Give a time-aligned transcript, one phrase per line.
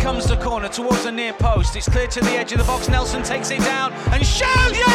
[0.00, 1.76] comes the corner towards the near post.
[1.76, 2.88] It's clear to the edge of the box.
[2.88, 4.72] Nelson takes it down and shoots.
[4.72, 4.88] Yeah!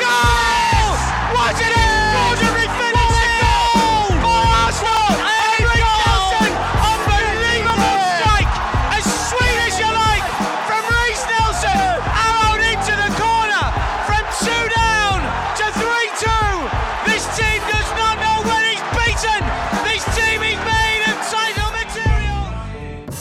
[0.00, 0.96] Goal!
[1.36, 1.82] What it is!
[2.40, 2.91] Extraordinary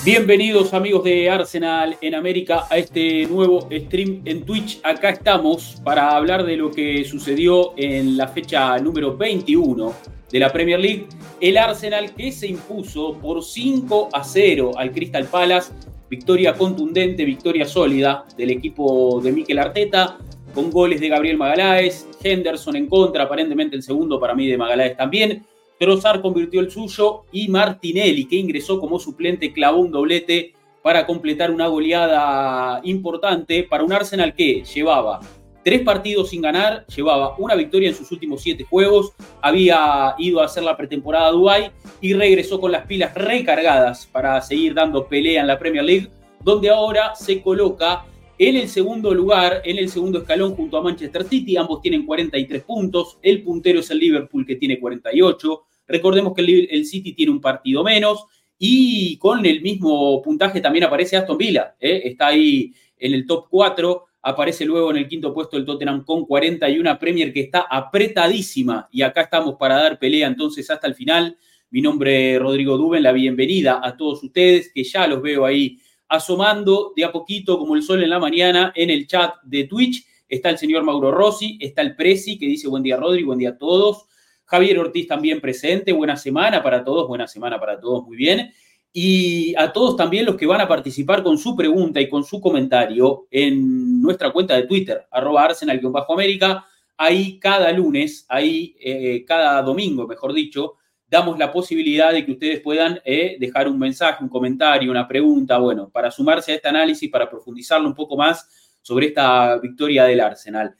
[0.04, 4.80] Bienvenidos amigos de Arsenal en América a este nuevo stream en Twitch.
[4.82, 9.94] Acá estamos para hablar de lo que sucedió en la fecha número 21
[10.32, 11.06] de la Premier League.
[11.40, 15.72] El Arsenal que se impuso por 5 a 0 al Crystal Palace.
[16.10, 20.18] Victoria contundente, victoria sólida del equipo de Mikel Arteta
[20.56, 24.98] con goles de Gabriel Magaláes, Henderson en contra, aparentemente el segundo para mí de Magaláes
[24.98, 25.46] también.
[25.82, 31.50] Trossard convirtió el suyo y Martinelli, que ingresó como suplente, clavó un doblete para completar
[31.50, 35.22] una goleada importante para un Arsenal que llevaba
[35.64, 40.46] tres partidos sin ganar, llevaba una victoria en sus últimos siete juegos, había ido a
[40.46, 45.42] hacer la pretemporada a Dubái y regresó con las pilas recargadas para seguir dando pelea
[45.42, 46.10] en la Premier League,
[46.44, 48.06] donde ahora se coloca
[48.38, 52.64] en el segundo lugar, en el segundo escalón junto a Manchester City, ambos tienen 43
[52.66, 57.42] puntos, el puntero es el Liverpool que tiene 48, Recordemos que el, City tiene un
[57.42, 58.26] partido menos
[58.58, 61.76] y con el mismo puntaje también aparece Aston Villa.
[61.80, 62.02] ¿eh?
[62.06, 64.06] Está ahí en el top 4.
[64.24, 69.02] Aparece luego en el quinto puesto el Tottenham con 41 Premier que está apretadísima y
[69.02, 71.38] acá estamos para dar pelea entonces hasta el final.
[71.72, 75.80] Mi nombre es Rodrigo Duben, la bienvenida a todos ustedes que ya los veo ahí
[76.08, 80.06] asomando de a poquito como el sol en la mañana en el chat de Twitch.
[80.28, 83.52] Está el señor Mauro Rossi, está el Prezi que dice buen día Rodrigo, buen día
[83.52, 84.06] a todos.
[84.52, 88.52] Javier Ortiz también presente, buena semana para todos, buena semana para todos, muy bien.
[88.92, 92.42] Y a todos también los que van a participar con su pregunta y con su
[92.42, 96.66] comentario en nuestra cuenta de Twitter, arroba arsenal-américa.
[96.98, 100.74] Ahí cada lunes, ahí eh, cada domingo, mejor dicho,
[101.08, 105.60] damos la posibilidad de que ustedes puedan eh, dejar un mensaje, un comentario, una pregunta,
[105.60, 110.20] bueno, para sumarse a este análisis, para profundizarlo un poco más sobre esta victoria del
[110.20, 110.76] Arsenal.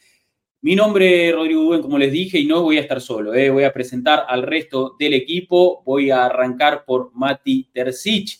[0.64, 3.34] Mi nombre es Rodrigo Dubén, como les dije, y no voy a estar solo.
[3.34, 3.50] Eh.
[3.50, 5.82] Voy a presentar al resto del equipo.
[5.84, 8.38] Voy a arrancar por Mati Terzic.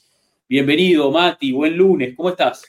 [0.48, 1.52] Bienvenido, Mati.
[1.52, 2.14] Buen lunes.
[2.16, 2.64] ¿Cómo estás?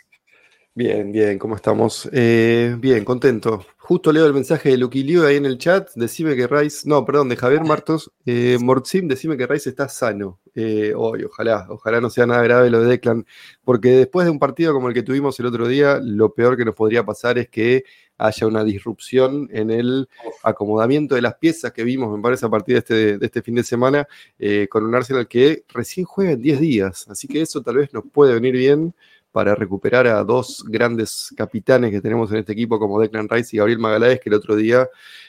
[0.74, 1.38] Bien, bien.
[1.38, 2.08] ¿Cómo estamos?
[2.14, 3.66] Eh, bien, contento.
[3.84, 5.90] Justo leo el mensaje de Lucky Liu ahí en el chat.
[5.96, 8.12] Decime que Rice, no, perdón, de Javier Martos.
[8.24, 10.38] Eh, Mortzim, decime que Rice está sano.
[10.54, 13.26] Eh, hoy, ojalá, ojalá no sea nada grave lo de Declan,
[13.64, 16.64] porque después de un partido como el que tuvimos el otro día, lo peor que
[16.64, 17.82] nos podría pasar es que
[18.18, 20.08] haya una disrupción en el
[20.44, 23.56] acomodamiento de las piezas que vimos, me parece, a partir de este, de este fin
[23.56, 24.06] de semana,
[24.38, 27.08] eh, con un Arsenal que recién juega en 10 días.
[27.08, 28.94] Así que eso tal vez nos puede venir bien
[29.32, 33.58] para recuperar a dos grandes capitanes que tenemos en este equipo, como Declan Rice y
[33.58, 34.86] Gabriel Magaláes, que el otro día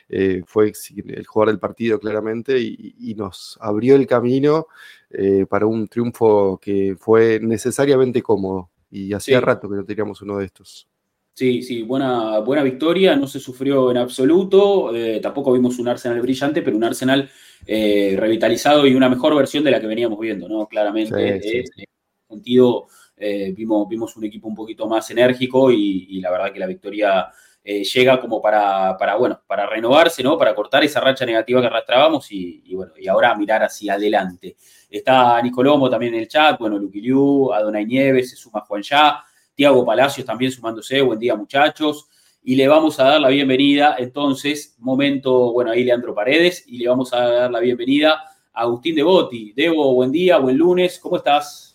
[0.10, 4.68] eh, fue el jugador del partido claramente y, y nos abrió el camino
[5.10, 8.70] eh, para un triunfo que fue necesariamente cómodo.
[8.92, 9.46] Y hacía Sí.
[9.46, 10.88] rato que no teníamos uno de estos.
[11.34, 16.22] Sí, sí, buena, buena victoria, no se sufrió en absoluto, eh, tampoco vimos un Arsenal
[16.22, 17.28] brillante, pero un Arsenal
[17.66, 20.68] revitalizado y una mejor versión de la que veníamos viendo, ¿no?
[20.68, 22.88] Claramente, Sí, sí, en sentido,
[23.26, 27.32] eh, vimos, vimos un equipo un poquito más enérgico y, la verdad que la victoria
[27.64, 30.38] eh, llega como para, para, bueno, para renovarse, ¿no?
[30.38, 34.58] Para cortar esa racha negativa que arrastrábamos y, y bueno, y ahora mirar hacia adelante.
[34.90, 39.24] Está Nicolomo también en el chat, bueno, Luqui Liu, Adonai Nieves, se suma Juan Ya,
[39.56, 42.10] Tiago Palacios también sumándose, buen día muchachos.
[42.44, 46.90] Y le vamos a dar la bienvenida, entonces, momento, bueno, ahí Leandro Paredes, y le
[46.90, 49.54] vamos a dar la bienvenida a Agustín Devoti.
[49.56, 51.73] Debo, buen día, buen lunes, ¿cómo estás?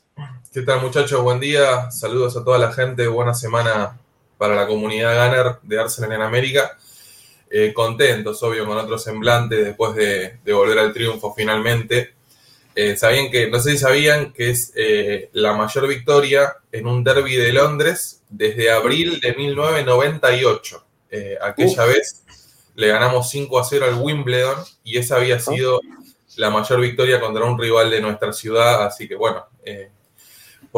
[0.58, 1.22] ¿Qué tal muchachos?
[1.22, 3.96] Buen día, saludos a toda la gente, buena semana
[4.38, 6.76] para la comunidad Gunner de Arsenal en América.
[7.48, 12.14] Eh, contentos, obvio, con otro semblante después de, de volver al triunfo finalmente.
[12.74, 17.04] Eh, sabían que, no sé si sabían que es eh, la mayor victoria en un
[17.04, 20.84] derby de Londres desde abril de 1998.
[21.12, 21.88] Eh, aquella Uf.
[21.88, 22.25] vez
[22.75, 25.81] le ganamos 5 a 0 al Wimbledon y esa había sido
[26.34, 29.90] la mayor victoria contra un rival de nuestra ciudad, así que bueno, eh,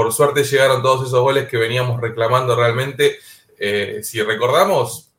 [0.01, 3.19] por suerte llegaron todos esos goles que veníamos reclamando realmente.
[3.59, 5.11] Eh, si recordamos,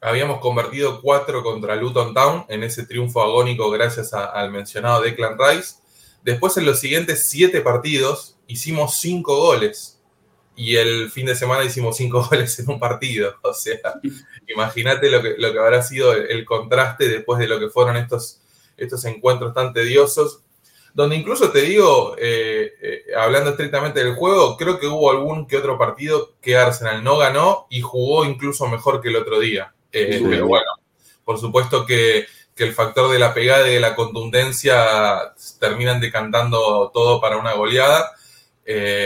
[0.00, 5.76] habíamos convertido cuatro contra Luton Town en ese triunfo agónico gracias al mencionado Declan Rice.
[6.24, 10.00] Después en los siguientes siete partidos hicimos cinco goles
[10.56, 13.36] y el fin de semana hicimos cinco goles en un partido.
[13.42, 14.00] O sea,
[14.48, 17.96] imagínate lo que, lo que habrá sido el, el contraste después de lo que fueron
[17.96, 18.40] estos,
[18.76, 20.42] estos encuentros tan tediosos.
[20.94, 25.56] Donde incluso te digo, eh, eh, hablando estrictamente del juego, creo que hubo algún que
[25.56, 29.72] otro partido que Arsenal no ganó y jugó incluso mejor que el otro día.
[29.92, 30.70] Eh, pero bueno,
[31.24, 36.90] por supuesto que, que, el factor de la pegada y de la contundencia terminan decantando
[36.92, 38.12] todo para una goleada.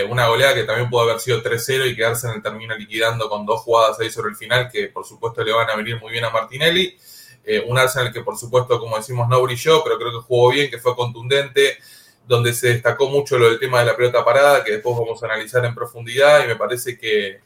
[0.08, 3.60] una goleada que también pudo haber sido 3-0 y que Arsenal termina liquidando con dos
[3.60, 6.30] jugadas ahí sobre el final que por supuesto le van a venir muy bien a
[6.30, 6.98] Martinelli.
[7.44, 10.70] Eh, un Arsenal que por supuesto, como decimos, no brilló, pero creo que jugó bien,
[10.70, 11.78] que fue contundente,
[12.26, 15.26] donde se destacó mucho lo del tema de la pelota parada, que después vamos a
[15.26, 17.40] analizar en profundidad y me parece que,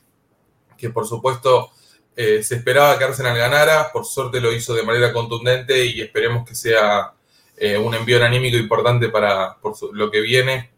[0.76, 1.70] que por supuesto
[2.14, 6.46] eh, se esperaba que Arsenal ganara, por suerte lo hizo de manera contundente y esperemos
[6.46, 7.12] que sea
[7.56, 9.56] eh, un envío anímico importante para
[9.92, 10.72] lo que viene,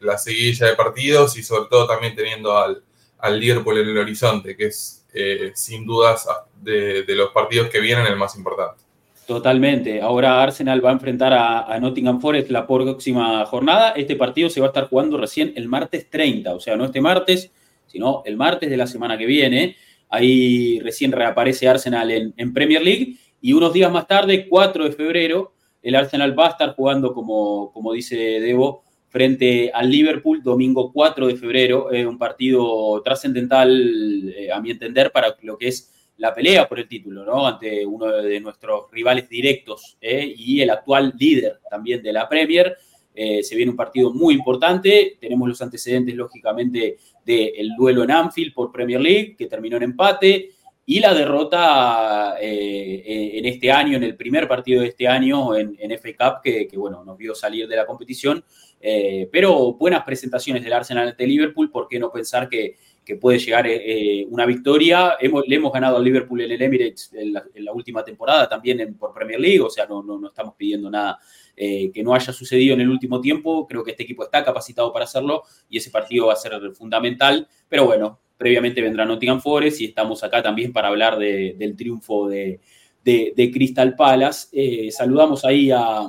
[0.00, 2.84] la seguidilla de partidos y sobre todo también teniendo al,
[3.18, 6.26] al Liverpool en el horizonte, que es eh, sin dudas
[6.60, 8.82] de, los partidos que vienen el más importante.
[9.26, 10.02] Totalmente.
[10.02, 13.90] Ahora Arsenal va a enfrentar a, Nottingham Forest la próxima jornada.
[13.90, 17.00] Este partido se va a estar jugando recién el martes 30, o sea, no este
[17.00, 17.52] martes,
[17.86, 19.76] sino el martes de la semana que viene.
[20.08, 25.54] Ahí recién reaparece Arsenal en, Premier League y unos días más tarde, 4 de febrero,
[25.80, 28.83] el Arsenal va a estar jugando, como, como dice Debo,
[29.14, 35.12] frente al Liverpool, domingo 4 de febrero, eh, un partido trascendental, eh, a mi entender,
[35.12, 37.46] para lo que es la pelea por el título, ¿no?
[37.46, 42.76] Ante uno de nuestros rivales directos eh, y el actual líder también de la Premier.
[43.14, 45.16] se viene un partido muy importante.
[45.20, 50.50] Tenemos los antecedentes, lógicamente, del duelo en Anfield por Premier League, que terminó en empate,
[50.86, 55.98] y la derrota en este año, en el primer partido de este año en, en
[55.98, 58.44] FA Cup, que, que, bueno, nos vio salir de la competición
[58.86, 62.76] eh, pero buenas presentaciones del Arsenal ante Liverpool, ¿por qué no pensar que,
[63.18, 65.16] puede llegar eh, una victoria?
[65.18, 69.14] Hemos, le hemos ganado al Liverpool en el Emirates en la, última temporada, también por
[69.14, 71.18] Premier League, o sea, no, no, estamos pidiendo nada
[71.56, 73.66] eh, que no haya sucedido en el último tiempo.
[73.66, 77.48] Creo que este equipo está capacitado para hacerlo y ese partido va a ser fundamental.
[77.68, 82.60] Pero bueno, previamente vendrá Nottingham Forest y estamos acá también para hablar del triunfo de,
[83.02, 84.48] de, Crystal Palace.
[84.52, 86.00] Eh, saludamos ahí a,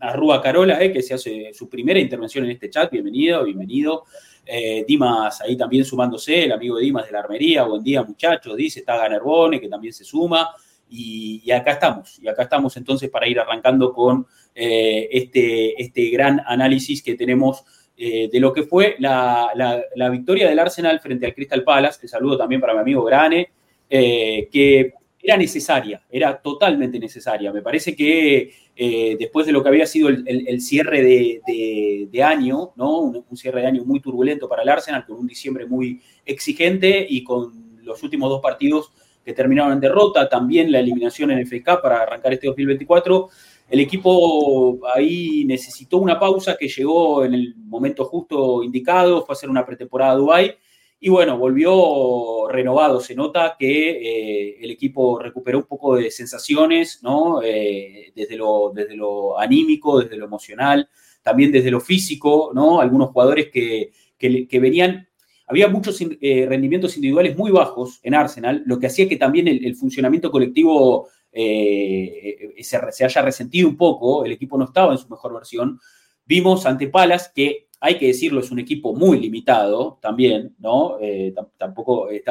[0.00, 2.90] a Rúa Carola, eh, que se hace su primera intervención en este chat.
[2.90, 4.04] Bienvenido, bienvenido.
[4.46, 7.64] Eh, Dimas ahí también sumándose, el amigo de Dimas de la Armería.
[7.64, 8.56] Buen día, muchachos.
[8.56, 10.48] Dice, está Ganerbone, que también se suma.
[10.88, 17.02] Y, acá estamos, y acá estamos entonces para ir arrancando con este, este gran análisis
[17.02, 17.64] que tenemos
[18.02, 19.50] de lo que fue la,
[19.94, 22.00] la, victoria del Arsenal frente al Crystal Palace.
[22.02, 23.50] El saludo también para mi amigo Grane,
[23.88, 27.52] que era necesaria, era totalmente necesaria.
[27.52, 32.98] Me parece que eh, después de lo que había sido el, cierre de, año, ¿no?
[32.98, 37.22] Un, cierre de año muy turbulento para el Arsenal, con un diciembre muy exigente y
[37.22, 38.92] con los últimos dos partidos
[39.24, 43.28] que terminaron en derrota, también la eliminación en FK para arrancar este 2024.
[43.72, 49.36] El equipo ahí necesitó una pausa que llegó en el momento justo indicado, fue a
[49.36, 50.54] hacer una pretemporada a Dubái
[51.00, 53.00] y bueno, volvió renovado.
[53.00, 57.42] Se nota que eh, el equipo recuperó un poco de sensaciones, ¿no?
[57.42, 60.90] Eh, desde, lo, desde lo anímico, desde lo emocional,
[61.22, 62.78] también desde lo físico, ¿no?
[62.78, 65.08] Algunos jugadores que, que, venían.
[65.46, 69.74] Había muchos eh, rendimientos individuales muy bajos en Arsenal, lo que hacía que también el,
[69.76, 74.24] funcionamiento colectivo se, se haya resentido un poco.
[74.24, 75.80] El equipo no estaba en su mejor versión.
[76.24, 80.98] Vimos ante Palas que hay que decirlo, es un equipo muy limitado también, ¿no?
[81.00, 82.22] Eh, tampoco eh,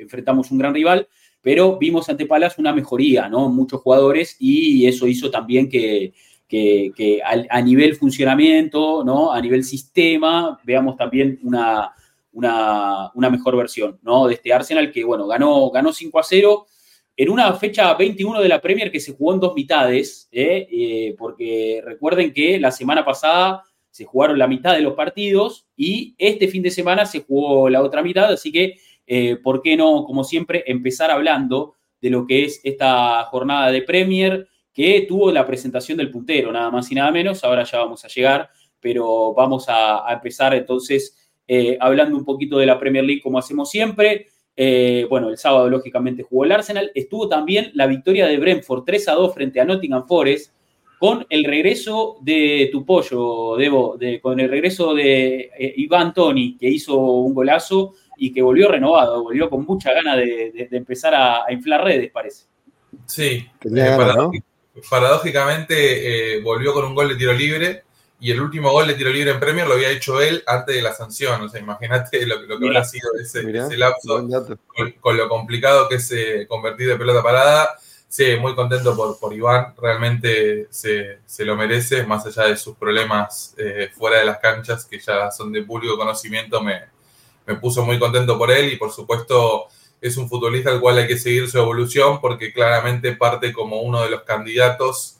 [0.00, 1.08] enfrentamos un gran rival,
[1.42, 3.48] pero vimos ante Palas una mejoría, ¿no?
[3.48, 6.14] Muchos jugadores y eso hizo también que,
[7.24, 9.32] a, nivel funcionamiento, ¿no?
[9.32, 11.92] A nivel sistema, veamos también una,
[12.32, 14.28] una, mejor versión, ¿no?
[14.28, 16.66] De este Arsenal que, bueno, ganó, ganó 5 a 0
[17.16, 21.14] en una fecha 21 de la Premier que se jugó en dos mitades, ¿eh?
[21.18, 26.48] porque recuerden que la semana pasada se jugaron la mitad de los partidos y este
[26.48, 28.76] fin de semana se jugó la otra mitad, así que,
[29.06, 33.82] eh, ¿por qué no, como siempre, empezar hablando de lo que es esta jornada de
[33.82, 38.04] Premier que tuvo la presentación del puntero, nada más y nada menos, ahora ya vamos
[38.04, 38.48] a llegar,
[38.78, 43.68] pero vamos a, empezar entonces eh, hablando un poquito de la Premier League como hacemos
[43.68, 44.28] siempre.
[44.56, 49.08] Eh, bueno, el sábado lógicamente jugó el Arsenal, estuvo también la victoria de Brentford 3
[49.08, 50.52] a 2 frente a Nottingham Forest,
[50.98, 56.58] con el regreso de tu pollo, Debo, de, con el regreso de eh, Iván Toni,
[56.58, 61.50] que hizo un golazo y que volvió renovado, volvió con mucha gana de, empezar a,
[61.50, 62.44] inflar redes, parece.
[63.06, 64.42] Sí, eh,
[64.90, 67.84] paradójicamente eh, volvió con un gol de tiro libre
[68.20, 70.82] y el último gol de tiro libre en Premier lo había hecho él antes de
[70.82, 71.40] la sanción.
[71.40, 73.42] O sea, imagínate lo, que habrá sido ese,
[73.76, 74.28] lapso
[75.00, 76.12] con, lo complicado que es
[76.48, 77.78] convertir de pelota parada
[78.10, 82.76] Sí, muy contento por, por Iván, realmente se, se, lo merece, más allá de sus
[82.76, 86.86] problemas eh, fuera de las canchas, que ya son de público conocimiento, me,
[87.46, 89.68] me puso muy contento por él y por supuesto
[90.00, 94.02] es un futbolista al cual hay que seguir su evolución porque claramente parte como uno
[94.02, 95.19] de los candidatos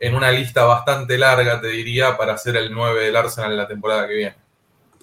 [0.00, 3.68] en una lista bastante larga, te diría, para ser el 9 del Arsenal en la
[3.68, 4.34] temporada que viene.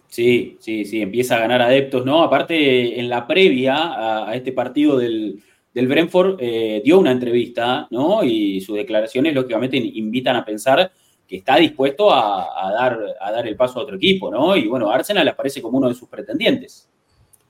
[0.08, 2.24] Sí, sí, sí, empieza a ganar adeptos, ¿no?
[2.24, 5.40] Aparte, en la previa a, a este partido del,
[5.74, 8.24] del Brentford, eh, dio una entrevista, ¿no?
[8.24, 10.92] Y sus declaraciones, lógicamente, invitan a pensar
[11.28, 14.56] que está dispuesto a, a, dar, a dar el paso a otro equipo, ¿no?
[14.56, 16.90] Y bueno, Arsenal aparece como uno de sus pretendientes.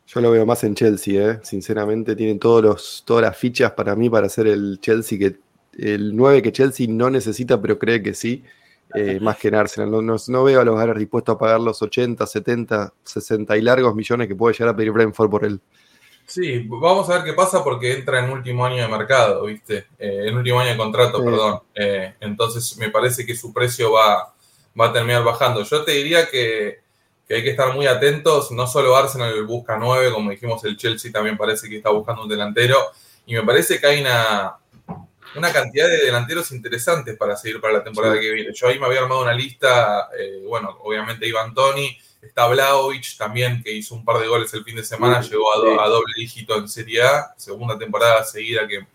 [0.08, 1.40] Yo lo veo más en Chelsea, ¿eh?
[1.44, 5.38] sinceramente, tienen todos los, todas las fichas para mí para ser el Chelsea que
[5.78, 8.44] el 9 que Chelsea no necesita, pero cree que sí,
[8.96, 9.92] eh, más que en Arsenal.
[9.92, 13.62] No, no, no, veo a los Garas dispuestos a pagar los 80, 70, 60 y
[13.62, 15.62] largos millones que puede llegar a pedir Brentford por él.
[16.26, 19.88] Sí, vamos a ver qué pasa porque entra en último año de mercado, ¿viste?
[19.98, 21.24] Eh, en último año de contrato, sí.
[21.24, 21.62] perdón.
[21.74, 24.34] Eh, entonces me parece que su precio va,
[24.80, 25.64] va a terminar bajando.
[25.64, 26.82] Yo te diría que,
[27.26, 28.52] que, hay que estar muy atentos.
[28.52, 32.30] No solo Arsenal busca 9, como dijimos, el Chelsea también parece que está buscando un
[32.30, 32.78] delantero.
[33.26, 34.58] Y me parece que hay una,
[35.36, 38.22] una cantidad de delanteros interesantes para seguir para la temporada sí.
[38.22, 38.54] que viene.
[38.54, 43.62] Yo ahí me había armado una lista, eh, bueno, obviamente Iván Tony, está Blaovic también,
[43.64, 45.88] que hizo un par de goles el fin de semana, sí, llegó a, do, a,
[45.88, 48.86] doble dígito en Serie A, segunda temporada seguida que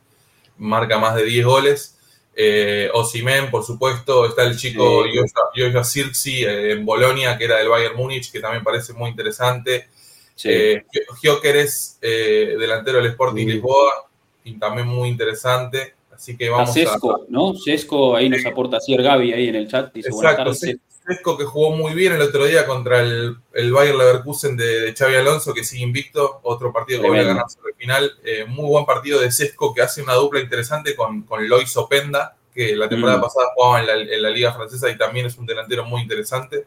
[0.56, 1.98] marca más de 10 goles.
[2.34, 5.18] Eh, Osimen, por supuesto, está el chico sí.
[5.54, 9.88] Joshua Sirksi eh, en Bolonia, que era del Bayern Múnich, que también parece muy interesante.
[10.34, 10.48] Sí.
[10.50, 10.86] Eh,
[11.22, 13.46] Gyökeres, eh, delantero del Sporting.
[13.46, 14.08] Lisboa,
[14.44, 15.94] y también muy interesante.
[16.22, 17.20] Así que vamos a Sesco, a...
[17.30, 17.52] ¿no?
[17.56, 19.92] Sesco ahí nos aporta Cier Gaby ahí en el chat.
[19.92, 24.56] Dice, Exacto, Sesco que jugó muy bien el otro día contra el, el Bayer Leverkusen
[24.56, 27.76] de, de, Xavi Alonso, que sigue invicto, otro partido que voy a ganar sobre el
[27.76, 28.12] final.
[28.22, 32.36] Eh, muy buen partido de Sesco que hace una dupla interesante con, con Lois Openda,
[32.54, 33.22] que la temporada mm.
[33.22, 36.66] pasada jugaba en la, en la, Liga Francesa y también es un delantero muy interesante.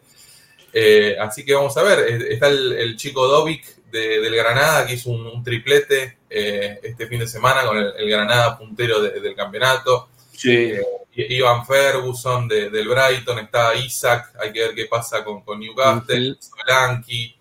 [0.70, 4.86] Eh, así que vamos a ver, eh, está el, el chico Dovic de, del Granada,
[4.86, 9.00] que hizo un, un triplete eh, este fin de semana con el, el Granada puntero
[9.00, 10.08] de, del campeonato.
[10.32, 10.50] Sí.
[10.52, 10.82] Eh,
[11.16, 16.30] Ivan Ferguson de, del Brighton, está Isaac, hay que ver qué pasa con, con Newcastle,
[16.30, 17.32] uh -huh.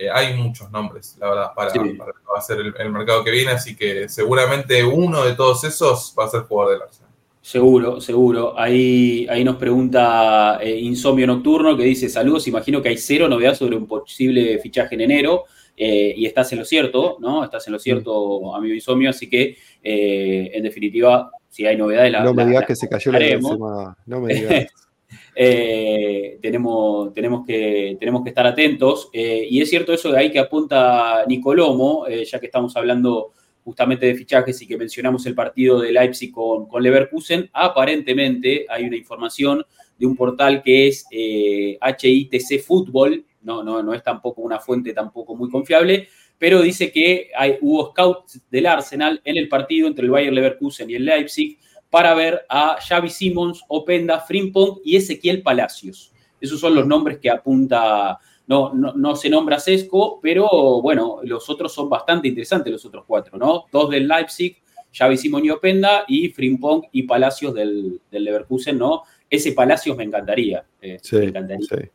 [0.00, 1.78] Eh, hay muchos nombres, la verdad, para, sí.
[1.78, 2.14] para,
[2.58, 6.40] el, el, mercado que viene, así que seguramente uno de todos esos va a ser
[6.44, 7.10] jugador del Arsenal.
[7.42, 8.58] Seguro, seguro.
[8.58, 13.54] Ahí, ahí nos pregunta eh, Insomnio Nocturno que dice, saludos, imagino que hay cero novedad
[13.54, 15.44] sobre un posible fichaje en enero.
[15.82, 17.42] Eh, y estás en lo cierto, ¿no?
[17.42, 22.22] Estás en lo cierto, amigo Insomnio, así que eh, en definitiva, si hay novedades, la,
[22.22, 23.96] No me digas la, que se cayó la semana.
[24.04, 24.66] No me digas.
[25.34, 29.08] eh, tenemos, tenemos, que, tenemos que estar atentos.
[29.14, 33.32] Y es cierto eso de ahí que apunta Nicolomo, ya que estamos hablando
[33.64, 38.84] justamente de fichajes y que mencionamos el partido de Leipzig con, con Leverkusen, aparentemente hay
[38.84, 39.64] una información
[39.98, 45.34] de un portal que es HITC Fútbol, no, no, no es tampoco una fuente tampoco
[45.34, 50.10] muy confiable, pero dice que hay, hubo scouts del Arsenal en el partido entre el
[50.10, 51.58] Bayern Leverkusen y el Leipzig
[51.90, 56.12] para ver a Xavi Simons, Openda, Frimpong y Ezequiel Palacios.
[56.40, 61.50] Esos son los nombres que apunta, no, no, no, se nombra Sesco, pero bueno, los
[61.50, 63.66] otros son bastante interesantes, los otros cuatro, ¿no?
[63.70, 64.56] Dos del Leipzig,
[64.92, 69.02] Xavi Simons y Openda, y Frimpong y Palacios del, del Leverkusen, ¿no?
[69.28, 70.64] Ese Palacios me encantaría.
[70.80, 71.66] Eh, sí, me encantaría.
[71.68, 71.90] Sí.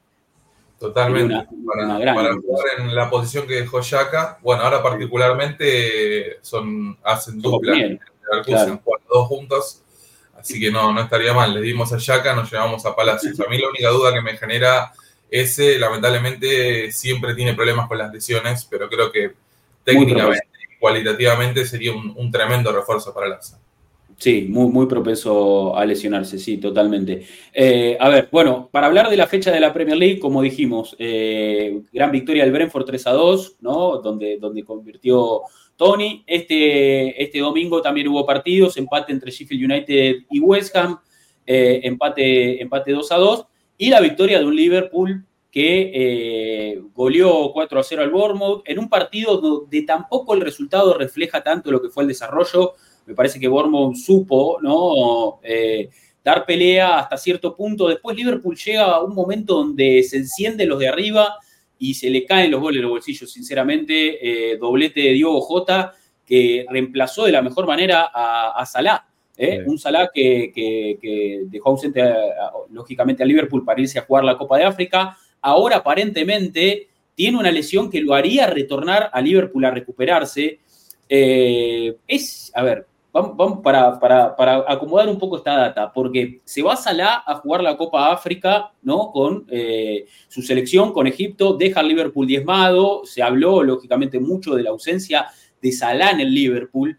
[0.79, 1.34] Totalmente.
[1.34, 6.98] Una, para, una para jugar en la posición que dejó Yaka, bueno, ahora particularmente son
[7.03, 7.98] hacen dupla.
[8.44, 8.82] Claro.
[9.08, 9.84] dos juntos,
[10.38, 11.53] así que no, no estaría mal.
[11.53, 13.39] Le dimos a Yaka, nos llevamos a Palacios.
[13.39, 14.91] A mí la única duda que me genera
[15.29, 19.34] ese, lamentablemente, siempre tiene problemas con las lesiones, pero creo que
[19.84, 23.62] técnicamente y cualitativamente sería un, un tremendo refuerzo para Arsenal.
[24.17, 27.25] Sí, muy, muy propenso a lesionarse, sí, totalmente.
[27.53, 30.95] Eh, a ver, bueno, para hablar de la fecha de la Premier League, como dijimos,
[31.00, 33.98] eh, gran victoria del Brentford 3 a 2, ¿no?
[33.98, 35.41] Donde, donde convirtió
[35.75, 36.24] Tony.
[36.25, 41.00] Este, este domingo también hubo partidos, empate entre Sheffield United y West Ham,
[41.45, 43.45] eh, empate, empate 2 a 2,
[43.77, 48.79] y la victoria de un Liverpool que eh, goleó 4 a 0 al Bournemouth, en
[48.79, 52.74] un partido donde tampoco el resultado refleja tanto lo que fue el desarrollo
[53.06, 55.40] me parece que Bournemouth supo, ¿no?
[55.44, 55.90] Eh,
[56.24, 57.88] dar pelea hasta cierto punto.
[57.88, 61.36] Después Liverpool llega a un momento donde se encienden los de arriba
[61.78, 64.54] y se le caen los goles en los bolsillos, sinceramente.
[64.54, 65.94] Eh, doblete de Diogo Jota,
[66.26, 69.06] que reemplazó de la mejor manera a, a Salah.
[69.38, 69.60] ¿eh?
[69.62, 69.70] Sí.
[69.70, 74.04] Un Salah que, que, que dejó ausente, a, a, lógicamente, a Liverpool para irse a
[74.04, 75.18] jugar la Copa de África.
[75.42, 80.60] Ahora, aparentemente, tiene una lesión que lo haría retornar a Liverpool a recuperarse.
[81.08, 86.75] Eh, es, a ver, vamos, para, para, acomodar un poco esta data, porque se va
[86.75, 89.12] Salah a jugar la Copa África, ¿no?
[89.12, 94.63] Con eh, su selección, con Egipto, deja al Liverpool diezmado, se habló lógicamente mucho de
[94.63, 95.27] la ausencia
[95.62, 96.98] de Salah en el Liverpool.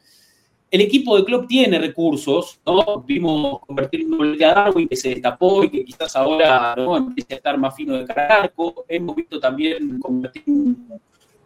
[0.70, 3.02] El equipo de club tiene recursos, ¿no?
[3.06, 6.96] Vimos convertir un doblete a Darwin que se destapó y que quizás ahora ¿no?
[6.96, 8.52] empiece a estar más fino de cara
[8.88, 11.00] Hemos visto también convertir un,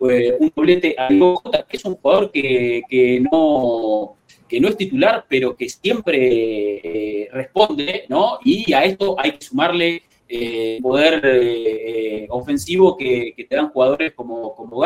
[0.09, 4.17] eh, doblete a Diego que es un jugador que, no,
[4.51, 8.41] que no es titular, pero que siempre eh, responde, ¿no?
[8.45, 14.85] Y a esto hay que sumarle eh, poder ofensivo que, te dan jugadores como, como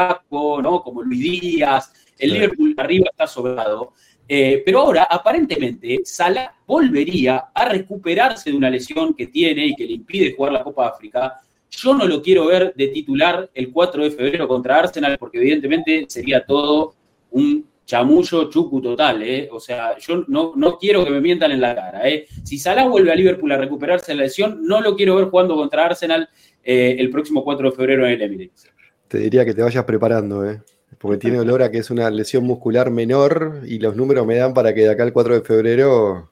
[0.60, 0.82] ¿no?
[0.82, 1.94] Como Luis Díaz.
[2.18, 3.94] El Liverpool arriba está sobrado.
[4.28, 9.86] Eh, pero ahora, aparentemente, Salah volvería a recuperarse de una lesión que tiene y que
[9.86, 11.40] le impide jugar la Copa África.
[11.70, 16.04] Yo no lo quiero ver de titular el 4 de febrero contra Arsenal, porque evidentemente
[16.08, 16.94] sería todo
[17.30, 19.22] un chamullo chucu total.
[19.22, 19.48] ¿eh?
[19.52, 22.08] O sea, yo no, no quiero que me mientan en la cara.
[22.08, 22.26] ¿eh?
[22.42, 25.56] Si Salah vuelve a Liverpool a recuperarse de la lesión, no lo quiero ver jugando
[25.56, 26.28] contra Arsenal
[26.62, 28.70] eh, el próximo 4 de febrero en el Emirates.
[29.08, 30.62] Te diría que te vayas preparando, ¿eh?
[30.98, 34.54] porque tiene olor a que es una lesión muscular menor y los números me dan
[34.54, 36.30] para que de acá al 4 de febrero,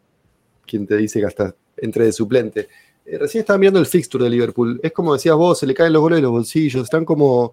[0.67, 2.69] quien te dice que hasta entre de suplente.
[3.05, 4.81] Eh, recién estaba mirando el fixture de Liverpool.
[4.83, 7.53] Es como decías vos, se le caen los goles de los bolsillos, están como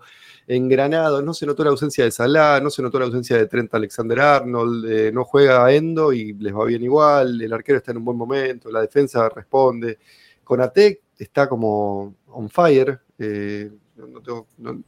[0.49, 1.23] engranados.
[1.23, 4.19] No se notó la ausencia de Salah, no se notó la ausencia de Trent Alexander
[4.19, 7.39] Arnold, eh, no juega Endo y les va bien igual.
[7.39, 9.99] El arquero está en un buen momento, la defensa responde.
[10.43, 12.99] Conatec está como on fire.
[13.19, 13.69] Eh,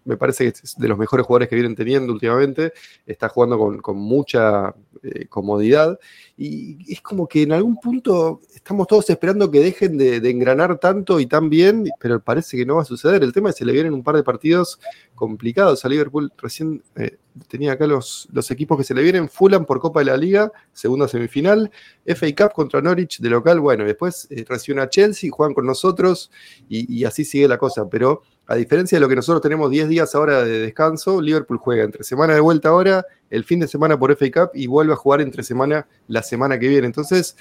[0.05, 2.73] me parece que es de los mejores jugadores que vienen teniendo últimamente.
[3.05, 4.73] Está jugando con, mucha
[5.03, 5.99] eh, comodidad.
[6.37, 11.19] Y es como que en algún punto estamos todos esperando que dejen de, engranar tanto
[11.19, 13.23] y tan bien, pero parece que no va a suceder.
[13.23, 14.79] El tema es que se le vienen un par de partidos
[15.15, 16.31] complicados a Liverpool.
[16.37, 17.17] Recién eh,
[17.47, 19.29] tenía acá los, los equipos que se le vienen.
[19.29, 21.71] Fulham por Copa de la Liga, segunda semifinal.
[22.05, 23.59] FA Cup contra Norwich de local.
[23.59, 26.31] Bueno, después eh, reciben a Chelsea, juegan con nosotros
[26.69, 27.89] y, y así sigue la cosa.
[27.89, 31.83] Pero a diferencia de lo que nosotros tenemos 10 días ahora de descanso, Liverpool juega
[31.83, 34.97] entre semana de vuelta ahora, el fin de semana por FA Cup y vuelve a
[34.97, 36.85] jugar entre semana la semana que viene.
[36.85, 37.35] Entonces,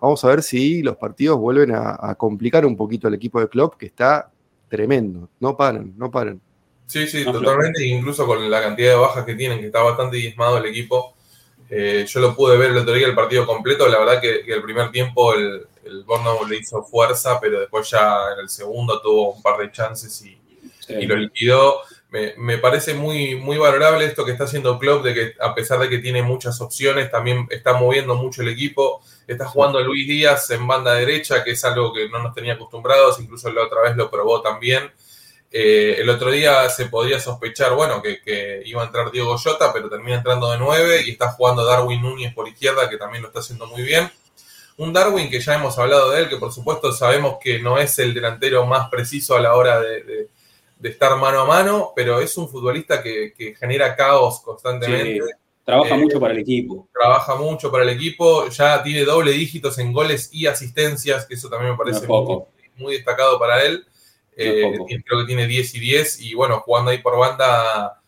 [0.00, 3.76] vamos a ver si los partidos vuelven a, complicar un poquito al equipo de Klopp,
[3.76, 4.30] que está
[4.68, 5.28] tremendo.
[5.40, 6.40] No paran, no paran.
[6.86, 10.58] Sí, sí, totalmente, incluso con la cantidad de bajas que tienen, que está bastante diezmado
[10.58, 11.14] el equipo.
[11.68, 14.62] Eh, yo lo pude ver el otro día el partido completo, la verdad que, el
[14.62, 19.32] primer tiempo el, el Bournemouth le hizo fuerza, pero después ya en el segundo tuvo
[19.32, 20.38] un par de chances y,
[20.88, 21.80] y lo liquidó.
[22.08, 25.88] Me, parece muy, muy valorable esto que está haciendo Klopp, de que a pesar de
[25.88, 29.02] que tiene muchas opciones, también está moviendo mucho el equipo.
[29.26, 33.20] Está jugando Luis Díaz en banda derecha, que es algo que no nos tenía acostumbrados,
[33.20, 34.90] incluso la otra vez lo probó también.
[35.50, 39.90] Eh, el otro día se podría sospechar, bueno, que, iba a entrar Diego Jota, pero
[39.90, 43.40] termina entrando de nueve y está jugando Darwin Núñez por izquierda, que también lo está
[43.40, 44.10] haciendo muy bien.
[44.78, 47.98] Un Darwin que ya hemos hablado de él, que por supuesto sabemos que no es
[47.98, 50.28] el delantero más preciso a la hora de de
[50.82, 55.20] estar mano a mano, pero es un futbolista que, genera caos constantemente.
[55.64, 56.88] trabaja eh, mucho para el equipo.
[56.92, 61.48] Trabaja mucho para el equipo, ya tiene doble dígitos en goles y asistencias, que eso
[61.48, 62.06] también me parece
[62.76, 63.86] muy, destacado para él.
[64.36, 68.02] Eh, creo que tiene 10 y 10 y bueno, jugando ahí por banda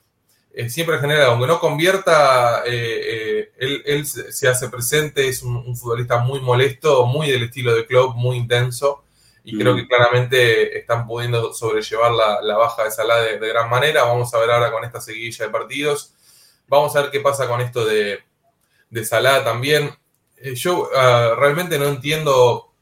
[0.52, 6.40] eh, siempre genera, aunque no convierta, él, se hace presente, es un, un, futbolista muy
[6.40, 9.04] molesto, muy del estilo de club, muy intenso
[9.50, 14.02] y creo que claramente están pudiendo sobrellevar la, baja de Salah de, gran manera.
[14.02, 16.12] Vamos a ver ahora con esta seguilla de partidos.
[16.66, 18.20] Vamos a ver qué pasa con esto de,
[18.90, 19.90] de Salah también.
[20.36, 22.74] Eh, yo ah, realmente no entiendo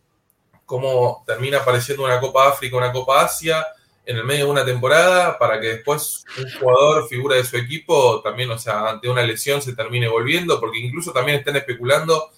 [0.65, 3.65] cómo termina apareciendo una Copa África, una Copa Asia
[4.05, 8.23] en el medio de una temporada para que después un jugador, figura de su equipo,
[8.23, 12.33] también, o sea, ante una lesión se termine volviendo, porque incluso también están especulando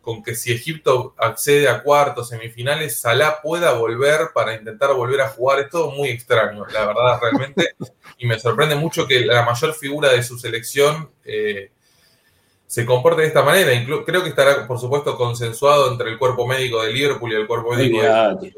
[0.00, 5.28] con que si Egipto accede a cuartos, semifinales, Salah pueda volver para intentar volver a
[5.28, 5.60] jugar.
[5.60, 7.74] Es todo muy extraño, la verdad, realmente.
[8.18, 11.70] y me sorprende mucho que la mayor figura de su selección eh,
[12.66, 13.72] se comporte de esta manera.
[14.06, 17.74] creo que estará, por supuesto, consensuado entre el cuerpo médico de Liverpool y el cuerpo
[17.74, 18.52] médico de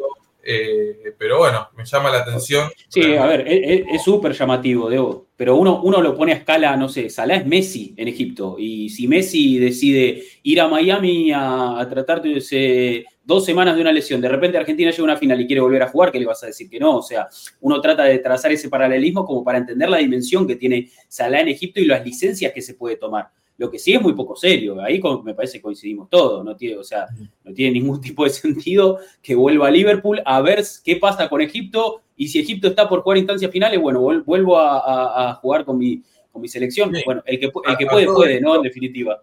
[0.44, 2.68] eh, pero bueno, me llama la atención.
[2.88, 5.28] Sí, a ver, es súper llamativo, Debo.
[5.36, 8.56] Pero uno, uno lo pone a escala, no sé, Salah es Messi en Egipto.
[8.58, 14.20] Y si Messi decide ir a Miami a, tratar de, dos semanas de una lesión,
[14.20, 16.42] de repente Argentina llega a una final y quiere volver a jugar, ¿qué le vas
[16.42, 16.98] a decir que no?
[16.98, 17.28] O sea,
[17.60, 21.48] uno trata de trazar ese paralelismo como para entender la dimensión que tiene Salah en
[21.48, 23.30] Egipto y las licencias que se puede tomar.
[23.62, 26.78] Lo que sí es muy poco serio, ahí me parece que coincidimos todos, no tiene,
[26.78, 27.06] o sea,
[27.44, 31.40] no tiene ningún tipo de sentido que vuelva a Liverpool a ver qué pasa con
[31.40, 36.02] Egipto y si Egipto está por jugar instancias finales, bueno, vuelvo a, jugar con mi,
[36.32, 36.92] con mi selección.
[37.06, 38.56] Bueno, el que, el que puede, puede, ¿no?
[38.56, 39.22] En definitiva.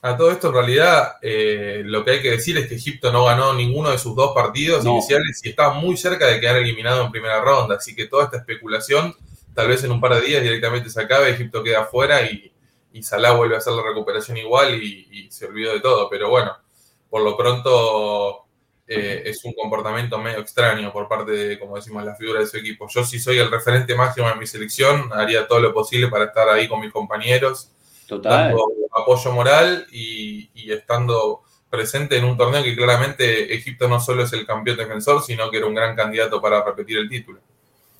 [0.00, 3.26] A todo esto, en realidad, eh, lo que hay que decir es que Egipto no
[3.26, 7.10] ganó ninguno de sus dos partidos iniciales y está muy cerca de quedar eliminado en
[7.10, 7.76] primera ronda.
[7.76, 9.14] Así que toda esta especulación,
[9.52, 12.53] tal vez en un par de días directamente se acabe, Egipto queda afuera y,
[12.94, 16.08] y Salah vuelve a hacer la recuperación igual y, se olvidó de todo.
[16.08, 16.56] Pero bueno,
[17.10, 18.44] por lo pronto
[18.86, 22.56] eh, es un comportamiento medio extraño por parte de, como decimos, la figura de su
[22.56, 22.86] equipo.
[22.88, 26.48] Yo si soy el referente máximo de mi selección, haría todo lo posible para estar
[26.48, 27.72] ahí con mis compañeros
[28.06, 28.54] Total.
[28.92, 34.46] apoyo moral y, estando presente en un torneo que claramente Egipto no solo es el
[34.46, 37.40] campeón defensor, sino que era un gran candidato para repetir el título.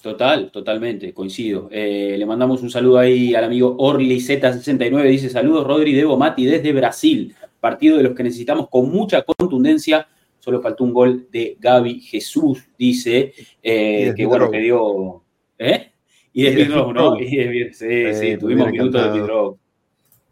[0.04, 1.70] Total, totalmente, coincido.
[1.72, 6.44] Eh, le mandamos un saludo ahí al amigo Orly Z69, dice saludos Rodri Debo Mati
[6.44, 10.06] desde Brasil, partido de los que necesitamos con mucha contundencia,
[10.40, 15.22] solo faltó un gol de Gaby Jesús, dice, eh, que bueno, que dio...
[15.58, 15.92] ¿Eh?
[16.34, 17.18] Y de, y ¿no?
[17.18, 19.58] Y de, sí, sí, tuvimos minutos de Midrow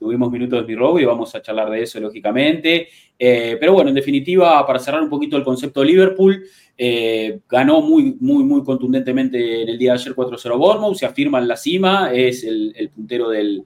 [0.03, 2.89] tuvimos minutos de y vamos a charlar de eso, lógicamente.
[3.19, 6.45] Eh, pero bueno, en definitiva, para cerrar un poquito el concepto de Liverpool,
[6.79, 11.39] eh, ganó muy, muy, muy contundentemente en el día de ayer 4-0 Bournemouth, se afirma
[11.39, 13.65] en la cima, es el, puntero del,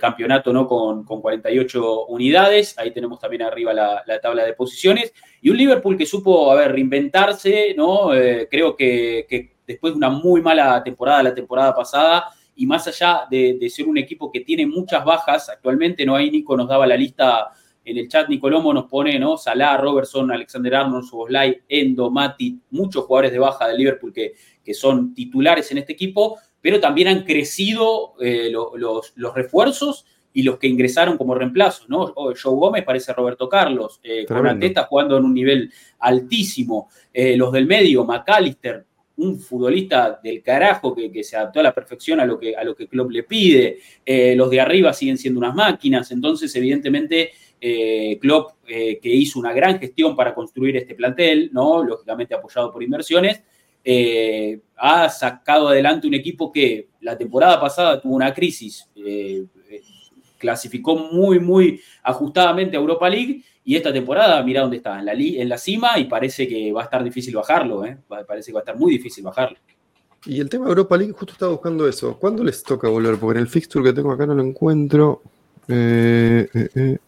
[0.00, 0.66] campeonato ¿no?
[0.66, 2.76] Con, 48 unidades.
[2.78, 5.12] Ahí tenemos también arriba la, tabla de posiciones.
[5.40, 8.14] Y un Liverpool que supo, a ver, reinventarse, ¿no?
[8.14, 13.22] Eh, creo que, después de una muy mala temporada, la temporada pasada, y más allá
[13.30, 16.96] de, ser un equipo que tiene muchas bajas, actualmente no hay Nico nos daba la
[16.96, 17.52] lista
[17.84, 19.36] en el chat, Nicolomo nos pone, ¿no?
[19.36, 24.74] Salah, Robertson, Alexander Arnold, Soboslai, Endo, Mati, muchos jugadores de baja de Liverpool que, que
[24.74, 30.58] son titulares en este equipo, pero también han crecido eh, los, los, refuerzos y los
[30.58, 32.12] que ingresaron como reemplazos, ¿no?
[32.14, 34.26] Oh, Joe Gómez parece Roberto Carlos, eh,
[34.60, 40.94] está jugando en un nivel altísimo, eh, los del medio, McAllister, un futbolista del carajo
[40.94, 43.78] que, se adaptó a la perfección a lo que, a lo que Klopp le pide.
[44.04, 46.10] Eh, los de arriba siguen siendo unas máquinas.
[46.10, 47.30] Entonces, evidentemente,
[47.64, 51.84] eh, Klopp, eh, que hizo una gran gestión para construir este plantel, ¿no?
[51.84, 53.42] lógicamente apoyado por inversiones,
[54.76, 58.88] ha sacado adelante un equipo que la temporada pasada tuvo una crisis,
[60.38, 65.12] clasificó muy, muy ajustadamente a Europa League y esta temporada, mira dónde está, en la,
[65.12, 67.96] en la cima y parece que va a estar difícil bajarlo, ¿eh?
[68.26, 69.56] parece que va a estar muy difícil bajarlo.
[70.24, 72.16] Y el tema de Europa League, justo estaba buscando eso.
[72.16, 73.18] ¿Cuándo les toca volver?
[73.18, 75.22] Porque en el fixture que tengo acá no lo encuentro.
[75.68, 76.98] Eh, eh, eh.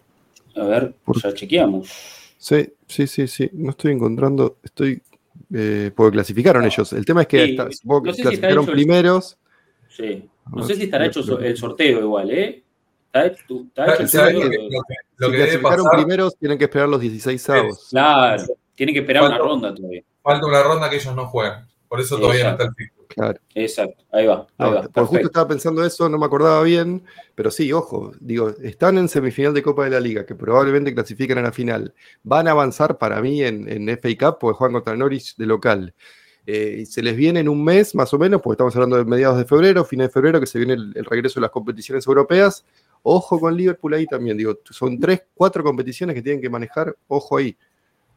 [0.57, 1.91] A ver, ya chequeamos.
[2.39, 3.51] Sí, sí, sí, sí.
[3.53, 4.59] No estoy encontrando.
[4.63, 5.03] Estoy.
[5.95, 6.93] porque clasificaron ellos.
[6.93, 7.57] El tema es que
[8.03, 9.37] clasificaron primeros.
[9.89, 10.29] Sí.
[10.53, 12.65] No sé si estará hecho el sorteo igual, ¿eh?
[15.17, 15.59] Lo que, si
[15.93, 17.87] primeros, tienen que esperar los 16 sábados.
[17.91, 18.43] Claro,
[18.75, 20.03] tienen que esperar una ronda todavía.
[20.21, 21.69] Falta una ronda que ellos no juegan.
[21.89, 22.71] Por eso todavía no está el.
[23.15, 23.39] Claro.
[23.55, 24.47] Exacto, ahí va.
[24.93, 29.09] Por justo estaba pensando eso, no me acordaba bien, pero sí, ojo, digo, están en
[29.09, 31.95] semifinal de Copa de la Liga, que probablemente clasifican a la final.
[32.25, 35.95] Van a avanzar para mí en, en FA Cup porque juegan contra Norwich de local.
[36.47, 39.39] Eh, se les viene en un mes más o menos, porque estamos hablando de mediados
[39.39, 42.65] de febrero, fines de febrero, que se viene el regreso de las competiciones europeas.
[43.03, 47.37] Ojo con Liverpool ahí también, digo, son tres, cuatro competiciones que tienen que manejar, ojo
[47.37, 47.57] ahí.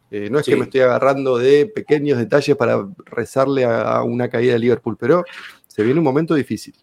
[0.10, 4.54] Eh, no es que me estoy agarrando de pequeños detalles para rezarle a, una caída
[4.54, 5.24] de Liverpool, pero
[5.68, 6.76] se viene un momento difícil.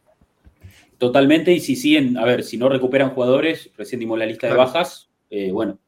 [0.99, 4.55] Totalmente, y si siguen, a ver, si no recuperan jugadores, recién dimos la lista de
[4.55, 5.81] bajas, eh, bueno,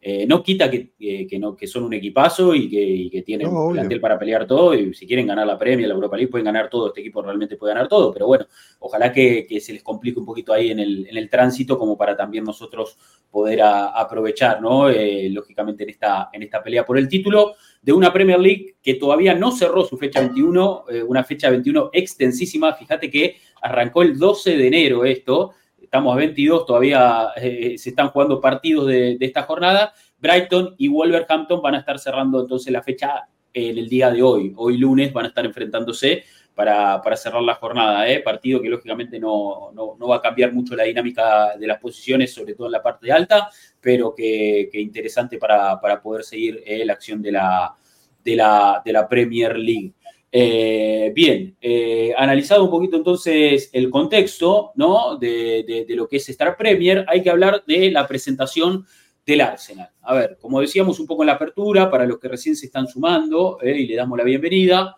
[0.00, 0.92] eh, no quita que,
[1.40, 2.70] no, que son un equipazo y
[3.10, 4.72] que, tienen plantel para pelear todo.
[4.72, 6.86] Y si quieren ganar la Premier, la Europa League, pueden ganar todo.
[6.86, 8.12] Este equipo realmente puede ganar todo.
[8.12, 8.46] Pero bueno,
[8.78, 12.16] ojalá que, se les complique un poquito ahí en el, en el, tránsito, como para
[12.16, 12.96] también nosotros
[13.32, 14.88] poder aprovechar, ¿no?
[14.88, 18.94] Eh, lógicamente en esta, en esta pelea por el título de una Premier League que
[18.94, 22.74] todavía no cerró su fecha 21, una fecha 21 extensísima.
[22.74, 25.54] Fíjate que arrancó el 12 de enero esto
[25.88, 29.94] estamos a 22, todavía eh, se están jugando partidos de, esta jornada.
[30.18, 34.52] Brighton y Wolverhampton van a estar cerrando entonces la fecha en el día de hoy.
[34.56, 36.24] Hoy lunes van a estar enfrentándose
[36.54, 38.06] para, cerrar la jornada.
[38.06, 38.20] ¿eh?
[38.20, 39.72] Partido que lógicamente no,
[40.06, 43.48] va a cambiar mucho la dinámica de las posiciones, sobre todo en la parte alta,
[43.80, 47.74] pero que, interesante para, poder seguir eh, la acción de la,
[48.22, 49.94] de la, de la Premier League.
[50.30, 55.16] Eh, bien, eh, analizado un poquito entonces el contexto ¿no?
[55.16, 58.84] de, lo que es Star Premier, hay que hablar de la presentación
[59.24, 59.90] del Arsenal.
[60.02, 62.86] A ver, como decíamos un poco en la apertura, para los que recién se están
[62.86, 64.96] sumando eh, y le damos la bienvenida,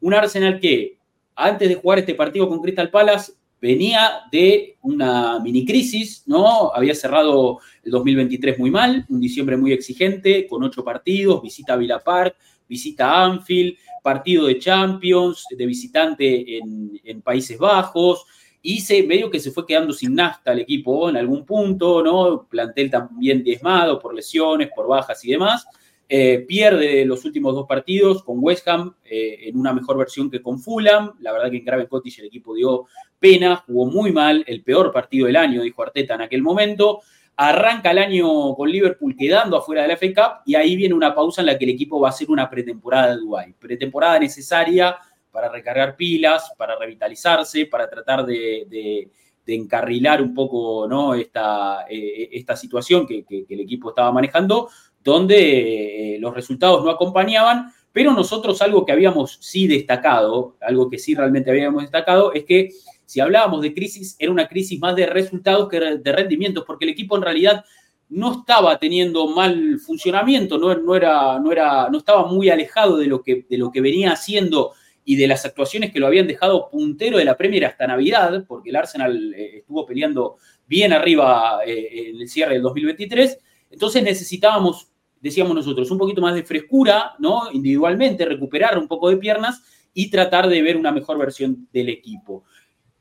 [0.00, 0.98] un Arsenal que
[1.36, 6.74] antes de jugar este partido con Crystal Palace venía de una mini crisis, ¿no?
[6.74, 11.76] Había cerrado el 2023 muy mal, un diciembre muy exigente, con ocho partidos, visita a
[11.76, 12.34] Villa Park,
[12.72, 18.24] visita a Anfield, partido de Champions, de visitante en, Países Bajos,
[18.62, 22.46] y medio que se fue quedando sin nafta el equipo en algún punto, ¿no?
[22.48, 25.66] Plantel también diezmado por lesiones, por bajas y demás.
[26.08, 30.40] Eh, pierde los últimos dos partidos con West Ham eh, en una mejor versión que
[30.40, 31.12] con Fulham.
[31.20, 32.86] La verdad que en Craven Cottage el equipo dio
[33.18, 37.00] pena, jugó muy mal, el peor partido del año, dijo Arteta en aquel momento.
[37.36, 41.14] Arranca el año con Liverpool quedando afuera de la FA Cup y ahí viene una
[41.14, 43.54] pausa en la que el equipo va a hacer una pretemporada de Dubái.
[43.54, 44.96] Pretemporada necesaria
[45.30, 49.08] para recargar pilas, para revitalizarse, para tratar de,
[49.46, 51.14] encarrilar un poco ¿no?
[51.14, 54.68] esta, eh, situación que, el equipo estaba manejando,
[55.02, 60.98] donde eh, los resultados no acompañaban, pero nosotros algo que habíamos sí destacado, algo que
[60.98, 62.70] sí realmente habíamos destacado, es que
[63.12, 66.92] si hablábamos de crisis, era una crisis más de resultados que de rendimientos, porque el
[66.92, 67.62] equipo en realidad
[68.08, 73.22] no estaba teniendo mal funcionamiento, no, era, no, era, no estaba muy alejado de lo,
[73.22, 74.72] que, de lo que venía haciendo
[75.04, 78.70] y de las actuaciones que lo habían dejado puntero de la Premier hasta Navidad, porque
[78.70, 83.38] el Arsenal eh, estuvo peleando bien arriba eh, en el cierre del 2023.
[83.72, 84.88] Entonces necesitábamos,
[85.20, 87.52] decíamos nosotros, un poquito más de frescura, ¿no?
[87.52, 89.60] Individualmente, recuperar un poco de piernas
[89.92, 92.44] y tratar de ver una mejor versión del equipo.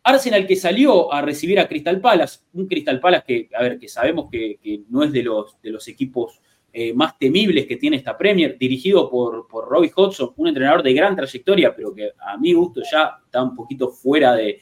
[0.04, 3.88] Arsenal que salió a recibir a Crystal Palace, un Crystal Palace que, a ver, que
[3.88, 6.42] sabemos que, que no es de los, de los equipos
[6.74, 10.94] eh, más temibles que tiene esta Premier, dirigido por, por Robbie Hodgson, un entrenador de
[10.94, 14.62] gran trayectoria, pero que a mi gusto ya está un poquito fuera de,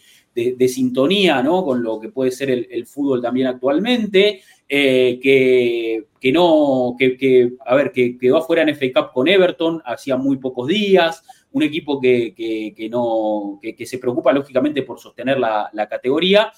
[0.68, 1.64] sintonía ¿no?
[1.64, 7.92] con lo que puede ser el, fútbol también actualmente, eh, que, no, que, a ver,
[7.92, 12.88] que quedó afuera en FA Cup con Everton hacía muy pocos días, un equipo que,
[12.92, 16.52] no, que, se preocupa lógicamente por sostener la, categoría,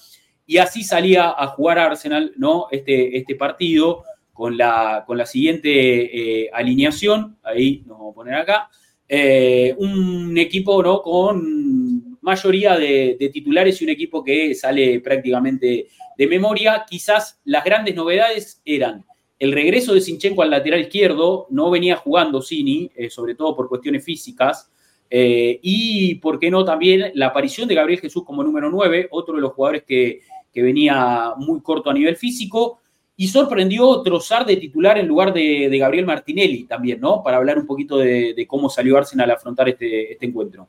[0.46, 2.66] y así salía a jugar Arsenal ¿no?
[2.70, 4.02] este, este partido
[4.32, 8.68] con la, con la siguiente eh, alineación, ahí nos vamos a poner acá,
[9.08, 11.02] eh, un equipo ¿no?
[11.02, 16.84] con mayoría de, titulares y un equipo que sale prácticamente de memoria.
[16.88, 19.04] Quizás las grandes novedades eran
[19.38, 23.68] el regreso de Sinchenko al lateral izquierdo, no venía jugando Cini, eh, sobre todo por
[23.68, 24.70] cuestiones físicas,
[25.14, 29.42] y, ¿por qué no?, también la aparición de Gabriel Jesús como número 9, otro de
[29.42, 30.20] los jugadores que,
[30.52, 32.80] que venía muy corto a nivel físico,
[33.16, 37.22] y sorprendió Trozar de titular en lugar de, Gabriel Martinelli también, ¿no?
[37.22, 40.66] Para hablar un poquito de, cómo salió Arsenal a afrontar este, este encuentro.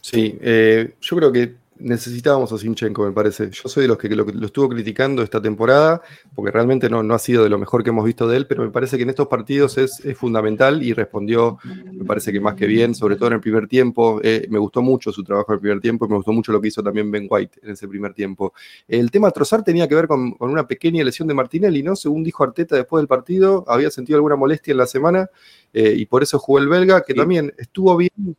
[0.00, 3.50] Sí, eh, yo creo que necesitábamos a Sinchenko, me parece.
[3.50, 6.02] Yo soy de los que lo, estuvo criticando esta temporada,
[6.34, 8.62] porque realmente no, no, ha sido de lo mejor que hemos visto de él, pero
[8.62, 12.66] me parece que en estos partidos es, fundamental y respondió, me parece que más que
[12.66, 14.20] bien, sobre todo en el primer tiempo.
[14.22, 16.60] Eh, me gustó mucho su trabajo en el primer tiempo y me gustó mucho lo
[16.60, 18.52] que hizo también Ben White en ese primer tiempo.
[18.86, 21.96] El tema Trozar tenía que ver con, una pequeña lesión de Martinelli, ¿no?
[21.96, 25.28] Según dijo Arteta después del partido, había sentido alguna molestia en la semana
[25.72, 28.36] eh, y por eso jugó el belga, que también estuvo bien,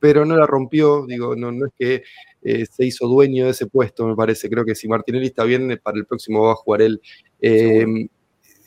[0.00, 1.06] pero no la rompió.
[1.06, 2.02] Digo, no, no es que
[2.42, 4.48] eh, se hizo dueño de ese puesto, me parece.
[4.48, 7.00] Creo que si Martinelli está bien, eh, para el próximo va a jugar él.
[7.40, 8.08] Em,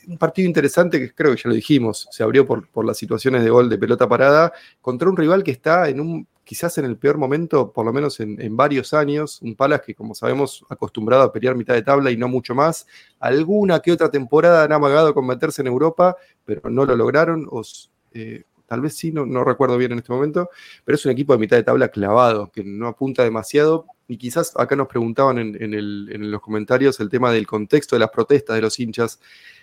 [0.08, 3.44] un partido interesante que creo que ya lo dijimos, se abrió por, por las situaciones
[3.44, 6.96] de gol de pelota parada contra un rival que está en un quizás en el
[6.96, 11.32] peor momento, por lo menos en, varios años, un Palas que como sabemos acostumbrado a
[11.32, 12.86] pelear mitad de tabla y no mucho más,
[13.20, 17.90] alguna que otra temporada han amagado con meterse en Europa, pero no lo lograron, os,
[18.12, 20.48] eh, tal vez sí, no, no recuerdo bien en este momento,
[20.82, 23.84] pero es un equipo de mitad de tabla clavado, que no apunta demasiado.
[24.08, 28.56] Y quizás acá nos preguntaban en, los comentarios el tema del contexto de las protestas
[28.56, 29.20] de los hinchas.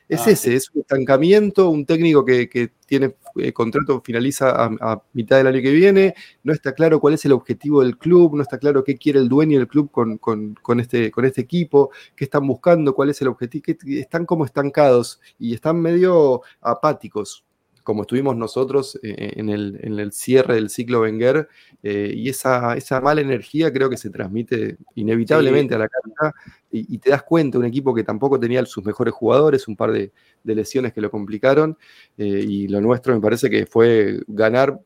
[0.07, 5.37] Es ah, ese, es un estancamiento, un técnico que, tiene eh, contrato, finaliza a, mitad
[5.37, 8.59] del año que viene, no está claro cuál es el objetivo del club, no está
[8.59, 12.93] claro qué quiere el dueño del club con, este, con este equipo, qué están buscando,
[12.93, 17.43] cuál es el objetivo, están como estancados y están medio apáticos
[17.89, 21.49] como estuvimos nosotros eh, en, el, cierre del ciclo Wenger,
[21.81, 26.35] eh, y esa, esa, mala energía creo que se transmite inevitablemente a la cancha,
[26.71, 30.11] y, te das cuenta, un equipo que tampoco tenía sus mejores jugadores, un par de,
[30.43, 31.79] lesiones que lo complicaron,
[32.15, 34.79] eh, y lo nuestro me parece que fue ganar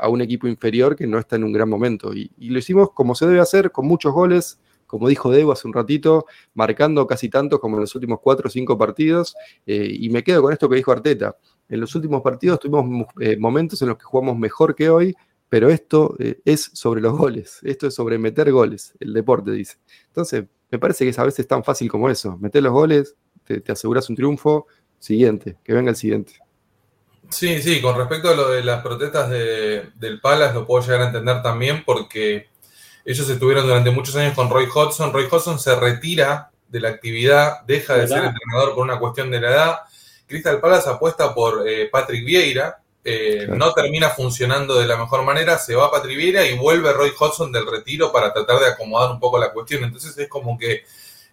[0.00, 3.14] a un equipo inferior que no está en un gran momento, y, lo hicimos como
[3.14, 7.60] se debe hacer, con muchos goles, como dijo Debo hace un ratito, marcando casi tanto
[7.60, 9.34] como en los últimos cuatro o cinco partidos,
[9.66, 11.36] y me quedo con esto que dijo Arteta
[11.68, 15.14] en los últimos partidos tuvimos eh, momentos en los que jugamos mejor que hoy,
[15.48, 19.78] pero esto eh, es sobre los goles, esto es sobre meter goles, el deporte dice.
[20.08, 23.62] Entonces, me parece que es a veces tan fácil como eso, meter los goles, te,
[23.70, 24.66] aseguras un triunfo,
[24.98, 26.34] siguiente, que venga el siguiente.
[27.28, 31.06] Sí, sí, con respecto a lo de las protestas del Palace, lo puedo llegar a
[31.06, 32.48] entender también porque
[33.04, 35.12] ellos estuvieron durante muchos años con Roy Hodgson.
[35.12, 39.40] Roy Hodgson se retira de la actividad, deja de ser entrenador por una cuestión de
[39.40, 39.78] la edad
[40.26, 45.58] Crystal Palace apuesta por eh, Patrick Vieira, eh, no termina funcionando de la mejor manera,
[45.58, 49.20] se va a Patriviera y vuelve Roy Hodgson del retiro para tratar de acomodar un
[49.20, 49.84] poco la cuestión.
[49.84, 50.82] Entonces es como que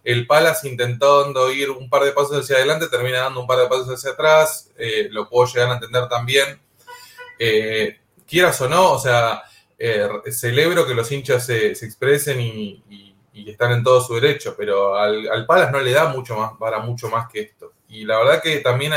[0.04, 3.66] el Palace intentando ir un par de pasos hacia adelante, termina dando un par de
[3.66, 6.60] pasos hacia atrás, eh, lo puedo llegar a entender también.
[7.40, 9.42] Eh, quieras o no, o sea,
[10.30, 13.03] celebro que los hinchas se, expresen y,
[13.50, 16.78] están en todo su derecho, pero al, al Palace no le da mucho más, para
[16.78, 17.72] mucho más que esto.
[17.88, 18.92] Y la verdad que también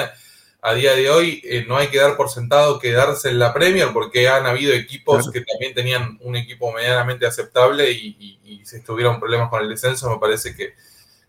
[0.62, 3.90] a día de hoy eh, no hay que dar por sentado quedarse en la Premier
[3.94, 9.18] porque han habido equipos que también tenían un equipo medianamente aceptable y, y, se tuvieron
[9.18, 10.10] problemas con el descenso.
[10.10, 10.74] Me parece que,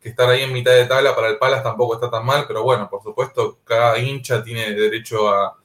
[0.02, 2.88] estar ahí en mitad de tabla para el Palas tampoco está tan mal, pero bueno,
[2.88, 5.56] por supuesto, cada hincha tiene derecho a,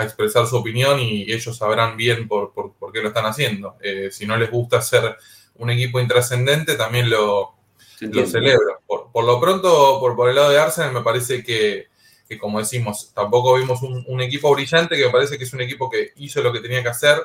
[0.00, 2.52] expresar su opinión y ellos sabrán bien por,
[2.92, 3.76] qué lo están haciendo.
[3.80, 5.16] Eh, si no les gusta ser
[5.58, 7.54] un equipo intrascendente, también lo,
[8.00, 8.80] lo celebro.
[8.86, 11.88] Por, por, lo pronto, por, por el lado de Arsenal, me parece que
[12.28, 15.88] que como decimos, tampoco vimos un, equipo brillante, que me parece que es un equipo
[15.88, 17.22] que hizo lo que tenía que hacer.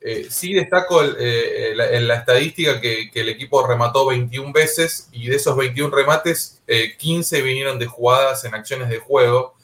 [0.00, 5.36] Eh, sí destaco eh, en la estadística que, el equipo remató 21 veces y de
[5.36, 6.62] esos 21 remates,
[6.98, 9.54] 15 eh, vinieron de jugadas en acciones de juego,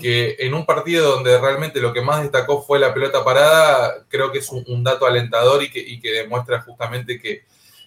[0.00, 4.30] que en un partido donde realmente lo que más destacó fue la pelota parada, creo
[4.30, 7.44] que es un, dato alentador y que, demuestra justamente que,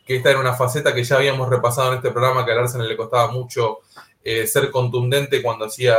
[0.10, 2.88] que, esta era una faceta que ya habíamos repasado en este programa, que al Arsenal
[2.88, 3.82] le costaba mucho
[4.24, 5.96] eh, ser contundente cuando hacía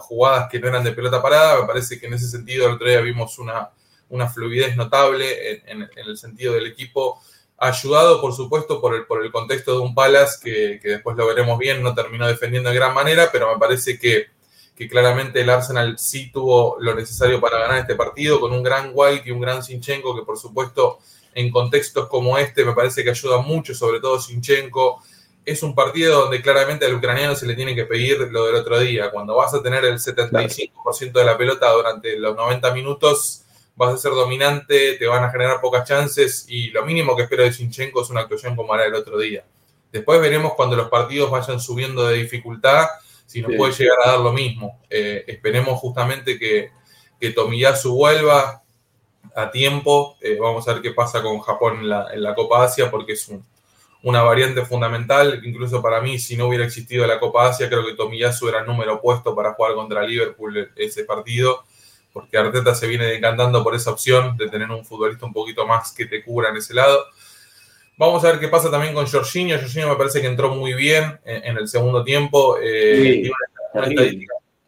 [0.00, 1.60] jugadas que no eran de pelota parada.
[1.60, 3.70] Me parece que en ese sentido el otro día vimos una,
[4.08, 7.20] una fluidez notable en, el sentido del equipo,
[7.58, 10.38] ayudado por supuesto por el, por el contexto de un Palace
[10.80, 14.28] que, después lo veremos bien, no terminó defendiendo de gran manera, pero me parece que,
[14.76, 18.92] que claramente el Arsenal sí tuvo lo necesario para ganar este partido con un gran
[18.94, 21.00] White y un gran Sinchenko que por supuesto
[21.34, 25.02] en contextos como este me parece que ayuda mucho, sobre todo Sinchenko
[25.44, 28.78] es un partido donde claramente al ucraniano se le tiene que pedir lo del otro
[28.80, 29.10] día.
[29.10, 33.42] Cuando vas a tener el 75% de la pelota durante los 90 minutos,
[33.76, 37.42] vas a ser dominante, te van a generar pocas chances y lo mínimo que espero
[37.42, 39.44] de Sinchenko es una actuación como era el otro día.
[39.92, 42.86] Después veremos cuando los partidos vayan subiendo de dificultad
[43.26, 44.80] si nos puede llegar a dar lo mismo.
[44.88, 46.70] Eh, esperemos justamente que,
[47.20, 48.63] que Tomiyasu vuelva
[49.34, 50.16] a tiempo.
[50.20, 53.12] Eh, vamos a ver qué pasa con Japón en la, en la Copa Asia porque
[53.12, 53.44] es un,
[54.04, 57.94] una variante fundamental, incluso para mí, si no hubiera existido la Copa Asia, creo que
[57.94, 61.64] Tomiyasu era el número opuesto para jugar contra Liverpool ese partido,
[62.12, 65.92] porque Arteta se viene decantando por esa opción de tener un futbolista un poquito más
[65.92, 67.02] que te cubra en ese lado.
[67.96, 69.58] Vamos a ver qué pasa también con Jorginho.
[69.58, 72.58] Jorginho me parece que entró muy bien en, el segundo tiempo.
[72.60, 73.30] Eh,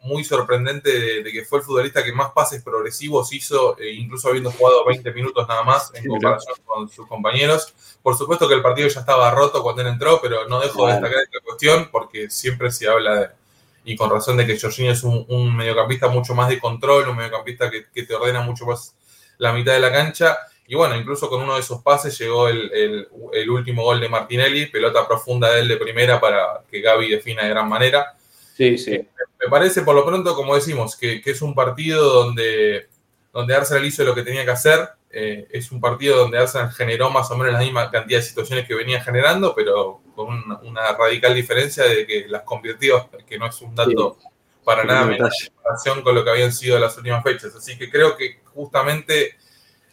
[0.07, 4.51] muy sorprendente de, que fue el futbolista que más pases progresivos hizo, eh, incluso habiendo
[4.51, 7.73] jugado 20 minutos nada más en comparación con sus compañeros.
[8.01, 10.93] Por supuesto que el partido ya estaba roto cuando él entró, pero no dejo de
[10.93, 13.29] destacar esta cuestión porque siempre se habla de,
[13.83, 17.69] y con razón de que Jorginho es un, mediocampista mucho más de control, un mediocampista
[17.69, 18.95] que, te ordena mucho más
[19.37, 20.37] la mitad de la cancha.
[20.67, 24.65] Y bueno, incluso con uno de esos pases llegó el, el último gol de Martinelli,
[24.65, 28.17] pelota profunda de él de primera para que Gaby defina de gran manera.
[28.57, 29.07] Sí, sí.
[29.39, 32.87] Me parece, por lo pronto, como decimos, que, es un partido donde,
[33.31, 34.89] donde Arsenal hizo lo que tenía que hacer.
[35.11, 38.67] Eh, es un partido donde Arsenal generó más o menos la misma cantidad de situaciones
[38.67, 43.61] que venía generando, pero con una, radical diferencia de que las convirtió, que no es
[43.61, 44.17] un dato
[44.63, 47.55] para nada menor en comparación con lo que habían sido las últimas fechas.
[47.55, 49.35] Así que creo que justamente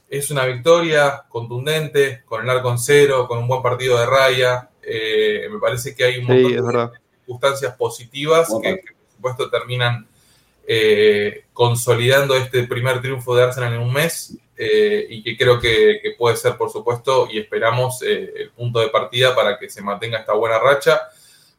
[0.09, 4.71] es una victoria contundente, con el arco en cero, con un buen partido de raya.
[4.83, 6.91] Eh, me parece que hay un montón de
[7.25, 10.07] circunstancias positivas que, por supuesto terminan
[10.67, 16.15] eh, consolidando este primer triunfo de Arsenal en un mes eh, y que creo que,
[16.17, 20.19] puede ser, por supuesto, y esperamos eh, el punto de partida para que se mantenga
[20.19, 21.01] esta buena racha,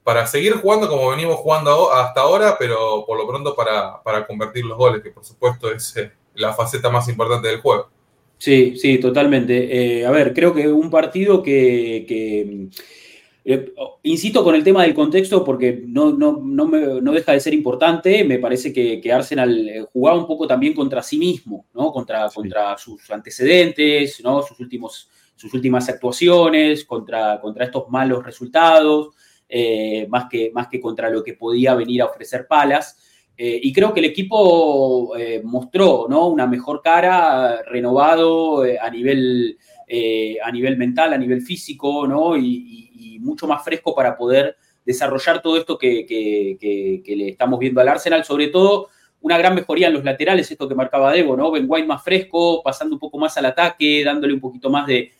[0.03, 4.77] para seguir jugando como venimos jugando hasta ahora, pero por lo pronto para, convertir los
[4.77, 5.95] goles, que por supuesto es
[6.35, 7.89] la faceta más importante del juego.
[8.37, 10.05] Sí, sí, totalmente.
[10.05, 12.69] a ver, creo que un partido que
[13.47, 18.23] eh, insisto con el tema del contexto porque no, no, deja de ser importante.
[18.23, 21.91] Me parece que, Arsenal eh, jugaba un poco también contra sí mismo, ¿no?
[21.91, 24.41] contra, contra sus antecedentes, ¿no?
[24.41, 29.09] sus, últimos, sus últimas actuaciones, contra, contra estos malos resultados,
[29.47, 32.97] eh, más, que, más que contra lo que podía venir a ofrecer Palas.
[33.37, 35.13] y creo que el equipo
[35.43, 36.29] mostró ¿no?
[36.29, 42.37] una mejor cara, renovado a, nivel, a nivel mental, a nivel físico, ¿no?
[42.37, 48.23] y mucho más fresco para poder desarrollar todo esto que, le estamos viendo al Arsenal,
[48.23, 48.89] sobre todo
[49.21, 51.49] una gran mejoría en los laterales, esto que marcaba Debo, ¿no?
[51.49, 55.11] Ben White más fresco, pasando un poco más al ataque, dándole un poquito más de,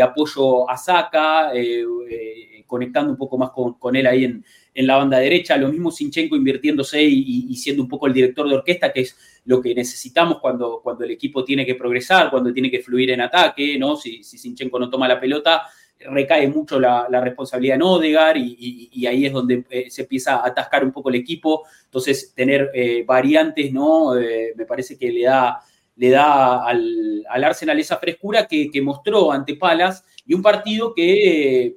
[0.00, 4.44] apoyo a Saka, eh, eh, conectando un poco más con, él ahí en,
[4.86, 5.56] la banda derecha.
[5.56, 9.60] Lo mismo Sinchenko invirtiéndose y, siendo un poco el director de orquesta, que es lo
[9.60, 13.78] que necesitamos cuando, cuando el equipo tiene que progresar, cuando tiene que fluir en ataque,
[13.78, 13.96] ¿no?
[13.96, 15.62] Si, si Sinchenko no toma la pelota,
[16.00, 20.84] recae mucho la, responsabilidad en Odegar y, ahí es donde eh, se empieza a atascar
[20.84, 21.64] un poco el equipo.
[21.84, 24.16] Entonces, tener eh, variantes, ¿no?
[24.16, 25.60] Eh, me parece que le da,
[25.96, 31.76] le da al, Arsenal esa frescura que, mostró ante Palas y un partido que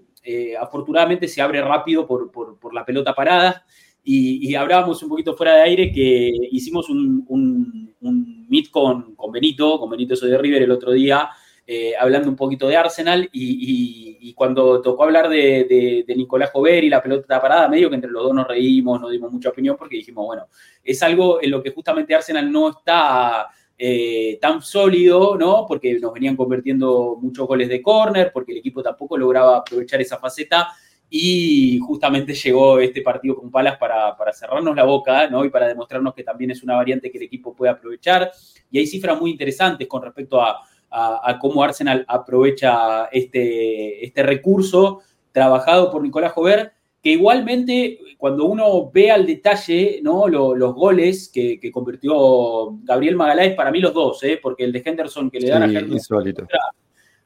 [0.58, 3.66] afortunadamente se abre rápido por, la pelota parada.
[4.06, 9.80] Y, hablábamos un poquito fuera de aire que hicimos un, un, meet con, con Benito,
[9.80, 11.30] con Benito Soy de River el otro día,
[11.66, 17.02] eh, hablando un poquito de Arsenal y, cuando tocó hablar de, Nicolás Jover y la
[17.02, 20.26] pelota parada, medio que entre los dos nos reímos, nos dimos mucha opinión porque dijimos,
[20.26, 20.48] bueno,
[20.84, 23.48] es algo en lo que justamente Arsenal no está
[23.78, 25.66] eh, tan sólido, ¿no?
[25.68, 30.18] Porque nos venían convirtiendo muchos goles de córner, porque el equipo tampoco lograba aprovechar esa
[30.18, 30.70] faceta
[31.10, 35.46] y justamente llegó este partido con Palas para, para, cerrarnos la boca ¿no?
[35.46, 38.32] y para demostrarnos que también es una variante que el equipo puede aprovechar.
[38.72, 40.60] Y hay cifras muy interesantes con respecto a,
[40.94, 45.02] a, cómo Arsenal aprovecha este, este recurso
[45.32, 50.28] trabajado por Nicolás Jover, que igualmente cuando uno ve al detalle ¿no?
[50.28, 54.40] los goles que, convirtió Gabriel Magaláes, para mí los dos, ¿eh?
[54.42, 56.34] porque el de Henderson que le dan a Henderson,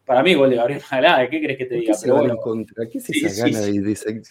[0.08, 0.82] para mí gol de Gabriel
[1.30, 1.94] ¿qué crees que te diga?
[1.94, 2.88] ¿Qué, Pero contra?
[2.90, 4.22] ¿Qué es esa gana de,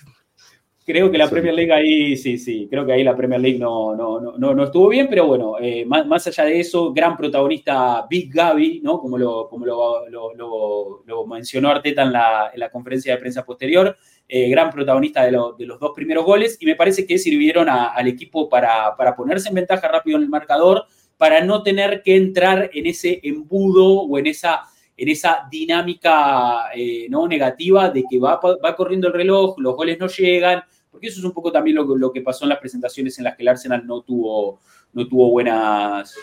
[0.87, 3.95] Creo que la Premier League ahí, sí, sí, creo que ahí la Premier League no,
[3.95, 8.33] no, no, no estuvo bien, pero bueno, eh, más, allá de eso, gran protagonista Big
[8.33, 9.01] Gaby, ¿no?
[9.01, 13.97] Como lo, como lo, lo, mencionó Arteta en la, en la, conferencia de prensa posterior,
[14.29, 18.07] eh, gran protagonista de, de, los dos primeros goles y me parece que sirvieron al
[18.07, 20.85] equipo para, para ponerse en ventaja rápido en el marcador,
[21.17, 24.63] para no tener que entrar en ese embudo o en esa
[24.97, 27.29] en esa dinámica eh, ¿no?
[27.29, 31.25] negativa de que va, va corriendo el reloj, los goles no llegan, porque eso es
[31.25, 34.01] un poco también lo, que pasó en las presentaciones en las que el Arsenal no
[34.01, 34.61] tuvo,
[34.95, 36.17] no tuvo buenas,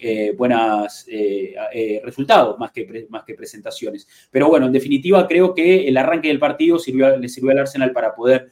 [0.00, 4.06] eh, buenas eh, resultados más que, más que presentaciones.
[4.30, 8.14] Pero bueno, en definitiva creo que el arranque del partido le sirvió al Arsenal para
[8.14, 8.50] poder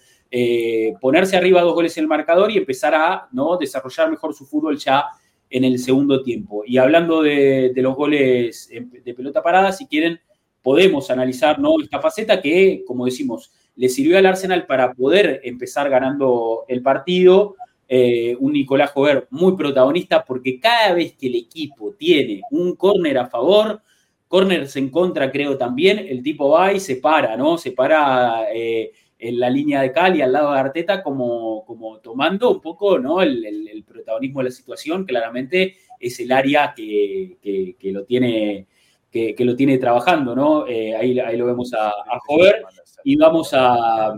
[1.00, 3.56] ponerse arriba dos goles en el marcador y empezar a ¿no?
[3.56, 5.04] desarrollar mejor su fútbol ya
[5.50, 6.62] en el segundo tiempo.
[6.66, 10.20] Y hablando de, los goles de pelota parada, si quieren,
[10.62, 11.80] podemos analizar ¿no?
[11.80, 17.54] esta faceta que, como decimos, le sirvió al Arsenal para poder empezar ganando el partido.
[17.88, 23.16] Eh, un Nicolás Jover muy protagonista porque cada vez que el equipo tiene un córner
[23.16, 23.80] a favor,
[24.26, 27.58] córners en contra creo también, el tipo va y se para, ¿no?
[27.58, 32.50] Se para eh, en la línea de Cali al lado de Arteta como, como tomando
[32.50, 33.22] un poco ¿no?
[33.22, 37.38] el, protagonismo de la situación, claramente es el área que,
[37.82, 38.66] lo tiene
[39.10, 40.66] que, lo tiene trabajando, ¿no?
[40.66, 42.64] Eh, ahí, ahí, lo vemos a, a Jover
[43.04, 44.14] y vamos a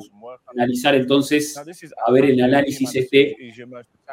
[0.47, 3.37] analizar entonces, a ver el análisis este,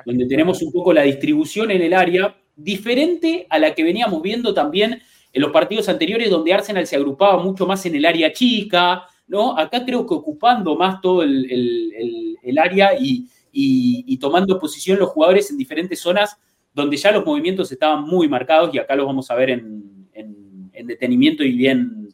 [0.05, 4.53] donde tenemos un poco la distribución en el área, diferente a la que veníamos viendo
[4.53, 9.05] también en los partidos anteriores, donde Arsenal se agrupaba mucho más en el área chica,
[9.27, 9.57] ¿no?
[9.57, 15.99] Acá creo que ocupando más todo el, área y, tomando posición los jugadores en diferentes
[15.99, 16.37] zonas
[16.73, 20.87] donde ya los movimientos estaban muy marcados y acá los vamos a ver en, en
[20.87, 22.05] detenimiento y bien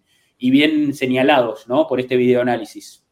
[0.41, 1.88] y bien señalados ¿no?
[1.88, 3.03] por este videoanálisis.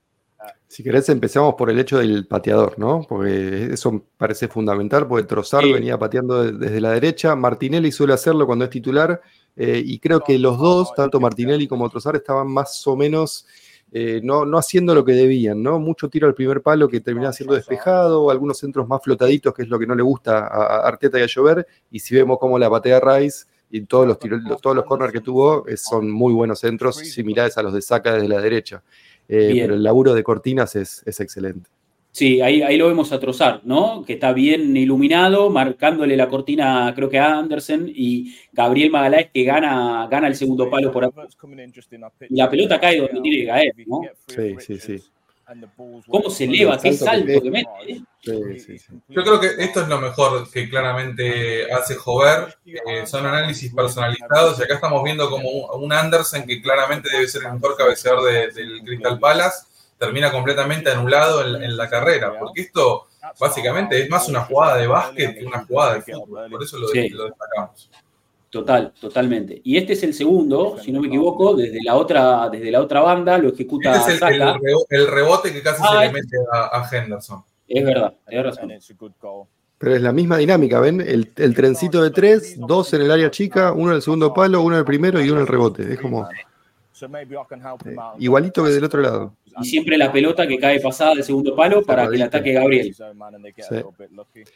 [0.68, 3.06] Si querés, empecemos por el hecho del pateador, ¿no?
[3.08, 8.66] Porque eso parece fundamental, porque Trozar venía pateando desde la derecha, Martinelli suele hacerlo cuando
[8.66, 9.20] es titular,
[9.56, 13.48] eh, y creo que los dos, tanto Martinelli como Trozar, estaban más o menos
[13.92, 15.80] eh, no, no, haciendo lo que debían, ¿no?
[15.80, 19.70] Mucho tiro al primer palo que terminaba siendo despejado, algunos centros más flotaditos, que es
[19.70, 22.70] lo que no le gusta a Arteta y a Llover, y si vemos cómo la
[22.70, 26.60] patea Rice, y todos los, tiros, todos los corners que tuvo eh, son muy buenos
[26.60, 28.84] centros, similares a los de Saca desde la derecha.
[29.28, 31.70] Eh, pero el laburo de Cortinas es, excelente.
[32.20, 34.04] Sí, ahí, ahí, lo vemos a trozar, ¿no?
[34.06, 39.46] Que está bien iluminado, marcándole la cortina, creo que a Andersen y Gabriel Magaláes que
[39.46, 41.10] gana, gana el segundo palo por
[42.30, 44.02] Y la pelota cae donde tiene que caer, ¿no?
[44.28, 45.04] Sí, sí, sí.
[46.10, 46.78] ¿Cómo se eleva?
[46.78, 47.70] ¿Qué salto que mete?
[47.88, 48.02] ¿eh?
[49.08, 52.54] Yo creo que esto es lo mejor que claramente hace Jover.
[52.66, 57.44] Eh, son análisis personalizados y acá estamos viendo como un Andersen que claramente debe ser
[57.46, 59.69] el mejor cabeceador del Crystal Palace
[60.00, 63.08] termina completamente anulado en, la carrera, porque esto
[63.40, 66.88] básicamente es más una jugada de básquet que una jugada de fútbol, por eso lo
[66.88, 67.92] destacamos.
[68.50, 69.62] Total, totalmente.
[69.64, 73.02] Y este es el segundo, si no me equivoco, desde la otra, desde la otra
[73.02, 74.22] banda, lo ejecuta este es
[74.90, 77.44] el, rebote que casi se le mete a, Henderson.
[77.68, 78.74] Es verdad, es razón.
[79.78, 81.00] Pero es la misma dinámica, ¿ven?
[81.00, 84.62] El, el, trencito de tres, dos en el área chica, uno en el segundo palo,
[84.62, 85.94] uno en el primero y uno en el rebote.
[85.94, 86.28] Es como.
[88.18, 89.36] igualito que del otro lado.
[89.62, 92.96] Y siempre la pelota que cae pasada del segundo palo para que le ataque Gabriel.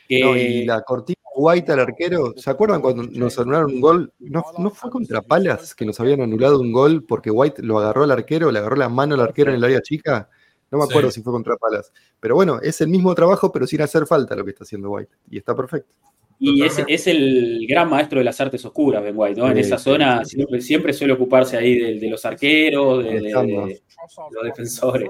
[0.08, 4.14] y la cortina White al arquero, ¿se acuerdan cuando nos anularon un gol?
[4.20, 8.04] ¿No, ¿No, fue contra Palas que nos habían anulado un gol porque White lo agarró
[8.04, 10.30] al arquero, le agarró la mano al arquero en el área chica?
[10.70, 11.92] No me acuerdo si fue contra Palas.
[12.20, 15.12] Pero bueno, es el mismo trabajo, pero sin hacer falta lo que está haciendo White.
[15.30, 15.94] Y está perfecto.
[16.40, 19.50] Y es, es, el gran maestro de las artes oscuras, Ben White, ¿no?
[19.50, 20.24] en esa zona
[20.60, 25.10] siempre, suele ocuparse ahí de, los arqueros, de, los defensores.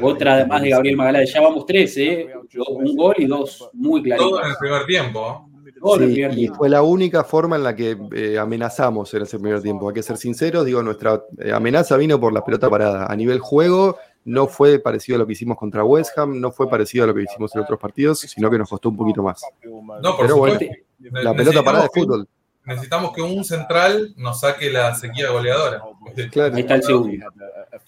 [0.00, 2.28] Otra además de Gabriel Magaláes, ya vamos tres, ¿eh?
[2.68, 4.30] Un gol y dos muy claritos.
[4.30, 5.48] Todo en el primer tiempo.
[6.36, 9.88] y fue la única forma en la que eh, amenazamos en ese primer tiempo.
[9.88, 13.06] Hay que ser sinceros, digo, nuestra eh, amenaza vino por la pelota parada.
[13.06, 13.96] A nivel juego,
[14.26, 17.14] no fue parecido a lo que hicimos contra West Ham, no fue parecido a lo
[17.14, 19.40] que hicimos en otros partidos, sino que nos costó un poquito más.
[19.62, 20.58] No, por Pero bueno,
[20.98, 22.28] la pelota parada de fútbol.
[22.64, 25.80] Necesitamos que un central nos saque la sequía goleadora.
[26.52, 27.26] Ahí está el segundo.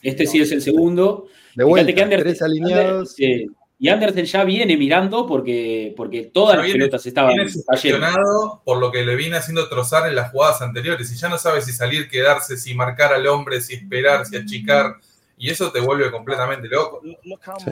[0.00, 1.26] Este sí es el segundo.
[1.56, 3.16] De vuelta, que tres alineados.
[3.18, 7.34] y Anderson ya viene mirando porque, porque todas las pelotas estaban
[7.66, 8.62] cayendo.
[8.64, 11.10] por lo que le viene haciendo trozar en las jugadas anteriores.
[11.10, 14.98] Y ya no sabe si salir, quedarse, si marcar al hombre, si esperar, si achicar
[15.38, 17.00] y eso te vuelve completamente loco.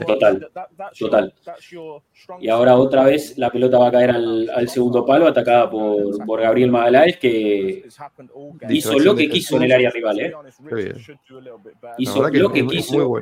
[0.05, 0.49] Total,
[0.97, 1.33] total.
[2.39, 6.41] Y ahora otra vez la pelota va a caer al, segundo palo, atacada por, por
[6.41, 7.85] Gabriel Magaláes, que
[8.69, 10.19] hizo lo que quiso en el área rival.
[10.19, 10.33] ¿eh?
[11.97, 13.21] Hizo lo que quiso.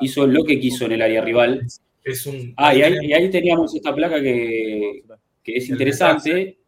[0.00, 1.66] Hizo lo que quiso en el área rival.
[2.04, 5.02] Es un, ah, y ahí, teníamos esta placa que,
[5.42, 6.58] que es interesante,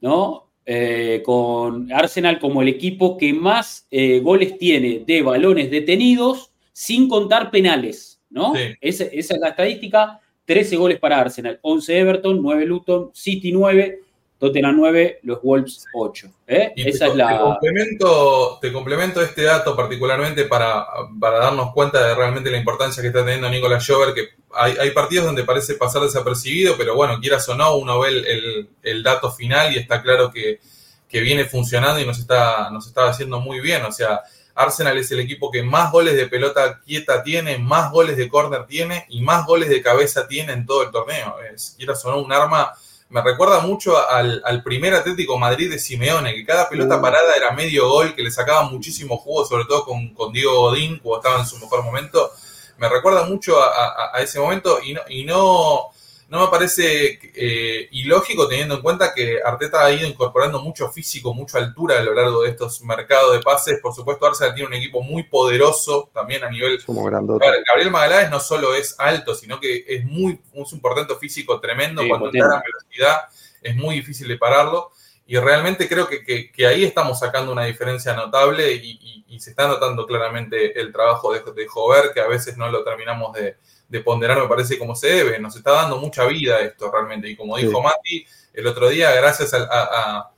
[0.00, 0.45] ¿no?
[0.68, 7.08] Eh, con Arsenal como el equipo que más eh, goles tiene de balones detenidos sin
[7.08, 8.52] contar penales, ¿no?
[8.80, 14.00] Esa, es la estadística, 13 goles para Arsenal, 11 Everton, 9 Luton, City 9,
[14.38, 16.28] Tottenham 9, los Wolves 8.
[16.46, 16.72] ¿eh?
[16.76, 17.28] Esa te, es la...
[17.28, 20.86] Te complemento, te complemento este dato particularmente para,
[21.18, 24.90] para darnos cuenta de realmente la importancia que está teniendo Nicolás Jover, que hay, hay,
[24.90, 29.30] partidos donde parece pasar desapercibido, pero bueno, quieras o no, uno ve el, el, dato
[29.30, 30.60] final y está claro que,
[31.08, 33.84] que, viene funcionando y nos está, nos está haciendo muy bien.
[33.84, 34.20] O sea,
[34.54, 38.66] Arsenal es el equipo que más goles de pelota quieta tiene, más goles de córner
[38.66, 41.36] tiene y más goles de cabeza tiene en todo el torneo.
[41.52, 42.72] Es, quieras o no, un arma
[43.08, 47.88] me recuerda mucho al, primer Atlético Madrid de Simeone, que cada pelota parada era medio
[47.88, 51.46] gol, que le sacaba muchísimo jugo, sobre todo con, con Diego Godín, cuando estaba en
[51.46, 52.32] su mejor momento.
[52.78, 55.92] Me recuerda mucho a, ese momento y no, y no,
[56.28, 61.32] no me parece eh, ilógico teniendo en cuenta que Arteta ha ido incorporando mucho físico,
[61.32, 63.78] mucha altura a lo largo de estos mercados de pases.
[63.80, 66.84] Por supuesto, Arsenal tiene un equipo muy poderoso también a nivel...
[66.84, 71.60] Como Gabriel Magaláes no solo es alto, sino que es muy es un portento físico
[71.60, 72.02] tremendo.
[72.08, 73.20] Cuando entra en velocidad
[73.62, 74.90] es muy difícil de pararlo.
[75.28, 80.06] Y realmente creo que, que, ahí estamos sacando una diferencia notable y, se está notando
[80.06, 83.58] claramente el trabajo de, de Jover, que a veces no lo terminamos de,
[83.88, 85.38] de, ponderar, me parece, como se debe.
[85.38, 87.28] Nos está dando mucha vida esto realmente.
[87.28, 90.30] Y como dijo Mati el otro día, gracias a,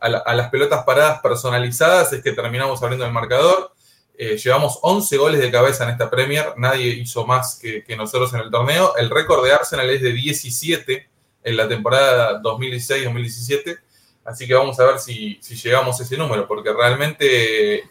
[0.00, 3.72] a, las pelotas paradas personalizadas, es que terminamos abriendo el marcador.
[4.16, 8.32] Eh, llevamos 11 goles de cabeza en esta Premier, nadie hizo más que, que nosotros
[8.34, 8.94] en el torneo.
[8.96, 11.08] El récord de Arsenal es de 17
[11.42, 13.80] en la temporada 2016-2017
[14.24, 17.84] Así que vamos a ver si, llegamos a ese número, porque realmente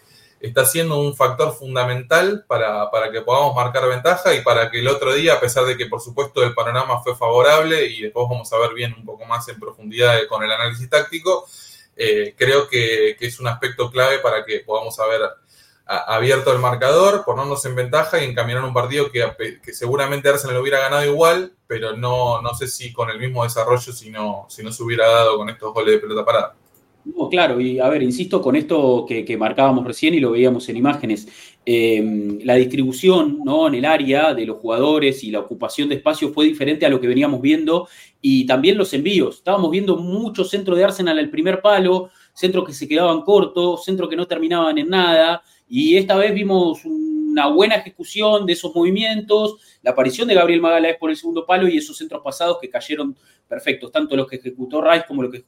[0.46, 5.14] está siendo un factor fundamental para, que podamos marcar ventaja y para que el otro
[5.14, 8.58] día, a pesar de que por supuesto el panorama fue favorable y después vamos a
[8.58, 11.46] ver bien un poco más en profundidad con el análisis táctico,
[11.96, 15.22] eh, creo que, que, es un aspecto clave para que podamos haber
[15.86, 20.78] abierto el marcador, ponernos en ventaja y encaminar un partido que, que, seguramente Arsenal hubiera
[20.78, 24.72] ganado igual, pero no, no sé si con el mismo desarrollo si no, si no
[24.72, 26.54] se hubiera dado con estos goles de pelota parada.
[27.04, 30.76] No, claro, y a ver, insisto con esto que, marcábamos recién y lo veíamos en
[30.78, 31.28] imágenes,
[31.66, 33.68] em, la distribución ¿no?
[33.68, 37.00] en el área de los jugadores y la ocupación de espacio fue diferente a lo
[37.00, 37.88] que veníamos viendo
[38.22, 39.36] y también los envíos.
[39.36, 44.08] Estábamos viendo mucho centro de Arsenal al primer palo, centros que se quedaban cortos, centros
[44.08, 46.80] que no terminaban en nada, y esta vez vimos
[47.34, 51.66] una buena ejecución de esos movimientos, la aparición de Gabriel Magaláes por el segundo palo
[51.66, 53.16] y esos centros pasados que cayeron
[53.48, 55.44] perfectos, tanto los que ejecutó Rice como los que,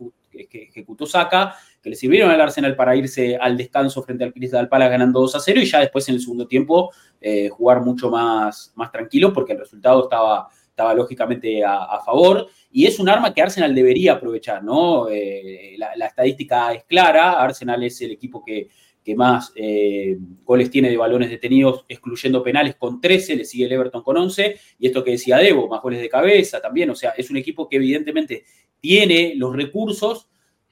[0.50, 4.90] ejecutó Saka, que le sirvieron al Arsenal para irse al descanso frente al Crystal Palace
[4.90, 8.72] ganando 2 a 0 y ya después en el segundo tiempo eh, jugar mucho más,
[8.74, 13.42] más tranquilo porque el resultado estaba, estaba lógicamente a, favor y es un arma que
[13.42, 15.08] Arsenal debería aprovechar, ¿no?
[15.08, 18.70] Eh, la estadística es clara, Arsenal es el equipo que
[19.06, 23.72] que más eh, goles tiene de balones detenidos, excluyendo penales, con 13, le sigue el
[23.72, 27.10] Everton con 11, y esto que decía Debo, más goles de cabeza también, o sea,
[27.10, 28.44] es un equipo que evidentemente
[28.80, 30.28] tiene los recursos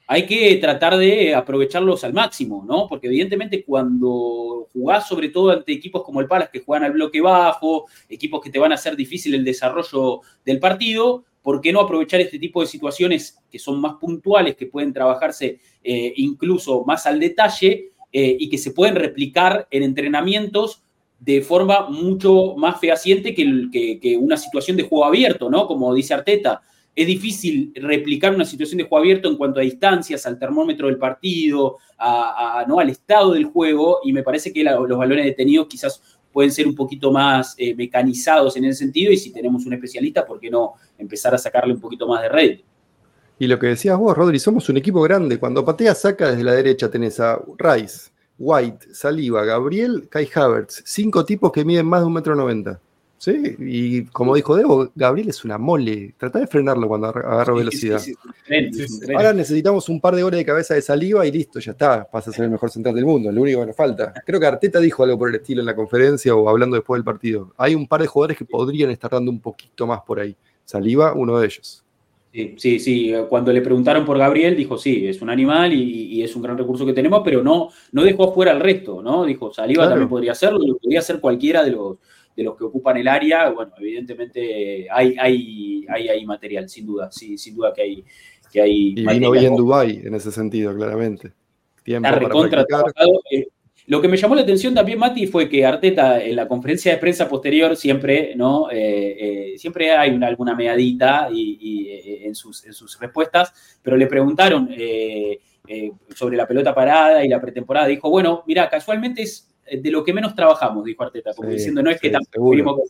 [0.06, 2.86] hay que tratar de aprovecharlos al máximo, ¿no?
[2.88, 7.22] Porque evidentemente cuando jugás sobre todo ante equipos como el Palace que juegan al bloque
[7.22, 11.80] bajo, equipos que te van a hacer difícil el desarrollo del partido, ¿por qué no
[11.80, 17.06] aprovechar este tipo de situaciones que son más puntuales, que pueden trabajarse eh, incluso más
[17.06, 20.84] al detalle eh, y que se pueden replicar en entrenamientos
[21.18, 25.66] de forma mucho más fehaciente que, una situación de juego abierto, ¿no?
[25.66, 26.62] Como dice Arteta
[26.94, 30.96] es difícil replicar una situación de juego abierto en cuanto a distancias, al termómetro del
[30.96, 32.78] partido, a, ¿no?
[32.78, 36.00] al estado del juego, y me parece que los balones detenidos quizás
[36.32, 40.24] pueden ser un poquito más eh, mecanizados en ese sentido, y si tenemos un especialista,
[40.24, 42.60] ¿por qué no empezar a sacarle un poquito más de red?
[43.38, 45.38] Y lo que decías vos, Rodri, somos un equipo grande.
[45.38, 51.24] Cuando patea saca desde la derecha tenés a Rice, White, Saliva, Gabriel, Kai Havertz, cinco
[51.24, 52.80] tipos que miden más de un metro noventa.
[53.16, 56.14] Sí, y como dijo Debo, Gabriel es una mole.
[56.18, 58.02] Trata de frenarlo cuando agarra velocidad.
[59.16, 62.04] Ahora necesitamos un par de horas de cabeza de saliva y listo, ya está.
[62.04, 64.12] Pasa a ser el mejor central del mundo, lo único que nos falta.
[64.26, 67.04] Creo que Arteta dijo algo por el estilo en la conferencia o hablando después del
[67.04, 67.52] partido.
[67.56, 70.36] Hay un par de jugadores que podrían estar dando un poquito más por ahí.
[70.64, 71.83] Saliva, uno de ellos.
[72.34, 73.12] Sí, sí, sí.
[73.28, 76.84] Cuando le preguntaron por Gabriel, dijo, sí, es un animal y, es un gran recurso
[76.84, 79.24] que tenemos, pero no, no dejó fuera al resto, ¿no?
[79.24, 81.98] Dijo, Saliva también podría hacerlo, podría ser cualquiera de los
[82.36, 87.08] de los que ocupan el área, bueno, evidentemente hay, hay, hay, hay material, sin duda,
[87.12, 88.04] sí, sin duda que hay.
[88.52, 91.32] Que hay y vino bien Dubai en ese sentido, claramente.
[91.84, 92.66] Tiempo para
[93.30, 93.46] eh,
[93.86, 96.98] lo que me llamó la atención también, Mati, fue que Arteta en la conferencia de
[96.98, 98.70] prensa posterior siempre, ¿no?
[98.70, 101.88] Eh, eh, siempre hay una, alguna meadita y,
[102.24, 104.68] en, sus, en, sus, respuestas, pero le preguntaron
[106.14, 107.86] sobre la pelota parada y la pretemporada.
[107.86, 111.82] Dijo, bueno, mira, casualmente es eh, de lo que menos trabajamos, dijo Arteta, como diciendo,
[111.82, 112.82] no es que tampoco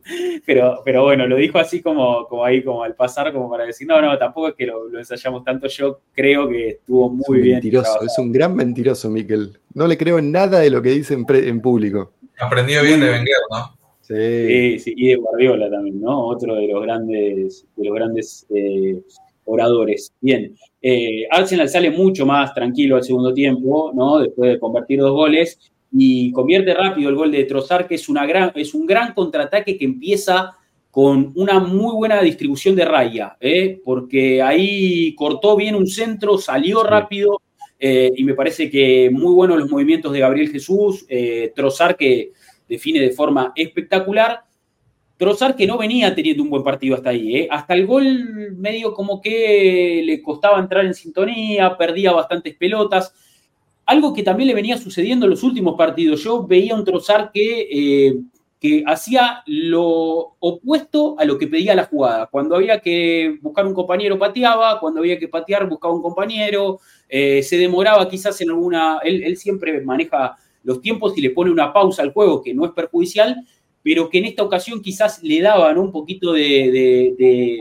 [0.46, 3.86] pero, pero bueno, lo dijo así como, como ahí, como al pasar, como para decir,
[3.86, 5.66] no, no, tampoco es que lo, ensayamos tanto.
[5.68, 7.54] Yo creo que estuvo muy es bien.
[7.56, 9.58] Mentiroso, es un gran mentiroso, Miquel.
[9.74, 12.12] No le creo en nada de lo que dice en, público.
[12.38, 13.76] Aprendió bien de Wenger, ¿no?
[14.00, 14.78] Sí.
[14.78, 14.94] sí.
[14.96, 16.26] y de Guardiola también, ¿no?
[16.26, 19.00] Otro de los grandes, de los grandes eh,
[19.44, 20.12] oradores.
[20.20, 24.18] Bien, eh, Arsenal sale mucho más tranquilo al segundo tiempo, ¿no?
[24.18, 28.26] Después de convertir dos goles y convierte rápido el gol de Trozar, que es, una
[28.26, 30.56] gran, es un gran contraataque que empieza
[30.90, 33.80] con una muy buena distribución de raya, ¿eh?
[33.84, 37.40] porque ahí cortó bien un centro, salió rápido
[37.78, 42.32] eh, y me parece que muy buenos los movimientos de Gabriel Jesús, eh, Trozar que
[42.68, 44.42] define de forma espectacular,
[45.16, 47.48] Trozar que no venía teniendo un buen partido hasta ahí, ¿eh?
[47.50, 53.14] hasta el gol medio como que le costaba entrar en sintonía, perdía bastantes pelotas,
[53.86, 56.22] algo que también le venía sucediendo en los últimos partidos.
[56.22, 58.14] Yo veía un Trozar que, eh,
[58.60, 62.26] que hacía lo opuesto a lo que pedía la jugada.
[62.26, 64.78] Cuando había que buscar un compañero, pateaba.
[64.80, 66.80] Cuando había que patear, buscaba un compañero.
[67.08, 68.98] Eh, se demoraba quizás en alguna...
[69.02, 72.70] Él, siempre maneja los tiempos y le pone una pausa al juego que no es
[72.70, 73.44] perjudicial,
[73.82, 77.58] pero que en esta ocasión quizás le daban un poquito de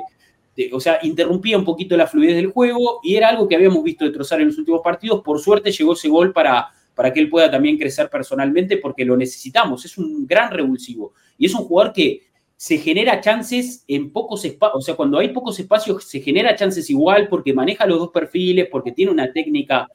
[0.72, 4.06] o sea, interrumpía un poquito la fluidez del juego y era algo que habíamos visto
[4.06, 5.22] de Trozar en los últimos partidos.
[5.22, 9.16] Por suerte llegó ese gol para, para que él pueda también crecer personalmente porque lo
[9.18, 9.86] necesitamos.
[9.86, 12.22] Es un gran revulsivo y es un jugador que
[12.62, 16.88] se genera chances en pocos espacios, o sea, cuando hay pocos espacios se genera chances
[16.92, 19.88] igual porque maneja los dos perfiles, porque tiene una técnica,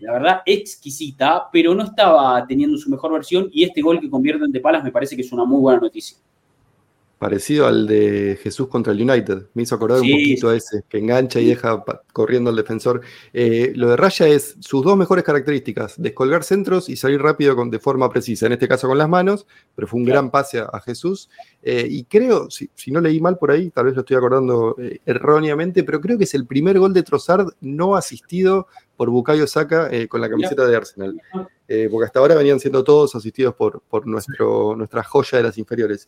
[0.00, 4.42] la verdad, exquisita, pero no estaba teniendo su mejor versión y este gol que convierte
[4.42, 6.16] en Palas me parece que es una muy buena noticia.
[7.24, 9.46] Parecido al de Jesús contra el United.
[9.54, 13.00] Me hizo acordar un poquito a ese, que engancha y deja corriendo al defensor.
[13.32, 17.70] Eh, lo de Raya es sus dos mejores características: descolgar centros y salir rápido con,
[17.70, 18.44] de forma precisa.
[18.44, 21.30] En este caso con las manos, pero fue un gran pase a, Jesús.
[21.62, 25.00] Eh, y creo, si, no leí mal por ahí, tal vez lo estoy acordando eh,
[25.06, 28.66] erróneamente, pero creo que es el primer gol de Trossard no asistido
[28.98, 31.22] por Bukayo Saka con la camiseta de Arsenal.
[31.90, 36.06] porque hasta ahora venían siendo todos asistidos por, por nuestro, nuestra joya de las inferiores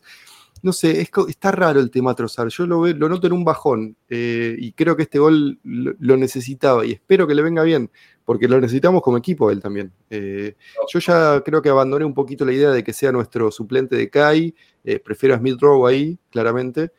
[0.63, 2.47] no sé, está raro el tema Trozar.
[2.49, 6.85] Yo lo, lo noto en un bajón eh, y creo que este gol lo, necesitaba
[6.85, 7.91] y espero que le venga bien,
[8.25, 9.91] porque lo necesitamos como equipo él también.
[10.09, 10.55] Eh,
[10.91, 14.09] yo ya creo que abandoné un poquito la idea de que sea nuestro suplente de
[14.09, 16.91] Kai, eh, prefiero a Smith Rowe ahí, claramente,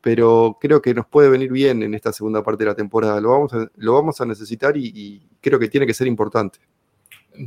[0.00, 3.20] pero creo que nos puede venir bien en esta segunda parte de la temporada.
[3.20, 6.58] Lo vamos a, lo vamos a necesitar y, creo que tiene que ser importante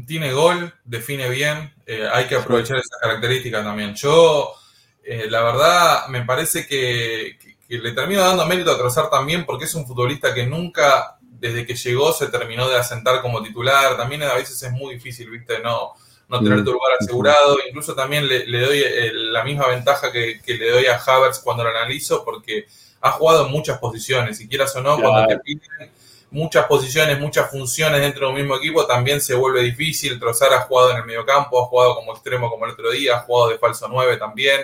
[0.08, 1.72] tiene gol, define bien,
[2.14, 3.94] hay que aprovechar esa característica también.
[3.94, 4.56] Yo
[5.04, 7.38] eh, la verdad me parece que,
[7.68, 11.76] le termino dando mérito a Trozar también porque es un futbolista que nunca, desde que
[11.76, 13.98] llegó, se terminó de asentar como titular.
[13.98, 15.60] También a veces es muy difícil, ¿viste?
[15.60, 15.94] No,
[16.30, 16.66] no tener mm.
[16.66, 17.58] tu lugar asegurado.
[17.68, 21.70] Incluso también le, doy eh, la misma ventaja que, le doy a Havertz cuando lo
[21.72, 22.68] analizo porque
[23.02, 25.92] ha jugado en muchas posiciones, y quieras o no, cuando te piden
[26.32, 30.20] muchas posiciones, muchas funciones dentro de un mismo equipo, también se vuelve difícil.
[30.20, 33.20] Trozar ha jugado en el mediocampo, ha jugado como extremo como el otro día, ha
[33.22, 34.62] jugado de falso 9 también.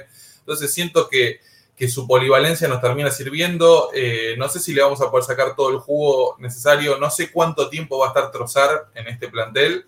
[0.50, 1.39] Entonces siento que,
[1.76, 3.89] que su polivalencia nos termina sirviendo.
[3.93, 6.97] Eh, no sé si le vamos a poder sacar todo el jugo necesario.
[6.97, 9.86] No sé cuánto tiempo va a estar Trozar en este plantel,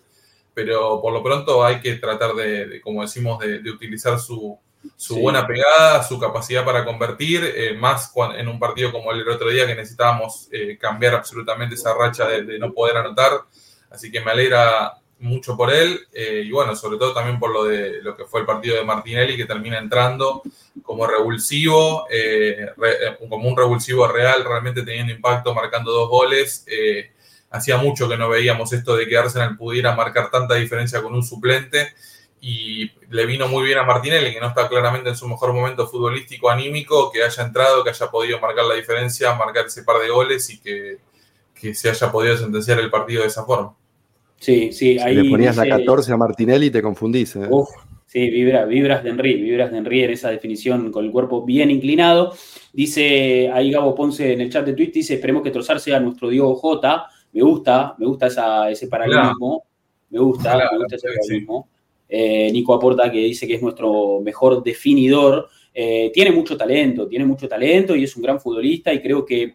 [0.54, 4.58] pero por lo pronto hay que tratar de, como decimos, de utilizar su,
[4.96, 9.50] su buena pegada, su capacidad para convertir, eh, más en un partido como el otro
[9.50, 13.32] día que necesitábamos eh, cambiar absolutamente esa racha de, no poder anotar.
[13.90, 17.64] Así que me alegra mucho por él eh, y bueno, sobre todo también por lo
[17.64, 20.42] de lo que fue el partido de Martinelli que termina entrando
[20.82, 22.06] como revulsivo,
[23.18, 26.66] como un revulsivo real, realmente teniendo impacto, marcando dos goles.
[27.50, 31.22] hacía mucho que no veíamos esto de que Arsenal pudiera marcar tanta diferencia con un
[31.22, 31.92] suplente
[32.44, 35.86] y le vino muy bien a Martinelli, que no está claramente en su mejor momento
[35.86, 40.08] futbolístico, anímico, que haya entrado, que haya podido marcar la diferencia, marcar ese par de
[40.08, 40.98] goles y que,
[41.72, 43.76] se haya podido sentenciar el partido de esa forma.
[44.42, 45.14] Sí, sí, ahí.
[45.14, 47.36] le ponías la 14 a Martinelli y te confundís.
[47.36, 47.48] ¿eh?
[48.06, 51.70] sí, vibra, vibras de Henry, vibras de Henry en esa definición con el cuerpo bien
[51.70, 52.34] inclinado.
[52.72, 56.28] Dice ahí Gabo Ponce en el chat de Twitch, dice, esperemos que Trozar sea nuestro
[56.28, 57.06] Diego J.
[57.34, 59.62] Me gusta, me gusta esa, ese paralelismo.
[60.10, 61.68] Me gusta, me gusta ese paralelismo.
[62.08, 65.48] Eh, Nico Aporta, que dice que es nuestro mejor definidor.
[65.72, 69.54] Eh, tiene mucho talento, tiene mucho talento y es un gran futbolista y creo que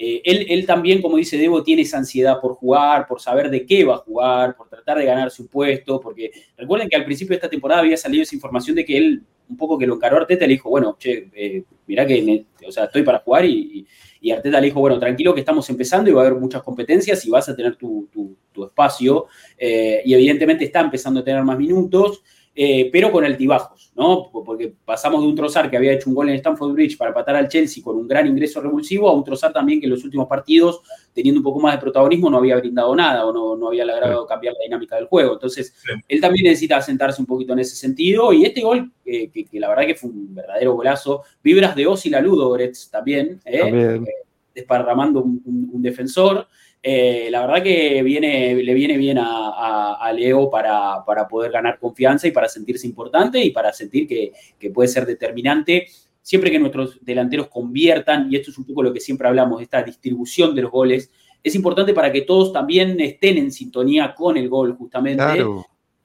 [0.00, 3.84] eh, él, también, como dice Debo, tiene esa ansiedad por jugar, por saber de qué
[3.84, 7.36] va a jugar, por tratar de ganarse un puesto, porque recuerden que al principio de
[7.36, 10.46] esta temporada había salido esa información de que él, un poco que lo encaró Arteta,
[10.46, 13.84] le dijo, bueno, che, mirá que o sea, estoy para jugar y,
[14.20, 17.24] y Arteta le dijo, bueno, tranquilo que estamos empezando y va a haber muchas competencias
[17.24, 18.08] y vas a tener tu,
[18.56, 19.26] espacio.
[19.56, 22.22] Eh, y evidentemente está empezando a tener más minutos,
[22.60, 24.30] eh, pero con altibajos, ¿no?
[24.32, 27.36] Porque pasamos de un trozar que había hecho un gol en Stamford Bridge para patar
[27.36, 30.26] al Chelsea con un gran ingreso revulsivo a un trozar también que en los últimos
[30.26, 30.82] partidos,
[31.14, 34.26] teniendo un poco más de protagonismo, no había brindado nada o no, no había logrado
[34.26, 35.34] cambiar la dinámica del juego.
[35.34, 35.72] Entonces,
[36.08, 38.32] él también necesita sentarse un poquito en ese sentido.
[38.32, 42.20] Y este gol, que, la verdad que fue un verdadero golazo, vibras de Osi la
[42.20, 43.60] Ludogorets también, ¿eh?
[43.60, 44.04] también.
[44.52, 46.48] desparramando un defensor.
[46.80, 52.30] Eh, la verdad que viene, le viene bien a, Leo para, poder ganar confianza y
[52.30, 54.32] para sentirse importante y para sentir que,
[54.70, 55.86] puede ser determinante
[56.22, 59.82] siempre que nuestros delanteros conviertan, y esto es un poco lo que siempre hablamos, esta
[59.82, 61.10] distribución de los goles,
[61.42, 65.42] es importante para que todos también estén en sintonía con el gol, justamente.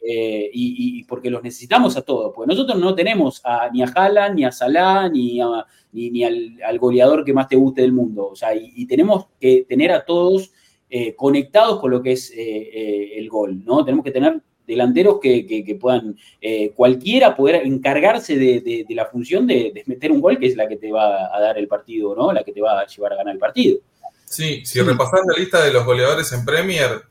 [0.05, 3.41] Eh, y, porque los necesitamos a todos, porque nosotros no tenemos
[3.73, 5.39] ni a Haaland, ni a Salah, ni,
[5.91, 8.29] ni, al, goleador que más te guste del mundo.
[8.29, 10.52] O sea, y tenemos que tener a todos
[10.95, 13.83] eh, conectados con lo que es eh, eh, el gol, ¿no?
[13.83, 16.15] Tenemos que tener delanteros que, puedan,
[16.75, 20.91] cualquiera poder encargarse de, la función de, meter un gol, que es la que te
[20.91, 22.31] va a dar el partido, ¿no?
[22.31, 23.79] La que te va a llevar a ganar el partido.
[24.23, 27.01] Sí, si repasás la lista de los goleadores en Premier,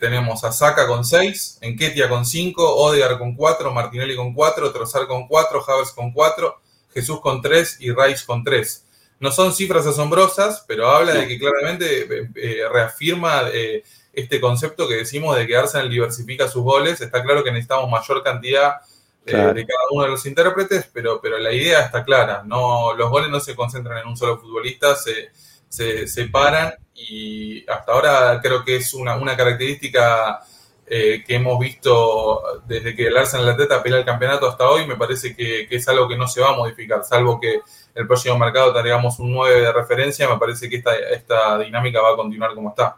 [0.00, 5.06] tenemos a Saka con 6, Enketia con 5, Odegar con 4, Martinelli con 4, Trozar
[5.06, 6.54] con 4, Havers con 4,
[6.94, 8.85] Jesús con 3 y Rice con 3.
[9.18, 14.86] No son cifras asombrosas, pero habla de que claramente eh, eh, reafirma eh, este concepto
[14.86, 17.00] que decimos de que Arsenal diversifica sus goles.
[17.00, 18.76] Está claro que necesitamos mayor cantidad
[19.24, 19.32] de
[19.66, 22.44] cada uno de los intérpretes, pero, pero la idea está clara.
[22.44, 25.30] No, los goles no se concentran en un solo futbolista, se,
[25.68, 30.40] se separan y hasta ahora creo que es una, una característica
[30.86, 35.34] que hemos visto desde que el Arsenal Atleta pelea el campeonato hasta hoy, me parece
[35.34, 37.62] que, que, es algo que no se va a modificar, salvo que
[37.96, 42.12] el próximo mercado tengamos un 9 de referencia, me parece que esta, esta dinámica va
[42.12, 42.96] a continuar como está.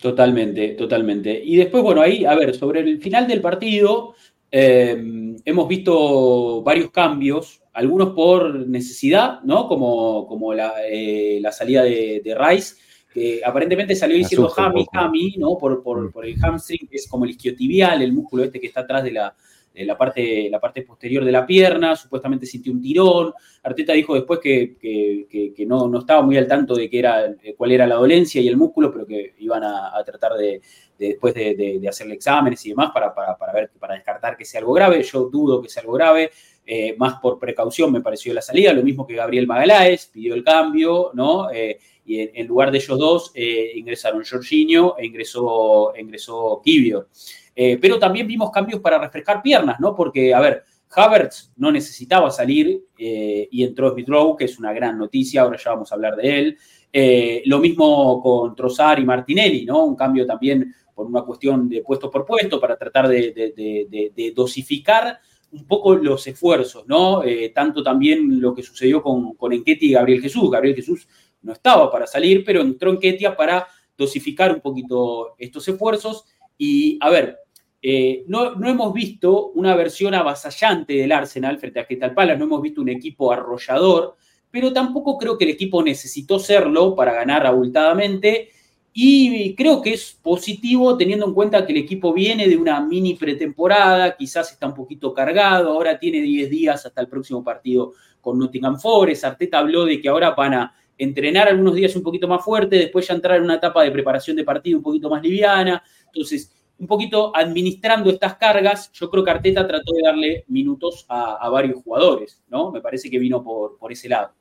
[0.00, 1.40] Totalmente, totalmente.
[1.44, 4.14] Y después, bueno, ahí, a ver, sobre el final del partido,
[4.50, 5.00] eh,
[5.44, 9.68] hemos visto varios cambios, algunos por necesidad, ¿no?
[9.68, 12.74] Como, como la, eh, salida de, Rice,
[13.14, 15.56] que aparentemente salió diciendo Hami, Hami, ¿no?
[15.56, 16.10] Por, por, mm.
[16.10, 19.12] por, el hamstring, que es como el isquiotibial, el músculo este que está atrás de
[19.12, 19.32] la,
[19.74, 23.32] la, parte, la parte posterior de la pierna, supuestamente sintió un tirón.
[23.62, 27.86] Arteta dijo después que, no, no, estaba muy al tanto de qué era, cuál era
[27.86, 30.60] la dolencia y el músculo, pero que iban a, tratar de,
[30.98, 35.02] después de, hacerle exámenes y demás para, para, ver, para descartar que sea algo grave.
[35.02, 36.30] Yo dudo que sea algo grave.
[36.64, 40.44] Eh, más por precaución me pareció la salida, lo mismo que Gabriel Magaláes, pidió el
[40.44, 41.50] cambio, ¿no?
[41.50, 47.08] Eh, y en, lugar de ellos dos eh, ingresaron Jorginho e ingresó, ingresó Kibio.
[47.54, 49.94] Eh, pero también vimos cambios para refrescar piernas, ¿no?
[49.94, 50.62] Porque, a ver,
[50.94, 55.58] Havertz no necesitaba salir eh, y entró Smith Rowe, que es una gran noticia, ahora
[55.62, 56.58] ya vamos a hablar de él.
[56.92, 59.84] Eh, lo mismo con Trossard y Martinelli, ¿no?
[59.84, 65.18] Un cambio también por una cuestión de puesto por puesto para tratar de, dosificar
[65.52, 67.22] un poco los esfuerzos, ¿no?
[67.54, 70.50] tanto también lo que sucedió con, con y Gabriel Jesús.
[70.50, 71.08] Gabriel Jesús
[71.42, 76.24] no estaba para salir, pero entró Enquetia para dosificar un poquito estos esfuerzos.
[76.56, 77.38] Y a ver,
[77.84, 82.44] eh, no, no, hemos visto una versión avasallante del Arsenal frente a Crystal Palace, no
[82.44, 84.16] hemos visto un equipo arrollador,
[84.52, 88.50] pero tampoco creo que el equipo necesitó serlo para ganar abultadamente.
[88.94, 93.14] Y creo que es positivo teniendo en cuenta que el equipo viene de una mini
[93.14, 98.38] pretemporada, quizás está un poquito cargado, ahora tiene 10 días hasta el próximo partido con
[98.38, 99.24] Nottingham Forest.
[99.24, 103.08] Arteta habló de que ahora van a entrenar algunos días un poquito más fuerte, después
[103.08, 105.82] ya entrar en una etapa de preparación de partido un poquito más liviana.
[106.06, 106.52] Entonces,
[106.82, 111.80] un poquito administrando estas cargas, yo creo que Arteta trató de darle minutos a, varios
[111.80, 112.72] jugadores, ¿no?
[112.72, 114.32] Me parece que vino por, por ese lado.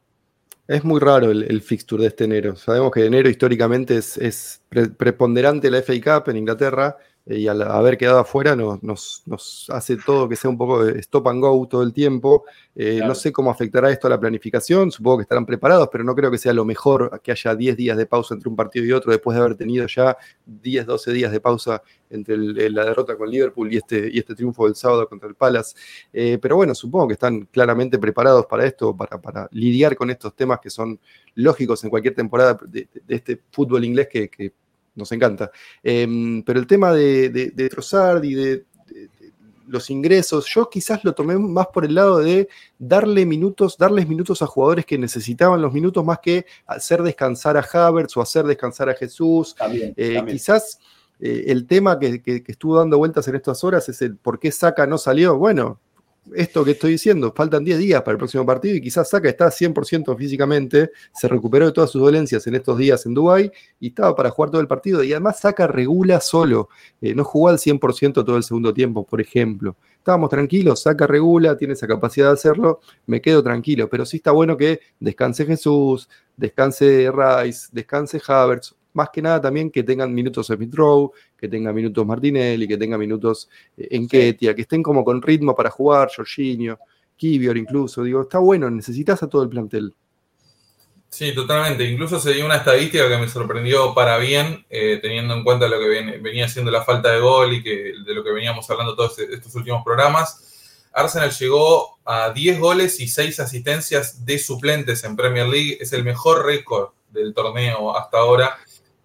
[0.67, 2.55] Es muy raro el, fixture de este enero.
[2.55, 4.63] Sabemos que enero históricamente es,
[4.97, 9.23] preponderante la FA Cup en Inglaterra y al haber quedado afuera nos,
[9.69, 12.45] hace todo que sea un poco de stop and go todo el tiempo.
[12.75, 16.15] Eh, no sé cómo afectará esto a la planificación, supongo que estarán preparados, pero no
[16.15, 18.91] creo que sea lo mejor que haya 10 días de pausa entre un partido y
[18.91, 22.37] otro después de haber tenido ya 10, 12 días de pausa entre
[22.69, 25.75] la derrota con Liverpool y este, y este triunfo del sábado contra el Palace.
[26.11, 30.59] Eh, pero bueno, supongo que están claramente preparados para esto, para, lidiar con estos temas
[30.59, 30.99] que son
[31.35, 34.53] lógicos en cualquier temporada de, este fútbol inglés que,
[34.95, 35.51] nos encanta.
[35.83, 38.65] Em, pero el tema de, de, Trossard y de,
[39.71, 44.41] los ingresos, yo quizás lo tomé más por el lado de darle minutos, darles minutos
[44.41, 48.89] a jugadores que necesitaban los minutos más que hacer descansar a Havertz o hacer descansar
[48.89, 49.55] a Jesús.
[49.71, 50.77] Eh, quizás
[51.19, 54.85] eh, el tema que, estuvo dando vueltas en estas horas es el por qué Saca
[54.85, 55.37] no salió.
[55.37, 55.79] Bueno,
[56.35, 59.47] esto que estoy diciendo, faltan 10 días para el próximo partido y quizás Saca está
[59.49, 64.15] 100% físicamente, se recuperó de todas sus dolencias en estos días en Dubái y estaba
[64.15, 65.03] para jugar todo el partido.
[65.03, 66.69] Y además Saca regula solo,
[67.01, 69.75] eh, no jugó al 100% todo el segundo tiempo, por ejemplo.
[69.97, 74.31] Estábamos tranquilos, Saca regula, tiene esa capacidad de hacerlo, me quedo tranquilo, pero sí está
[74.31, 80.47] bueno que descanse Jesús, descanse Rice, descanse Havertz, más que nada también que tengan minutos
[80.47, 85.03] Smith Rowe, que tengan minutos Martinelli, que tengan minutos eh, en Ketia, que estén como
[85.03, 86.79] con ritmo para jugar, Jorginho,
[87.15, 88.03] Kivior incluso.
[88.03, 89.93] Digo, está bueno, necesitas a todo el plantel.
[91.11, 91.83] Sí, totalmente.
[91.83, 95.77] Incluso se dio una estadística que me sorprendió para bien, eh, teniendo en cuenta lo
[95.77, 99.19] que venía siendo la falta de gol y que de lo que veníamos hablando todos
[99.19, 100.87] estos últimos programas.
[100.93, 105.77] Arsenal llegó a 10 goles y 6 asistencias de suplentes en Premier League.
[105.81, 108.57] Es el mejor récord del torneo hasta ahora.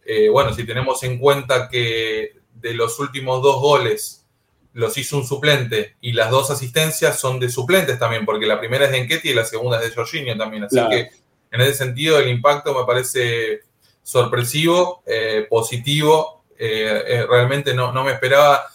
[0.06, 4.24] Eh, bueno, si tenemos en cuenta que de los últimos dos goles
[4.72, 8.84] los hizo un suplente y las dos asistencias son de suplentes también, porque la primera
[8.84, 10.64] es de Enqueti y la segunda es de Jorginho también.
[10.64, 11.10] Así que
[11.50, 13.60] en ese sentido el impacto me parece
[14.02, 16.44] sorpresivo, eh, positivo.
[16.58, 18.66] Eh, realmente no, no, me esperaba.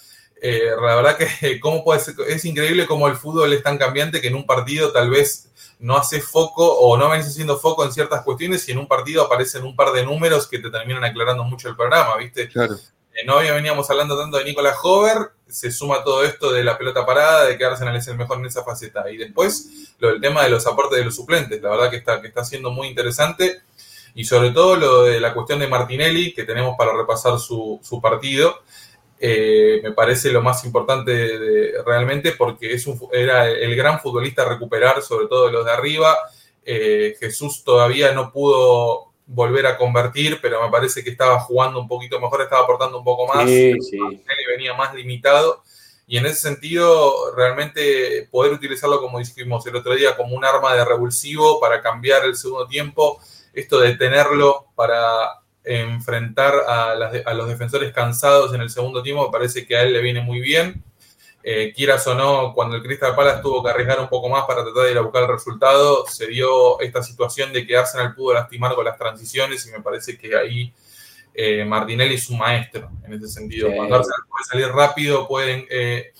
[0.42, 4.36] La verdad que cómo puede es increíble cómo el fútbol es tan cambiante que en
[4.36, 8.68] un partido tal vez no hace foco o no venís haciendo foco en ciertas cuestiones
[8.68, 11.76] y en un partido aparecen un par de números que te terminan aclarando mucho el
[11.76, 12.48] programa, ¿viste?
[12.50, 12.76] Claro.
[13.14, 17.06] Eh, no veníamos hablando tanto de Nicolás Hover, se suma todo esto de la pelota
[17.06, 19.10] parada, de que Arsenal es el mejor en esa faceta.
[19.12, 22.22] Y después lo del tema de los aportes de los suplentes, la verdad que está,
[22.22, 23.62] que está siendo muy interesante.
[24.14, 28.02] Y sobre todo lo de la cuestión de Martinelli, que tenemos para repasar su, su
[28.02, 28.62] partido.
[29.24, 34.50] Eh, me parece lo más importante realmente porque es un, era el gran futbolista a
[34.50, 36.18] recuperar, sobre todo los de arriba.
[36.66, 41.88] Eh, Jesús todavía no pudo volver a convertir, pero me parece que estaba jugando un
[41.88, 43.48] poquito mejor, estaba aportando un poco más.
[43.48, 43.76] Sí,
[44.50, 45.62] venía más limitado.
[46.08, 50.76] Y en ese sentido, realmente poder utilizarlo, como dijimos el otro día, como un arma
[50.76, 53.20] de revulsivo para cambiar el segundo tiempo,
[53.54, 59.66] esto de tenerlo para enfrentar a, los defensores cansados en el segundo tiempo, me parece
[59.66, 60.84] que a él le viene muy bien.
[61.44, 64.64] Eh, quieras o no, cuando el Crystal Palace tuvo que arriesgar un poco más para
[64.64, 68.34] tratar de ir a buscar el resultado, se dio esta situación de que Arsenal pudo
[68.36, 70.72] lastimar con las transiciones y me parece que ahí
[71.34, 73.72] eh, Martinelli es un maestro en ese sentido.
[73.76, 76.12] Cuando Arsenal puede salir rápido, pueden eh,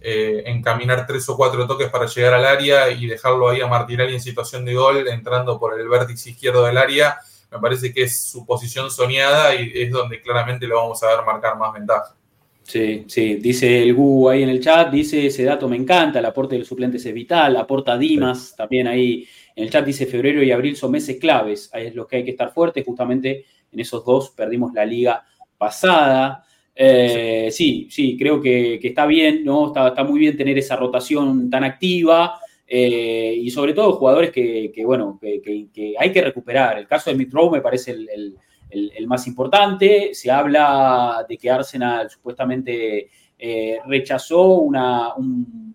[0.00, 4.20] encaminar tres o cuatro toques para llegar al área y dejarlo ahí a Martinelli en
[4.20, 7.20] situación de gol, entrando por el vértice izquierdo del área
[7.54, 11.24] me parece que es su posición soñada y es donde claramente lo vamos a ver
[11.24, 12.16] marcar más ventaja.
[12.64, 16.24] Sí, sí, dice el Gu ahí en el chat, dice ese dato me encanta, el
[16.24, 20.42] aporte de los suplentes es vital, aporta Dimas, también ahí en el chat dice febrero
[20.42, 23.80] y abril son meses claves, ahí es lo que hay que estar fuertes, justamente en
[23.80, 25.24] esos dos perdimos la liga
[25.58, 26.44] pasada.
[26.74, 27.86] Eh, sí.
[27.90, 29.68] sí, creo que, está bien, ¿no?
[29.68, 32.40] Está, está, muy bien tener esa rotación tan activa.
[32.66, 36.78] Eh, y sobre todo jugadores que, bueno, que, hay que recuperar.
[36.78, 40.14] El caso de Mitrow me parece el, más importante.
[40.14, 45.74] Se habla de que Arsenal supuestamente eh, rechazó una, un,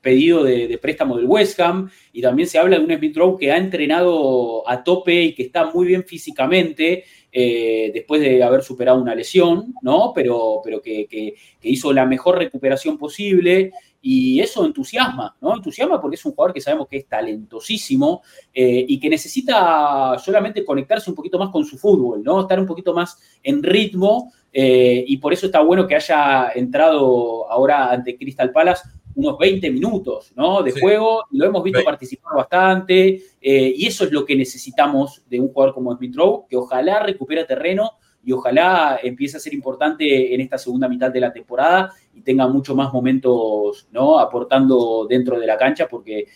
[0.00, 3.52] pedido de, préstamo del West Ham y también se habla de un Smith Rowe que
[3.52, 9.00] ha entrenado a tope y que está muy bien físicamente eh, después de haber superado
[9.00, 10.12] una lesión, ¿no?
[10.14, 13.72] Pero, pero que, hizo la mejor recuperación posible
[14.02, 15.54] y eso entusiasma, ¿no?
[15.54, 18.22] Entusiasma porque es un jugador que sabemos que es talentosísimo
[18.52, 22.40] eh, y que necesita solamente conectarse un poquito más con su fútbol, ¿no?
[22.40, 27.50] Estar un poquito más en ritmo eh, y por eso está bueno que haya entrado
[27.50, 30.62] ahora ante Crystal Palace unos 20 minutos ¿no?
[30.62, 35.40] de juego, lo hemos visto participar bastante, eh, y eso es lo que necesitamos de
[35.40, 37.92] un jugador como Smith Rowe, que ojalá recupere terreno
[38.22, 42.46] y ojalá empiece a ser importante en esta segunda mitad de la temporada y tenga
[42.46, 44.18] mucho más momentos ¿no?
[44.18, 46.26] aportando dentro de la cancha, porque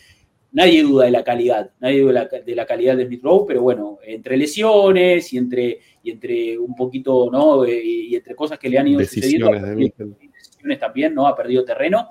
[0.51, 3.99] nadie duda de la calidad, nadie duda de la, calidad de Smith Rowe, pero bueno,
[4.03, 7.65] entre lesiones y entre, y entre un poquito, ¿no?
[7.65, 11.27] Eh, y, entre cosas que le han ido sucediendo, decisiones también, ¿no?
[11.27, 12.09] Ha perdido terreno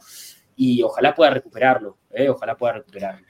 [0.56, 2.28] y ojalá pueda recuperarlo, ¿eh?
[2.28, 3.26] ojalá pueda recuperarlo.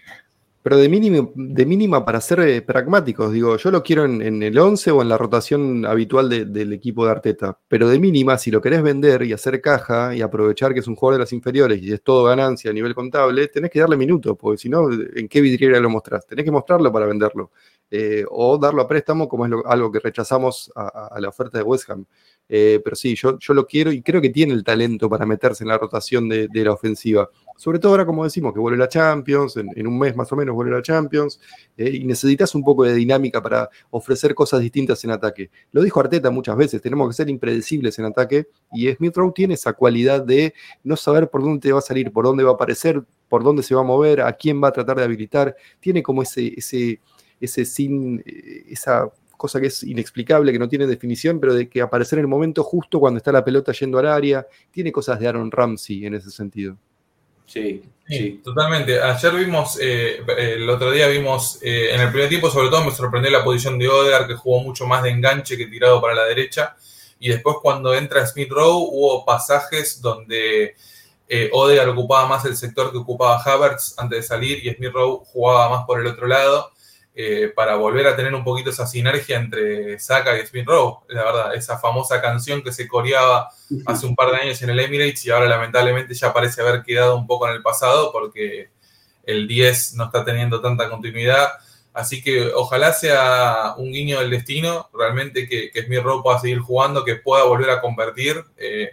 [0.65, 4.59] Pero de, mínimo, de mínima para ser eh, pragmáticos, digo, yo lo quiero en, el
[4.59, 8.63] 11 o en la rotación habitual del equipo de Arteta, pero de mínima, si lo
[8.63, 11.93] querés vender y hacer caja y aprovechar que es un jugador de las inferiores y
[11.93, 15.43] es todo ganancia a nivel contable, tenés que darle minutos, porque si no, ¿en qué
[15.43, 16.27] vidriera lo mostrás?
[16.27, 17.51] Tenés que mostrarlo para venderlo.
[17.91, 21.89] Eh, o darlo a préstamo, como es algo que rechazamos a, la oferta de West
[21.91, 22.05] Ham.
[22.49, 25.63] Eh, pero sí, yo, yo lo quiero y creo que tiene el talento para meterse
[25.63, 27.31] en la rotación de, la ofensiva.
[27.57, 30.55] Sobre todo ahora, como decimos, que vuelve la Champions, en, un mes más o menos
[30.55, 31.41] vuelve la Champions,
[31.77, 35.51] eh, y necesitas un poco de dinámica para ofrecer cosas distintas en ataque.
[35.73, 39.55] Lo dijo Arteta muchas veces, tenemos que ser impredecibles en ataque, y Smith Rowe tiene
[39.55, 43.03] esa cualidad de no saber por dónde va a salir, por dónde va a aparecer,
[43.29, 45.57] por dónde se va a mover, a quién va a tratar de habilitar.
[45.81, 47.01] Tiene como ese, ese,
[47.41, 51.81] ese sin, eh, esa cosa que es inexplicable, que no tiene definición, pero de que
[51.83, 55.29] aparecer en el momento justo cuando está la pelota yendo al área, tiene cosas de
[55.29, 56.77] Aaron Ramsey en ese sentido.
[57.47, 59.01] Sí, sí, totalmente.
[59.01, 62.91] Ayer vimos, eh, el otro día vimos, eh, en el primer tiempo sobre todo me
[62.91, 66.25] sorprendió la posición de Odegaard, que jugó mucho más de enganche que tirado para la
[66.25, 66.77] derecha,
[67.19, 70.75] y después cuando entra Smith Rowe hubo pasajes donde
[71.29, 75.25] eh, Odegaard ocupaba más el sector que ocupaba Havertz antes de salir y Smith Rowe
[75.25, 76.74] jugaba más por el otro lado
[77.17, 81.05] eh, para volver a tener un poquito esa sinergia entre Saka y Spin Rowe.
[81.09, 83.51] La verdad, esa famosa canción que se coreaba
[83.87, 87.17] hace un par de años en el Emirates y ahora lamentablemente ya parece haber quedado
[87.17, 88.71] un poco en el pasado porque
[89.23, 91.51] el 10 no está teniendo tanta continuidad.
[91.93, 96.59] Así que ojalá sea un guiño del destino, realmente que, que Smith Rowe pueda seguir
[96.59, 98.45] jugando, que pueda volver a convertir.
[98.57, 98.91] Eh,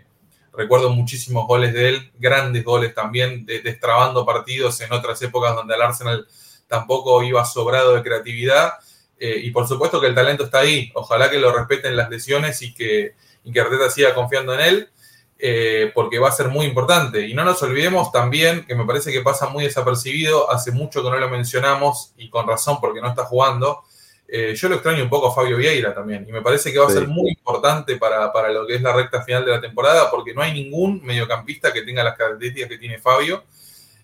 [0.54, 5.82] recuerdo muchísimos goles de él, grandes goles también, destrabando partidos en otras épocas donde al
[5.82, 6.28] Arsenal
[6.72, 8.76] tampoco iba sobrado de creatividad.
[9.20, 10.90] Eh, y por supuesto que el talento está ahí.
[10.96, 13.14] Ojalá que lo respeten las lesiones y que,
[13.44, 14.90] y que Arteta siga confiando en él,
[15.38, 17.28] eh, porque va a ser muy importante.
[17.28, 21.10] Y no nos olvidemos también, que me parece que pasa muy desapercibido, hace mucho que
[21.10, 23.84] no lo mencionamos y con razón porque no está jugando.
[24.30, 26.88] Eh, yo lo extraño un poco a Fabio Vieira también, y me parece que va
[26.88, 30.10] a ser muy importante para, para, lo que es la recta final de la temporada,
[30.10, 33.44] porque no hay ningún mediocampista que tenga las características que tiene Fabio.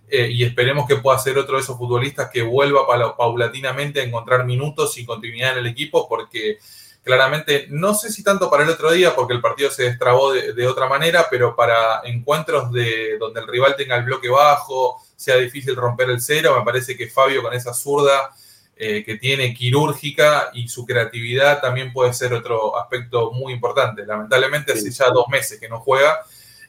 [0.10, 2.88] Eh, y esperemos que pueda ser otro de esos futbolistas que vuelva
[3.18, 6.60] paulatinamente a encontrar minutos y continuidad en el equipo, porque
[7.04, 10.68] claramente, no sé si tanto para el otro día, porque el partido se destrabó de,
[10.68, 15.76] otra manera, pero para encuentros de donde el rival tenga el bloque bajo, sea difícil
[15.76, 18.32] romper el cero, me parece que Fabio con esa zurda
[18.76, 24.06] eh, que tiene quirúrgica y su creatividad también puede ser otro aspecto muy importante.
[24.06, 26.20] Lamentablemente hace ya dos meses que no juega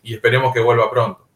[0.02, 1.27] y esperemos que vuelva pronto.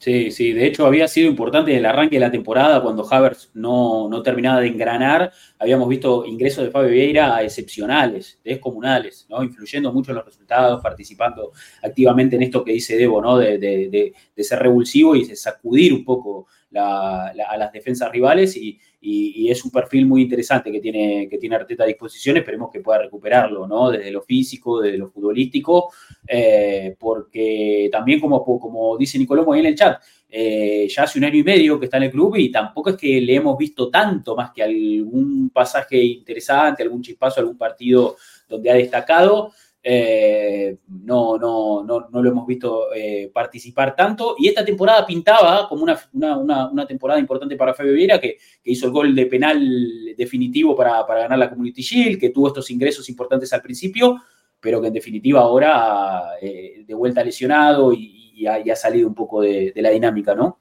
[0.00, 3.50] Sí, sí, de hecho había sido importante en el arranque de la temporada cuando Havertz
[3.54, 9.42] no, no terminaba de engranar, habíamos visto ingresos de Fabio Vieira excepcionales, descomunales, ¿no?
[9.42, 11.50] influyendo mucho en los resultados, participando
[11.82, 13.38] activamente en esto que dice Debo, ¿no?
[13.38, 16.46] de, de, de ser revulsivo y de sacudir un poco
[16.76, 21.84] a las defensas rivales y, es un perfil muy interesante que tiene, que tiene Arteta
[21.84, 22.36] a disposición.
[22.36, 23.90] Esperemos que pueda recuperarlo, ¿no?
[23.90, 25.90] Desde lo físico, desde lo futbolístico,
[26.30, 31.24] eh, porque también, como, como dice Nicolomo ahí en el chat, eh, ya hace un
[31.24, 33.88] año y medio que está en el club y tampoco es que le hemos visto
[33.88, 38.16] tanto más que algún pasaje interesante, algún chispazo, algún partido
[38.46, 39.52] donde ha destacado.
[39.82, 42.88] Eh, no, no, no, no, lo hemos visto
[43.32, 44.34] participar tanto.
[44.38, 49.14] Y esta temporada pintaba como una, temporada importante para Fabio Vieira, que, hizo el gol
[49.14, 54.20] de penal definitivo para, ganar la Community Shield, que tuvo estos ingresos importantes al principio,
[54.60, 59.72] pero que en definitiva ahora eh, de vuelta lesionado y, ha, salido un poco de,
[59.76, 60.60] la dinámica, ¿no?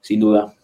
[0.00, 0.54] Sin duda.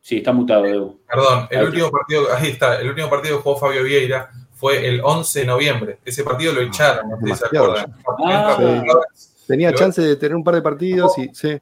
[0.00, 3.82] Sí, está mutado, Perdón, el último partido, ahí está, el último partido que jugó Fabio
[3.82, 5.98] Vieira fue el 11 de noviembre.
[6.04, 7.94] Ese partido lo echaron, no sé si se acuerdan.
[8.24, 8.56] Ah,
[9.46, 11.58] Tenía chance de tener un par de partidos y sí.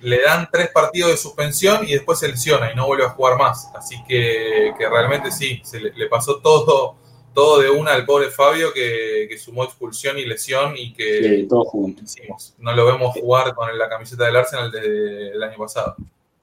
[0.00, 3.38] Le dan tres partidos de suspensión y después se lesiona y no vuelve a jugar
[3.38, 3.70] más.
[3.74, 6.96] Así que, realmente sí, se le, pasó todo,
[7.34, 11.46] todo de una al pobre Fabio que, sumó expulsión y lesión y que
[12.58, 15.96] no lo vemos jugar con la camiseta del Arsenal desde el año pasado.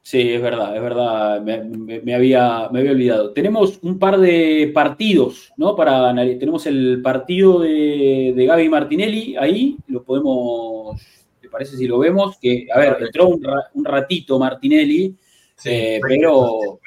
[0.07, 3.33] Sí, es verdad, es verdad, me, había, me había olvidado.
[3.33, 5.75] Tenemos un par de partidos, ¿no?
[5.75, 11.16] Para tenemos el partido de, de Gaby Martinelli ahí, lo podemos, ¿te
[11.57, 12.37] parece si lo vemos?
[12.37, 15.15] Que, a ver, entró un, ratito Martinelli,
[15.65, 16.79] eh, pero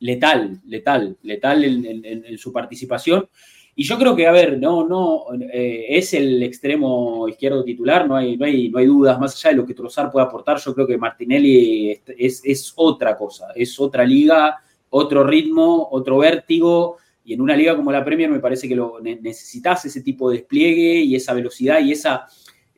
[0.00, 3.28] letal, letal, letal en, su participación.
[3.74, 8.16] Y yo creo que, a ver, no, no, eh, es el extremo izquierdo titular, no
[8.16, 10.74] hay, no, hay, no hay dudas, más allá de lo que Trozar puede aportar, yo
[10.74, 14.56] creo que Martinelli es, es otra cosa, es otra liga,
[14.90, 19.00] otro ritmo, otro vértigo, y en una liga como la Premier me parece que lo
[19.00, 22.26] necesitas ese tipo de despliegue y esa velocidad y esa,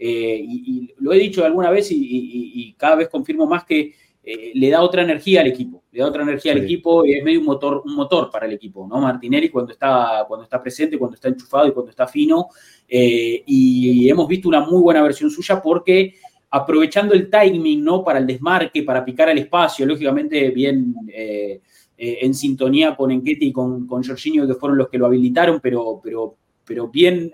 [0.00, 4.68] eh, y, lo he dicho alguna vez y cada vez confirmo más que eh, le
[4.68, 7.46] da otra energía al equipo, le da otra energía al equipo y es medio un
[7.46, 9.00] motor, un motor para el equipo, ¿no?
[9.00, 12.48] Martinelli cuando está, cuando está presente, cuando está enchufado y cuando está fino,
[12.86, 16.16] eh, y hemos visto una muy buena versión suya porque
[16.50, 18.04] aprovechando el timing, ¿no?
[18.04, 21.62] Para el desmarque, para picar al espacio, lógicamente bien eh,
[21.96, 25.98] en sintonía con Enquete y con, con Jorginho, que fueron los que lo habilitaron, pero,
[26.04, 26.36] pero,
[26.66, 27.32] pero bien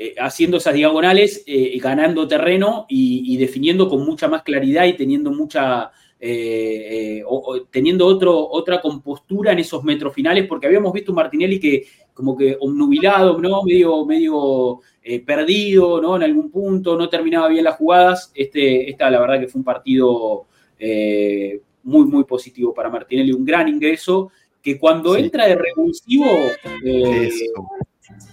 [0.00, 5.32] eh, haciendo esas diagonales, eh, ganando terreno y, definiendo con mucha más claridad y teniendo
[5.32, 5.90] mucha,
[6.20, 7.24] eh,
[7.72, 11.84] teniendo otro, otra compostura en esos metros finales, porque habíamos visto un Martinelli que
[12.14, 13.64] como que obnubilado, ¿no?
[13.64, 14.80] medio, medio
[15.26, 16.14] perdido ¿no?
[16.14, 18.30] en algún punto, no terminaba bien las jugadas.
[18.36, 20.46] Este, esta la verdad que fue un partido
[21.82, 24.30] muy, muy positivo para Martinelli, un gran ingreso,
[24.62, 26.26] que cuando entra de revulsivo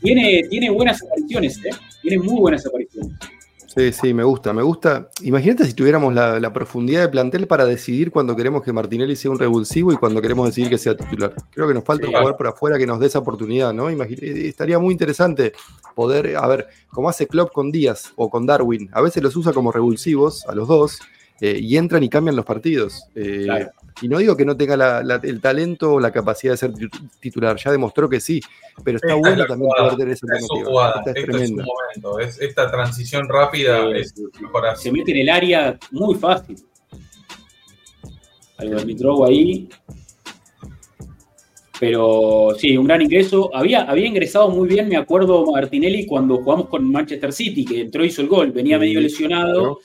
[0.01, 1.71] tiene, tiene buenas apariciones, ¿eh?
[2.01, 3.11] Tiene muy buenas apariciones.
[3.75, 5.09] Sí, sí, me gusta, me gusta.
[5.21, 9.37] Imagínate si tuviéramos la, profundidad de plantel para decidir cuando queremos que Martinelli sea un
[9.37, 11.33] revulsivo y cuando queremos decidir que sea titular.
[11.51, 13.89] Creo que nos falta un jugador por afuera que nos dé esa oportunidad, ¿no?
[13.89, 15.51] Eh, estaría muy interesante
[15.93, 19.51] poder, a ver, como hace Klopp con Díaz o con Darwin, a veces los usa
[19.51, 21.01] como revulsivos a los dos
[21.41, 23.09] eh, y entran y cambian los partidos.
[23.13, 23.67] Eh,
[24.01, 26.73] y no digo que no tenga el talento o la capacidad de ser
[27.19, 28.41] titular, ya demostró que sí,
[28.83, 30.93] pero está bueno también poder tener esa alternativa.
[31.05, 31.65] Esta es, tremenda.
[32.41, 34.13] esta transición rápida es
[34.75, 36.57] Se mete en el área muy fácil.
[38.57, 39.69] Hay un ahí.
[41.77, 43.53] Pero sí, un gran ingreso.
[43.53, 48.03] Había, había ingresado muy bien, me acuerdo, Martinelli, cuando jugamos con Manchester City, que entró
[48.03, 48.51] y hizo el gol.
[48.51, 49.79] Venía medio lesionado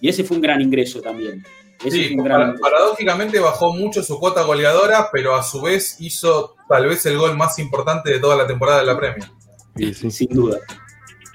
[0.00, 1.44] y ese fue un gran ingreso también
[1.90, 2.16] sí,
[2.60, 7.36] paradójicamente bajó mucho su cuota goleadora, pero a su vez hizo tal vez el gol
[7.36, 9.28] más importante de toda la temporada de la Premier.
[9.76, 10.58] Sí, sin duda.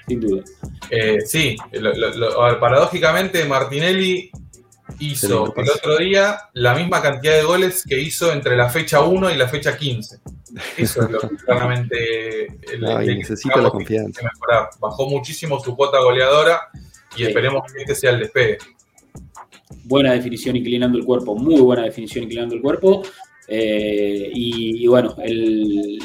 [0.07, 0.43] Sin duda.
[0.89, 1.55] Eh, sí,
[2.59, 4.31] paradójicamente Martinelli
[4.99, 9.31] hizo el otro día la misma cantidad de goles que hizo entre la fecha 1
[9.31, 10.19] y la fecha 15.
[10.77, 12.47] Eso es lo que claramente
[13.05, 14.21] necesita la confianza.
[14.79, 16.69] Bajó muchísimo su cuota goleadora
[17.15, 18.57] y esperemos que este sea el despegue
[19.89, 23.01] buena definición inclinando el cuerpo, muy buena definición inclinando el cuerpo.
[23.51, 25.15] Eh, y, bueno,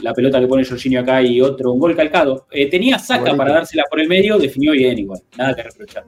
[0.03, 2.47] la pelota que pone Jorginho acá y otro, un gol calcado.
[2.51, 6.05] Eh, tenía saca para dársela por el medio, definió bien igual, nada que reprochar.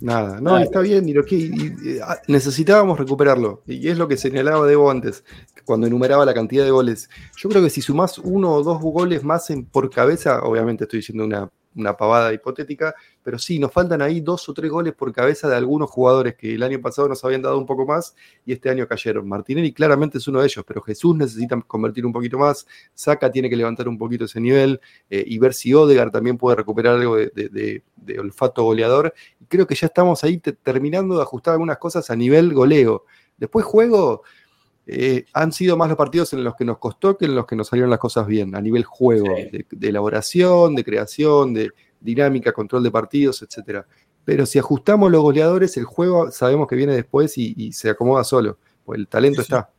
[0.00, 3.62] Nada, no, está bien, y lo que ah, necesitábamos recuperarlo.
[3.66, 5.24] Y es lo que señalaba Debo antes,
[5.64, 7.08] cuando enumeraba la cantidad de goles.
[7.36, 10.98] Yo creo que si sumás uno o dos goles más en, por cabeza, obviamente estoy
[10.98, 11.48] diciendo una
[11.78, 12.94] una pavada hipotética,
[13.28, 16.54] pero sí, nos faltan ahí dos o tres goles por cabeza de algunos jugadores que
[16.54, 18.16] el año pasado nos habían dado un poco más
[18.46, 19.28] y este año cayeron.
[19.28, 23.50] Martinelli claramente es uno de ellos, pero Jesús necesita convertir un poquito más, Saca tiene
[23.50, 27.16] que levantar un poquito ese nivel eh, y ver si Odegar también puede recuperar algo
[27.16, 27.82] de,
[28.18, 29.12] olfato goleador.
[29.38, 33.04] Y creo que ya estamos ahí terminando de ajustar algunas cosas a nivel goleo.
[33.36, 34.22] Después juego...
[34.90, 37.54] Eh, han sido más los partidos en los que nos costó que en los que
[37.54, 42.82] nos salieron las cosas bien, a nivel juego, de, elaboración, de creación, de dinámica, control
[42.82, 43.84] de partidos, etc.
[44.24, 48.58] Pero si ajustamos los goleadores, el juego sabemos que viene después y, se acomoda solo,
[48.84, 49.70] pues el talento está.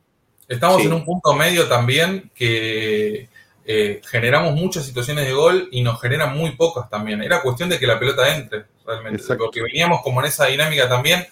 [0.48, 3.28] Estamos en un punto medio también que
[3.64, 7.22] eh, generamos muchas situaciones de gol y nos generan muy pocas también.
[7.22, 11.24] Era cuestión de que la pelota entre realmente, porque veníamos como en esa dinámica también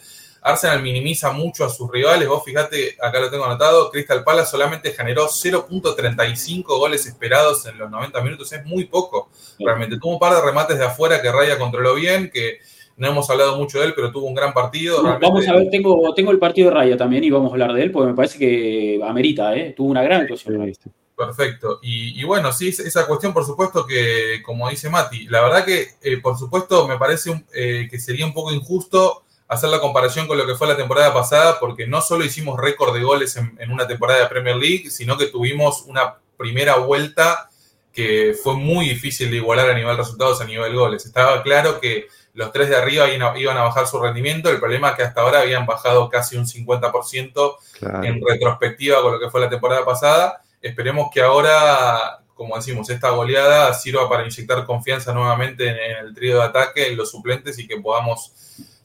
[0.42, 2.28] Arsenal minimiza mucho a sus rivales.
[2.28, 7.90] Vos fíjate, acá lo tengo anotado, Crystal Palace solamente generó 0.35 goles esperados en los
[7.90, 8.52] 90 minutos.
[8.52, 9.30] Es muy poco.
[9.58, 12.58] Realmente tuvo un par de remates de afuera que Raya controló bien, que
[12.96, 15.02] no hemos hablado mucho de él, pero tuvo un gran partido.
[15.02, 17.82] vamos a ver, tengo, tengo el partido de Raya también y vamos a hablar de
[17.82, 19.72] él porque me parece que amerita, ¿eh?
[19.76, 20.72] tuvo una gran actuación.
[21.18, 21.80] Perfecto.
[21.82, 26.18] Y, bueno, sí, esa cuestión, por supuesto, que, como dice Mati, la verdad que, eh,
[26.18, 30.46] por supuesto, me parece eh, que sería un poco injusto hacer la comparación con lo
[30.46, 34.20] que fue la temporada pasada, porque no solo hicimos récord de goles en, una temporada
[34.20, 37.48] de Premier League, sino que tuvimos una primera vuelta
[37.92, 41.06] que fue muy difícil de igualar a nivel resultados, a nivel goles.
[41.06, 44.96] Estaba claro que los tres de arriba iban a bajar su rendimiento, el problema es
[44.96, 47.56] que hasta ahora habían bajado casi un 50%
[48.04, 50.42] en retrospectiva con lo que fue la temporada pasada.
[50.60, 56.36] Esperemos que ahora, como decimos, esta goleada sirva para inyectar confianza nuevamente en el trío
[56.36, 58.32] de ataque, en los suplentes y que podamos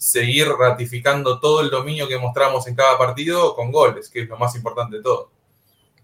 [0.03, 4.37] seguir ratificando todo el dominio que mostramos en cada partido con goles, que es lo
[4.37, 5.29] más importante de todo.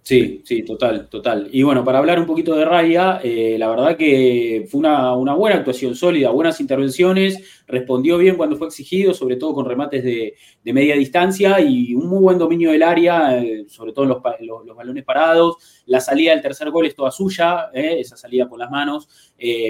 [0.01, 1.49] Sí, sí, total, total.
[1.51, 5.57] Y bueno, para hablar un poquito de Raya, eh, la verdad que fue una, buena
[5.57, 10.95] actuación sólida, buenas intervenciones, respondió bien cuando fue exigido, sobre todo con remates de, media
[10.95, 15.57] distancia y un muy buen dominio del área, eh, sobre todo los, los, balones parados.
[15.87, 19.09] La salida del tercer gol es toda suya, eh, esa salida con las manos,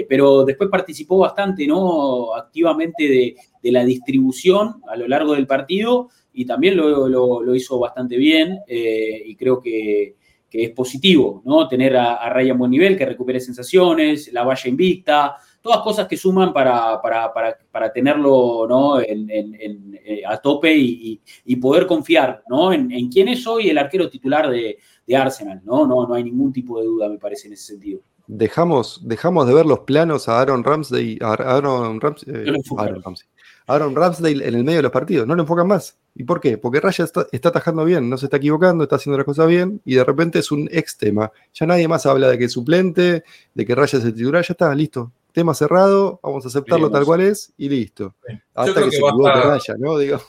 [0.08, 2.34] pero después participó bastante, ¿no?
[2.34, 8.16] Activamente de, la distribución a lo largo del partido y también lo, lo hizo bastante
[8.16, 10.16] bien y creo que
[10.50, 11.68] que es positivo, ¿no?
[11.68, 16.08] Tener a, a Raya en buen nivel, que recupere sensaciones, la valla invicta, todas cosas
[16.08, 19.00] que suman para, para, tenerlo ¿no?
[19.00, 21.20] Eh, a tope y,
[21.56, 22.72] poder confiar ¿no?
[22.72, 24.78] en, quién es hoy el arquero titular de,
[25.14, 25.60] Arsenal.
[25.64, 25.86] ¿no?
[25.86, 28.00] No, no hay ningún tipo de duda, me parece, en ese sentido.
[28.26, 33.26] Dejamos, dejamos de ver los planos a Aaron Ramsey, a Aaron Ramsey, eh, Aaron Ramsey
[33.74, 35.26] Aaron Ramsdale en el medio de los partidos.
[35.26, 35.96] No lo enfocan más.
[36.14, 36.58] ¿Y por qué?
[36.58, 39.80] Porque Raya está, está atajando bien, no se está equivocando, está haciendo las cosas bien
[39.84, 41.30] y de repente es un ex tema.
[41.54, 43.24] Ya nadie más habla de que es suplente,
[43.54, 45.12] de que Raya es el titular, ya está, listo.
[45.32, 48.14] Tema cerrado, vamos a aceptarlo tal cual es y listo.
[48.54, 49.96] Hasta que, se equivoque Raya, ¿no?
[49.98, 50.20] Digo,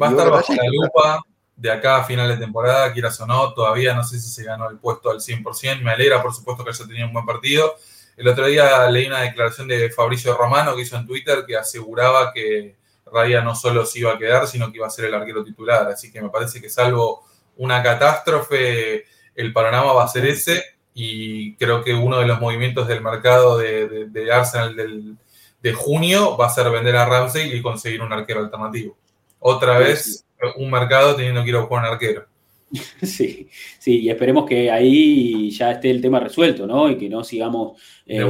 [0.00, 1.22] va a estar bajo la lupa
[1.56, 4.68] de acá a final de temporada, quieras o no, todavía no sé si se ganó
[4.68, 5.82] el puesto al 100%.
[5.82, 7.74] Me alegra, por supuesto, que haya tenido un buen partido
[8.16, 12.32] el otro día leí una declaración de Fabricio Romano que hizo en Twitter que aseguraba
[12.32, 12.76] que
[13.06, 15.88] Raya no solo se iba a quedar, sino que iba a ser el arquero titular.
[15.88, 17.24] Así que me parece que salvo
[17.56, 19.04] una catástrofe,
[19.34, 20.64] el panorama va a ser ese.
[20.94, 25.16] Y creo que uno de los movimientos del mercado de, Arsenal
[25.60, 28.96] de junio va a ser vender a Ramsey y conseguir un arquero alternativo.
[29.40, 30.24] Otra vez
[30.56, 32.26] un mercado teniendo que ir a buscar un arquero.
[33.02, 33.48] Sí,
[33.78, 36.90] sí, y esperemos que ahí ya esté el tema resuelto, ¿no?
[36.90, 38.24] Y que no sigamos eh,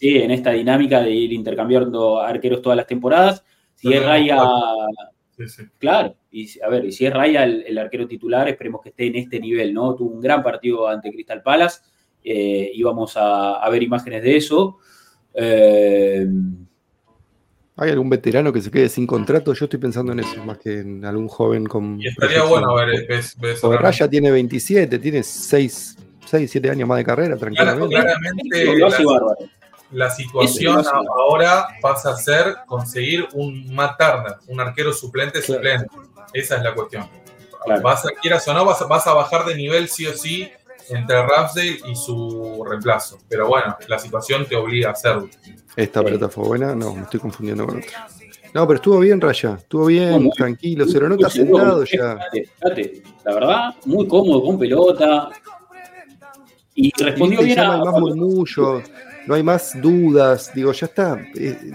[0.00, 3.44] en esta dinámica de ir intercambiando arqueros todas las temporadas.
[3.74, 4.42] Si es Raya,
[5.78, 9.16] claro, y a ver, y si es Raya el, arquero titular, esperemos que esté en
[9.16, 9.94] este nivel, ¿no?
[9.94, 11.80] Tuvo un gran partido ante Crystal Palace,
[12.24, 14.78] eh, íbamos a, ver imágenes de eso.
[15.34, 16.26] Eh,
[17.78, 19.52] ¿Hay algún veterano que se quede sin contrato?
[19.52, 22.00] Yo estoy pensando en eso, más que en algún joven con.
[22.00, 23.06] Y estaría bueno ver.
[23.06, 27.94] Ves, ves Raya tiene 27, tiene 6, 6, 7 años más de carrera, tranquilamente.
[27.94, 29.36] Claramente, la,
[29.92, 30.82] la, situación
[31.18, 35.86] ahora pasa a ser conseguir un Matt Turner, un arquero suplente suplente.
[36.32, 37.06] Esa es la cuestión.
[37.82, 40.50] Vas a, quieras o no, vas, vas a bajar de nivel sí o sí
[40.90, 43.18] entre Ramsdale y su reemplazo.
[43.28, 45.28] Pero bueno, la situación te obliga a hacerlo.
[45.76, 46.74] ¿Esta pelota fue buena?
[46.74, 48.08] No, me estoy confundiendo con otra.
[48.54, 49.56] No, pero estuvo bien, Raya.
[49.58, 50.86] Estuvo bien, tranquilo.
[50.86, 52.18] Se lo nota sentado ya.
[53.24, 55.28] La verdad, muy cómodo con pelota.
[56.74, 57.64] Y respondió bien a.
[57.64, 58.82] No hay más murmullo,
[59.26, 60.52] no hay más dudas.
[60.54, 61.18] Digo, ya está.
[61.34, 61.72] Eh,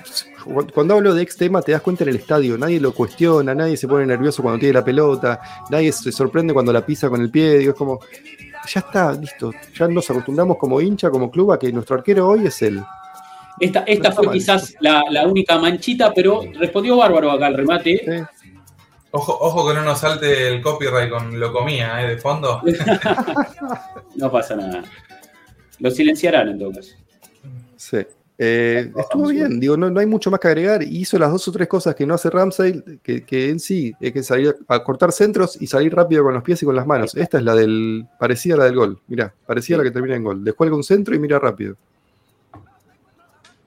[0.73, 2.57] cuando hablo de ex tema, te das cuenta en el estadio.
[2.57, 5.39] Nadie lo cuestiona, nadie se pone nervioso cuando tiene la pelota,
[5.69, 7.59] nadie se sorprende cuando la pisa con el pie.
[7.59, 7.99] Digo, es como
[8.67, 9.51] ya está, listo.
[9.77, 12.83] Ya nos acostumbramos como hincha, como club, a que nuestro arquero hoy es él.
[13.59, 18.27] Esta, esta fue quizás la, única manchita, pero respondió bárbaro acá el remate.
[19.11, 22.07] Ojo, ojo que no nos salte el copyright con lo comía, ¿eh?
[22.07, 22.61] De fondo.
[24.15, 24.83] no pasa nada.
[25.79, 26.95] Lo silenciarán en todo caso.
[27.75, 27.97] Sí.
[28.43, 30.81] Eh, estuvo bien, digo, no, hay mucho más que agregar.
[30.81, 34.23] Hizo las dos o tres cosas que no hace Ramsey, que, en sí es que
[34.23, 37.15] salir a cortar centros y salir rápido con los pies y con las manos.
[37.15, 38.07] Esta es la del.
[38.19, 38.99] parecía la del gol.
[39.05, 40.43] Mirá, parecía la que termina en gol.
[40.43, 41.75] Descuelga un centro y mira rápido.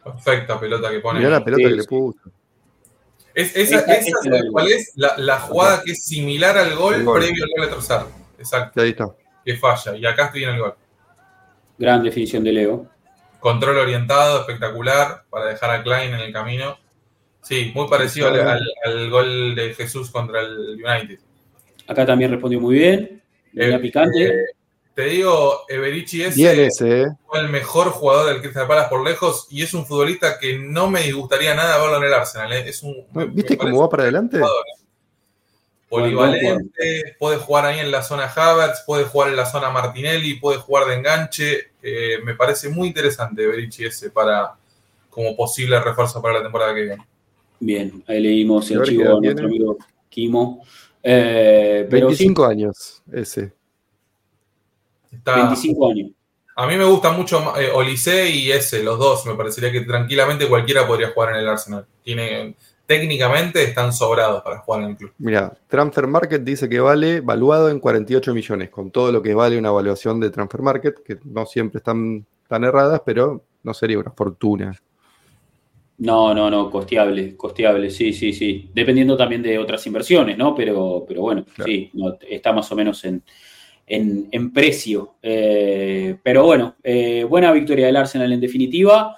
[0.03, 1.21] Perfecta pelota que pone.
[1.21, 2.19] Mirá la pelota que le puso.
[3.33, 4.13] Es, esa, es
[4.51, 8.07] cuál es la, jugada que es similar al gol, previo al gol de Trozar.
[8.39, 8.83] Exacto.
[8.83, 9.15] ahí está.
[9.45, 9.97] Que falla.
[9.97, 10.75] Y acá estoy en el gol.
[11.79, 12.94] Gran definición de Leo.
[13.45, 16.79] Control orientado, espectacular, para dejar a Klein en el camino.
[17.43, 21.19] Sí, muy parecido al, gol de Jesús contra el United.
[21.87, 23.23] Acá también respondió muy bien.
[23.55, 24.29] Eh, picante.
[24.29, 24.45] Eh,
[24.95, 27.05] te digo, Everici es eh.
[27.27, 30.89] fue el mejor jugador del Crystal Palace por lejos y es un futbolista que no
[30.89, 32.51] me disgustaría nada verlo en el Arsenal.
[32.51, 34.41] Es un, ¿Viste cómo va para adelante?
[35.95, 40.59] Polivalente, puede jugar ahí en la zona Havertz, puede jugar en la zona Martinelli, puede
[40.59, 41.71] jugar de enganche.
[41.83, 44.55] Eh, me parece muy interesante Berichi ese para
[45.09, 47.07] como posible refuerzo para la temporada que viene.
[47.61, 50.65] Bien, ahí leímos el archivo de nuestro amigo Kimo.
[51.03, 53.53] Eh, 25 años ese.
[55.13, 56.11] 25 años.
[56.57, 59.27] A mí me gusta mucho eh, Olise y ese, los dos.
[59.27, 61.87] Me parecería que tranquilamente cualquiera podría jugar en el Arsenal.
[62.03, 65.13] Tiene, técnicamente están sobrados para jugar en el club.
[65.19, 69.59] Mira, Transfer Market dice que vale valuado en 48 millones, con todo lo que vale
[69.59, 74.11] una evaluación de Transfer Market, que no siempre están tan erradas, pero no sería una
[74.11, 74.75] fortuna.
[75.99, 78.69] No, no, no, costeable, costeable, sí, sí, sí.
[78.75, 80.55] Dependiendo también de otras inversiones, ¿no?
[80.55, 81.91] Pero, pero bueno, sí,
[82.29, 83.23] está más o menos en,
[83.87, 85.15] en, precio.
[85.23, 89.17] Eh, pero bueno, eh, buena victoria del Arsenal en definitiva.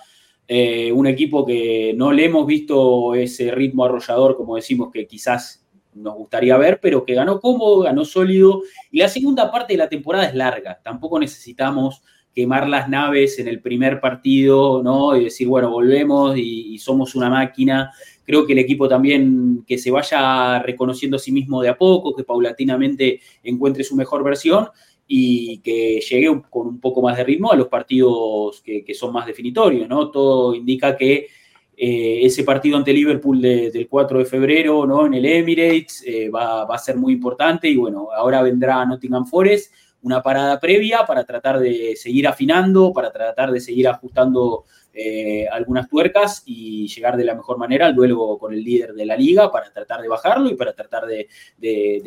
[0.48, 5.66] Eh, un equipo que no le hemos visto ese ritmo arrollador, como decimos, que quizás
[5.94, 8.62] nos gustaría ver, pero que ganó cómodo, ganó sólido.
[8.90, 10.80] Y la segunda parte de la temporada es larga.
[10.82, 12.02] Tampoco necesitamos
[12.36, 15.16] quemar las naves en el primer partido, ¿no?
[15.16, 17.90] Y decir, bueno, volvemos y, somos una máquina.
[18.24, 22.14] Creo que el equipo también que se vaya reconociendo a sí mismo de a poco,
[22.14, 24.68] que paulatinamente encuentre su mejor versión
[25.06, 29.26] y que llegue con un poco más de ritmo a los partidos que, son más
[29.26, 30.10] definitorios, ¿no?
[30.10, 31.28] Todo indica que
[31.76, 35.06] eh, ese partido ante Liverpool del 4 de febrero, ¿no?
[35.06, 39.26] En el Emirates eh, va, va, a ser muy importante y bueno, ahora vendrá Nottingham
[39.26, 39.72] Forest
[40.02, 44.64] una parada previa para tratar de seguir afinando, para tratar de seguir ajustando
[44.98, 49.04] eh, algunas tuercas y llegar de la mejor manera al duelo con el líder de
[49.04, 51.28] la liga para tratar de bajarlo y para tratar de,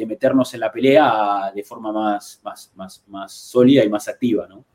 [0.07, 4.65] meternos en la pelea de forma más, más, más, más sólida y más activa, ¿no?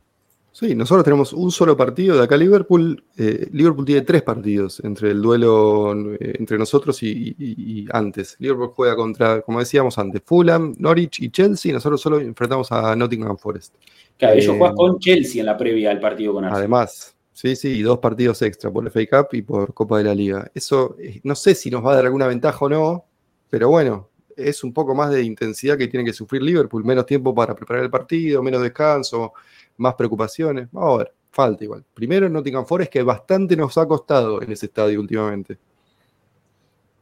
[0.55, 3.03] Sí, nosotros tenemos un solo partido de acá Liverpool.
[3.19, 8.37] Eh, Liverpool tiene tres partidos entre el duelo eh, entre nosotros y, antes.
[8.39, 11.73] Liverpool juega contra, como decíamos antes, Fulham, Norwich y Chelsea.
[11.73, 13.75] Nosotros solo enfrentamos a Nottingham Forest.
[14.17, 16.61] Claro, ellos juegan con Chelsea en la previa del partido con Arsenal.
[16.61, 20.15] Además, sí, sí, y dos partidos extra por FA Cup y por Copa de la
[20.15, 20.51] Liga.
[20.55, 23.05] Eso eh, no sé si nos va a dar alguna ventaja o no,
[23.51, 26.85] pero bueno, es un poco más de intensidad que tiene que sufrir Liverpool.
[26.85, 29.35] Menos tiempo para preparar el partido, menos descanso
[29.77, 30.69] más preocupaciones.
[30.73, 31.85] Vamos a ver, falta igual.
[31.93, 35.59] Primero Nottingham Forest, que bastante nos ha costado en ese estadio últimamente.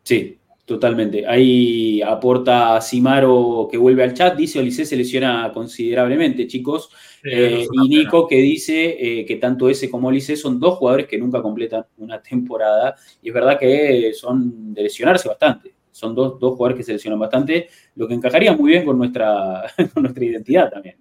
[0.03, 1.27] Sí, totalmente.
[1.27, 6.91] Ahí aporta Simaro que vuelve al chat, dice Olise se lesiona considerablemente, chicos.
[7.25, 11.19] Eh, y Nico que dice eh, que tanto ese como Olise son dos jugadores que
[11.19, 12.97] nunca completan una temporada.
[13.23, 15.75] Y es verdad que son de lesionarse bastante.
[15.91, 19.65] Son dos, dos jugadores que se lesionan bastante, lo que encajaría muy bien con nuestra,
[19.93, 20.97] con nuestra identidad también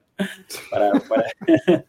[0.69, 0.91] para,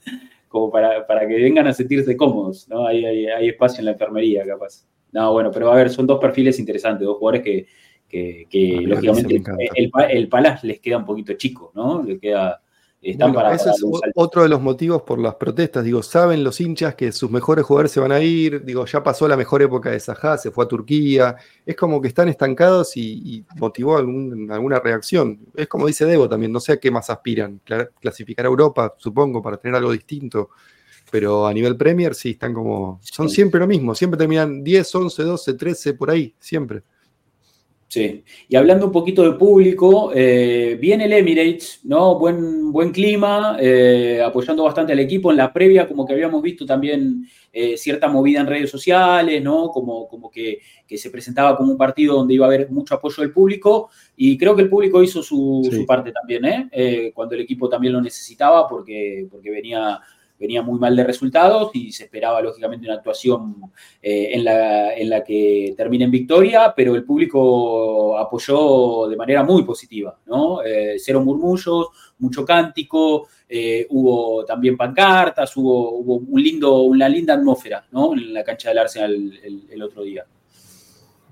[0.49, 2.87] como para, que vengan a sentirse cómodos, ¿no?
[2.87, 4.87] Hay, hay, espacio en la enfermería, capaz.
[5.13, 7.67] No, bueno, pero a ver, son dos perfiles interesantes, dos jugadores que,
[8.09, 9.43] que, lógicamente
[9.77, 12.03] el, el, Palas les queda un poquito chico, ¿no?
[12.03, 12.63] Les queda
[13.03, 13.83] están para, ese es
[14.15, 15.83] otro de los motivos por las protestas.
[15.83, 18.65] Digo, saben los hinchas que sus mejores jugadores se van a ir.
[18.65, 21.37] Digo, ya pasó la mejor época de Sajá, se fue a Turquía.
[21.67, 25.41] Es como que están estancados y, motivó alguna reacción.
[25.57, 27.61] Es como dice Debo también, no sé a qué más aspiran.
[28.01, 30.51] Clasificar a Europa, supongo, para tener algo distinto.
[31.13, 32.99] Pero a nivel Premier sí están como.
[33.03, 33.95] Son siempre lo mismo.
[33.95, 36.35] Siempre terminan 10, 11, 12, 13, por ahí.
[36.39, 36.83] Siempre.
[37.87, 42.19] Sí, y hablando un poquito de público, eh, viene el Emirates, ¿no?
[42.19, 45.31] Buen, buen clima, eh, apoyando bastante al equipo.
[45.31, 49.69] En la previa, como que habíamos visto también eh, cierta movida en redes sociales, ¿no?
[49.69, 50.61] Como, como que,
[50.97, 53.91] se presentaba como un partido donde iba a haber mucho apoyo del público.
[54.17, 57.13] Y creo que el público hizo su, su parte también, ¿eh?
[57.15, 60.01] Cuando el equipo también lo necesitaba, porque, porque venía
[60.43, 65.09] venía muy mal de resultados y se esperaba lógicamente una actuación eh, en, la, en,
[65.09, 70.61] la, que termine en victoria, pero el público apoyó de manera muy positiva, ¿no?
[70.65, 71.87] Eh, cero murmullos,
[72.19, 78.13] mucho cántico, eh, hubo también pancartas, hubo, hubo, un lindo, una linda atmósfera, ¿no?
[78.13, 79.41] En la cancha del Arsenal
[79.71, 80.27] el, otro día.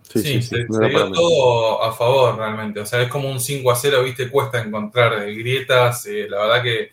[0.05, 2.79] Sí, se, dio todo a favor realmente.
[2.79, 6.07] O sea, es como un 5 a 0, viste, cuesta encontrar grietas.
[6.29, 6.91] la verdad que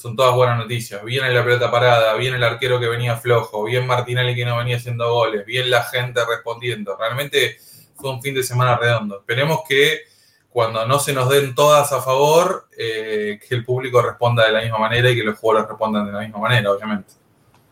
[0.00, 1.04] son todas buenas noticias.
[1.04, 4.78] Bien la pelota parada, bien el arquero que venía flojo, bien Martinelli que no venía
[4.78, 6.96] haciendo goles, bien la gente respondiendo.
[6.96, 7.58] Realmente
[7.96, 9.18] fue un fin de semana redondo.
[9.18, 10.04] Esperemos que
[10.48, 14.62] cuando no se nos den todas a favor, eh, que el público responda de la
[14.62, 17.12] misma manera y que los jugadores respondan de la misma manera, obviamente.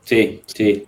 [0.04, 0.86] Sí, sí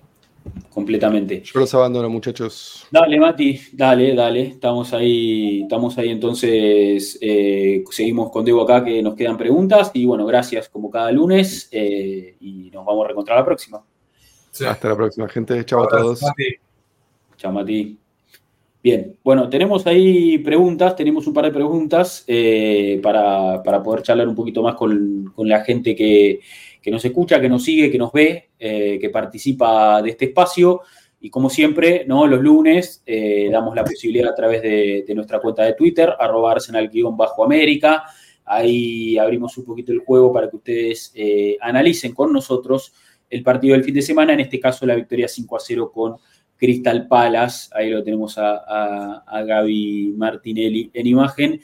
[0.70, 1.43] completamente.
[1.43, 2.86] Yo los abandono, muchachos.
[2.90, 4.43] Dale, Mati, dale, dale.
[4.43, 7.18] Estamos ahí, estamos ahí entonces.
[7.20, 9.90] Eh, seguimos con Debo acá que nos quedan preguntas.
[9.94, 11.68] Y bueno, gracias como cada lunes.
[11.72, 13.82] Eh, y nos vamos a reencontrar la próxima.
[14.66, 15.64] Hasta la próxima, gente.
[15.64, 16.20] Chao a todos.
[17.36, 17.98] Chao, Mati.
[18.82, 24.35] Bien, bueno, tenemos ahí preguntas, tenemos un par de preguntas eh, para, poder charlar un
[24.35, 26.40] poquito más con, la gente que,
[26.86, 30.82] nos escucha, que nos sigue, que nos ve, eh, que participa de este espacio.
[31.20, 32.27] Y como siempre, ¿no?
[32.27, 38.05] los lunes eh, damos la posibilidad a través de, nuestra cuenta de Twitter, arroba arsenal-américa.
[38.44, 41.12] Ahí abrimos un poquito el juego para que ustedes
[41.61, 42.93] analicen con nosotros
[43.28, 46.16] el partido del fin de semana, en este caso la victoria 5 a 0 con
[46.61, 51.61] Crystal Palace, ahí lo tenemos a, Gaby Martinelli en imagen.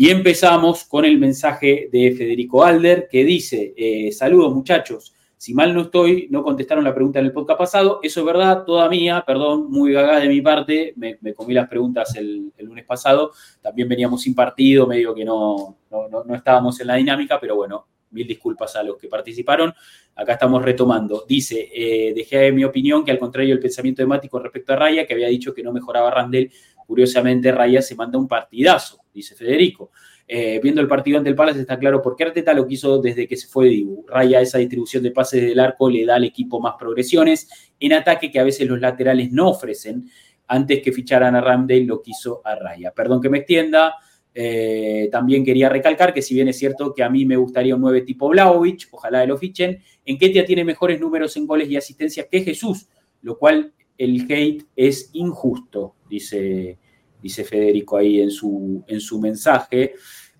[0.00, 5.74] Y empezamos con el mensaje de Federico Alder que dice, eh, saludos muchachos, si mal
[5.74, 9.22] no estoy, no contestaron la pregunta en el podcast pasado, eso es verdad, toda mía,
[9.26, 14.22] perdón, muy gaga de mi parte, me, comí las preguntas el, lunes pasado, también veníamos
[14.22, 18.82] sin partido, medio que no, no estábamos en la dinámica, pero bueno, mil disculpas a
[18.82, 19.72] los que participaron.
[20.14, 21.24] Acá estamos retomando.
[21.26, 25.14] Dice, eh, dejé mi opinión que al contrario del pensamiento con respecto a Raya, que
[25.14, 26.50] había dicho que no mejoraba Randall,
[26.90, 29.92] curiosamente Raya se manda un partidazo, dice Federico.
[30.26, 33.28] Eh, viendo el partido ante el Palace está claro por qué Arteta lo quiso desde
[33.28, 34.06] que se fue de Dibu.
[34.08, 37.48] Raya esa distribución de pases del arco le da al equipo más progresiones
[37.78, 40.10] en ataque que a veces los laterales no ofrecen.
[40.48, 42.90] Antes que ficharan a Ramdale lo quiso a Raya.
[42.90, 43.94] Perdón que me extienda.
[44.34, 47.82] Eh, también quería recalcar que si bien es cierto que a mí me gustaría un
[47.82, 52.26] 9 tipo Blaovic, ojalá lo fichen, en Ketia tiene mejores números en goles y asistencias
[52.28, 52.88] que Jesús,
[53.22, 56.78] lo cual el hate es injusto, dice,
[57.22, 59.94] dice Federico ahí en su, en su mensaje.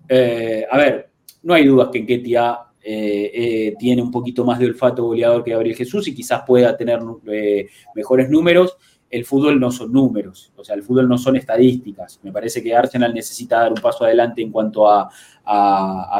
[0.07, 1.09] Eh, a ver,
[1.43, 5.51] no hay dudas que en Ketia eh, tiene un poquito más de olfato goleador que
[5.51, 6.99] Gabriel Jesús y quizás pueda tener
[7.95, 8.77] mejores números
[9.11, 12.19] el fútbol no son números, o sea, el fútbol no son estadísticas.
[12.23, 15.09] Me parece que Arsenal necesita dar un paso adelante en cuanto a,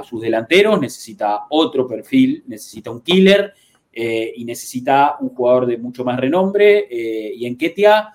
[0.03, 3.53] sus delanteros, necesita otro perfil, necesita un killer
[3.94, 6.88] eh, y necesita un jugador de mucho más renombre.
[6.91, 8.10] Eh, y en Ketia,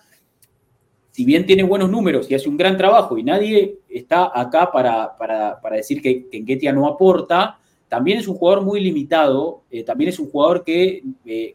[1.16, 5.16] si bien tiene buenos números y hace un gran trabajo y nadie está acá para,
[5.16, 9.82] para, decir que, que en Ketia no aporta, también es un jugador muy limitado, eh,
[9.82, 11.54] también es un jugador que, eh,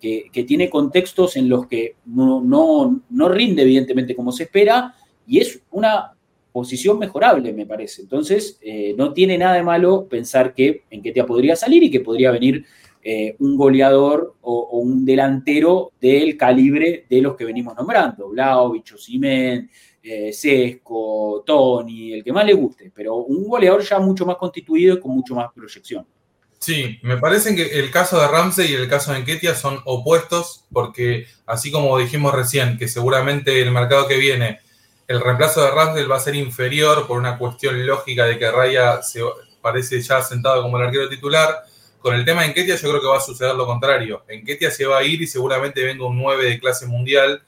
[0.00, 2.40] que, tiene contextos en los que no,
[3.10, 4.94] no, rinde evidentemente como se espera
[5.26, 6.14] y es una
[6.50, 8.00] posición mejorable, me parece.
[8.00, 12.00] Entonces, eh, no tiene nada de malo pensar que en Ketia podría salir y que
[12.00, 12.64] podría venir
[13.38, 19.70] un goleador o, un delantero del calibre de los que venimos nombrando, Vlaovic, Simen,
[20.06, 24.96] eh, Sesco, Tony, el que más le guste, pero un goleador ya mucho más constituido
[24.96, 26.06] y con mucho más proyección.
[26.58, 30.66] Sí, me parece que el caso de Ramsey y el caso de Enquetia son opuestos,
[30.70, 34.60] porque así como dijimos recién, que seguramente el mercado que viene,
[35.08, 39.02] el reemplazo de Ramsey va a ser inferior por una cuestión lógica de que Raya
[39.02, 39.20] se
[39.62, 41.64] parece ya sentado como el arquero titular.
[42.04, 44.26] Con el tema de Enquetia yo creo que va a suceder lo contrario.
[44.28, 47.42] Enquetia se va a ir y seguramente venga un 9 de clase mundial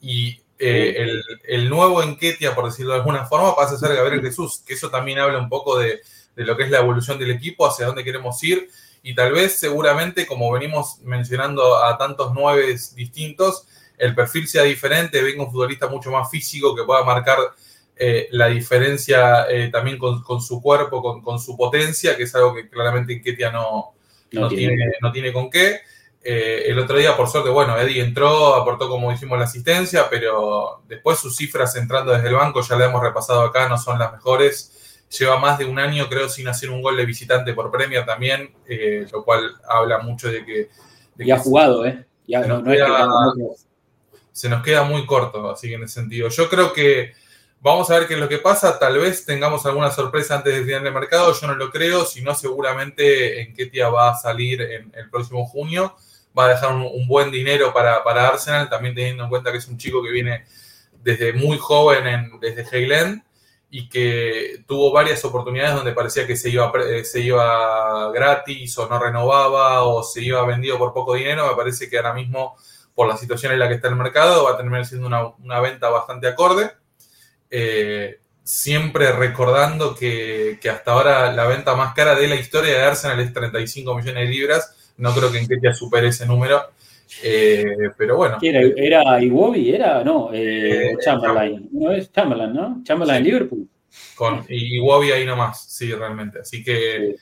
[0.00, 1.06] y eh,
[1.44, 4.90] el, nuevo Enquetia, por decirlo de alguna forma, pasa a ser Gabriel Jesús, que eso
[4.90, 6.00] también habla un poco de,
[6.34, 8.68] lo que es la evolución del equipo, hacia dónde queremos ir,
[9.04, 15.22] y tal vez seguramente, como venimos mencionando a tantos nueve distintos, el perfil sea diferente,
[15.22, 17.38] venga un futbolista mucho más físico que pueda marcar
[17.94, 22.68] eh, la diferencia eh, también con, su cuerpo, con, su potencia, que es algo que
[22.68, 23.94] claramente Enquetia no,
[24.32, 25.80] no, tiene, no tiene con qué.
[26.22, 30.82] Eh, el otro día, por suerte, bueno, Eddie entró, aportó, como dijimos, la asistencia, pero
[30.86, 34.12] después sus cifras entrando desde el banco, ya la hemos repasado acá, no son las
[34.12, 35.06] mejores.
[35.18, 38.54] Lleva más de un año, creo, sin hacer un gol de visitante por premio también,
[38.68, 40.70] eh, lo cual habla mucho de que.
[41.18, 42.04] ya ha jugado, ¿eh?
[42.26, 43.08] Ya, se, nos queda,
[44.30, 46.28] se nos queda muy corto, así que en ese sentido.
[46.28, 47.12] Yo creo que
[47.60, 48.78] Vamos a ver qué es lo que pasa.
[48.78, 51.32] Tal vez tengamos alguna sorpresa antes del final del mercado.
[51.38, 52.04] Yo no lo creo.
[52.04, 55.94] Si no, seguramente en Ketia va a salir en el próximo junio
[56.36, 59.78] va a dejar un, buen dinero para, Arsenal, también teniendo en cuenta que es un
[59.78, 60.44] chico que viene
[61.02, 63.22] desde muy joven en, desde Highland
[63.70, 68.88] y que tuvo varias oportunidades donde parecía que se iba, eh, se iba gratis o
[68.88, 71.48] no renovaba o se iba vendido por poco dinero.
[71.48, 72.56] Me parece que ahora mismo,
[72.94, 75.88] por la situación en la que está el mercado, va a terminar siendo una, venta
[75.88, 76.72] bastante acorde.
[77.50, 82.82] Eh, siempre recordando que, que, hasta ahora la venta más cara de la historia de
[82.82, 86.60] Arsenal es 35 millones de libras no creo que en Ketia supere ese número.
[87.24, 87.64] Eh,
[87.96, 88.38] pero bueno.
[88.40, 88.60] era?
[88.76, 89.74] ¿Era Iwobi?
[89.74, 90.04] ¿Era?
[90.04, 91.68] No, eh, eh, Chamberlain.
[91.72, 92.80] No es Chamberlain, ¿no?
[92.84, 93.66] Chamberlain Liverpool.
[94.14, 96.40] Con Iwobi ahí nomás, sí, realmente.
[96.40, 97.16] Así que,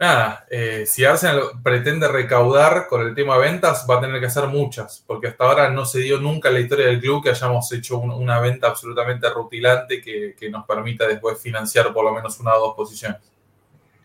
[0.00, 0.46] nada,
[0.86, 5.28] si Arsenal pretende recaudar con el tema ventas, va a tener que hacer muchas, porque
[5.28, 8.40] hasta ahora no se dio nunca en la historia del club que hayamos hecho una
[8.40, 12.74] venta absolutamente rutilante que, que nos permita después financiar por lo menos una o dos
[12.74, 13.30] posiciones.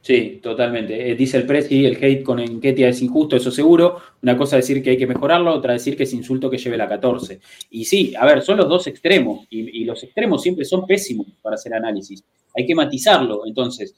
[0.06, 1.10] Sí, totalmente.
[1.10, 4.00] Eh, dice el Presi, el hate con Enquetia es injusto, eso seguro.
[4.22, 6.88] Una cosa decir que hay que mejorarlo, otra decir que es insulto que lleve la
[6.88, 7.40] 14.
[7.72, 11.56] Y sí, a ver, son los dos extremos, y, los extremos siempre son pésimos para
[11.56, 12.24] hacer análisis.
[12.56, 13.48] Hay que matizarlo.
[13.48, 13.96] Entonces,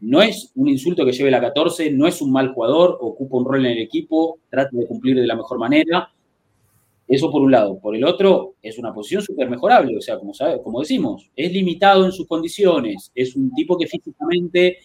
[0.00, 3.44] no es un insulto que lleve la 14, no es un mal jugador, ocupa un
[3.44, 6.12] rol en el equipo, trata de cumplir de la mejor manera.
[7.06, 7.78] Eso por un lado.
[7.78, 9.96] Por el otro, es una posición súper mejorable.
[9.96, 13.10] O sea, como, decimos, es limitado en sus condiciones.
[13.14, 14.78] Es un tipo que físicamente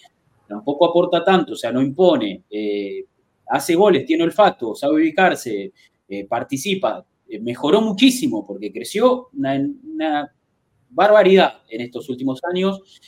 [0.48, 3.06] tampoco aporta tanto, o sea, no impone, eh,
[3.48, 5.73] hace goles, tiene olfato, sabe ubicarse,
[6.07, 10.31] eh, participa, eh, mejoró muchísimo porque creció una,
[10.95, 13.02] barbaridad en estos últimos años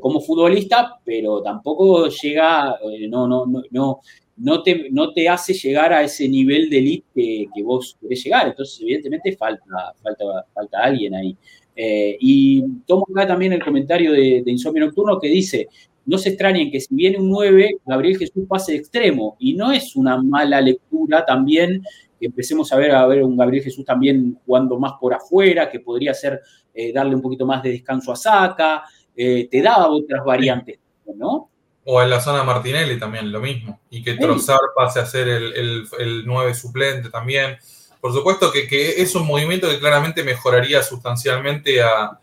[0.00, 2.76] como futbolista, pero tampoco llega,
[3.08, 4.00] no, no, no,
[4.36, 8.48] no, te, no te hace llegar a ese nivel de elite que, vos querés llegar.
[8.48, 10.24] Entonces, evidentemente, falta, falta,
[10.54, 11.36] falta alguien ahí.
[11.76, 15.68] y tomo acá también el comentario de, Insomnio Nocturno que dice,
[16.04, 19.36] no se extrañen que si viene un 9, Gabriel Jesús pase de extremo.
[19.38, 21.82] Y no es una mala lectura también
[22.18, 25.80] que empecemos a ver a ver un Gabriel Jesús también jugando más por afuera, que
[25.80, 26.40] podría ser
[26.74, 28.84] eh, darle un poquito más de descanso a Saca,
[29.16, 30.78] eh, te daba otras variantes,
[31.14, 31.48] ¿no?
[31.84, 33.80] O en la zona Martinelli también, lo mismo.
[33.90, 37.56] Y que Trozar pase a ser el, el, 9 suplente también.
[38.00, 42.20] Por supuesto que, que, es un movimiento que claramente mejoraría sustancialmente a,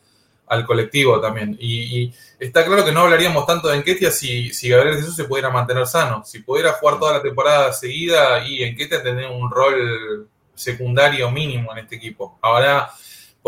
[0.49, 1.55] al colectivo también.
[1.59, 5.49] Y, está claro que no hablaríamos tanto de Enquetia si, si Gabriel Jesús se pudiera
[5.49, 6.23] mantener sano.
[6.25, 11.79] Si pudiera jugar toda la temporada seguida y Enquetia tener un rol secundario mínimo en
[11.79, 12.37] este equipo.
[12.41, 12.89] Ahora,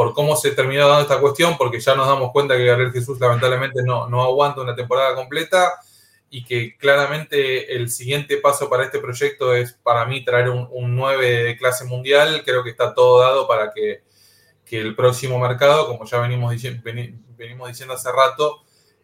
[0.02, 3.20] por cómo se terminó dando esta cuestión, porque ya nos damos cuenta que Gabriel Jesús
[3.20, 5.74] lamentablemente no, no aguanta una temporada completa
[6.30, 10.96] y que claramente el siguiente paso para este proyecto es para mí traer un, un
[10.96, 12.42] 9 de clase mundial.
[12.44, 14.02] Creo que está todo dado para que
[14.72, 16.82] que el próximo mercado, como ya venimos, diciendo,
[17.38, 18.62] venimos diciendo hace rato,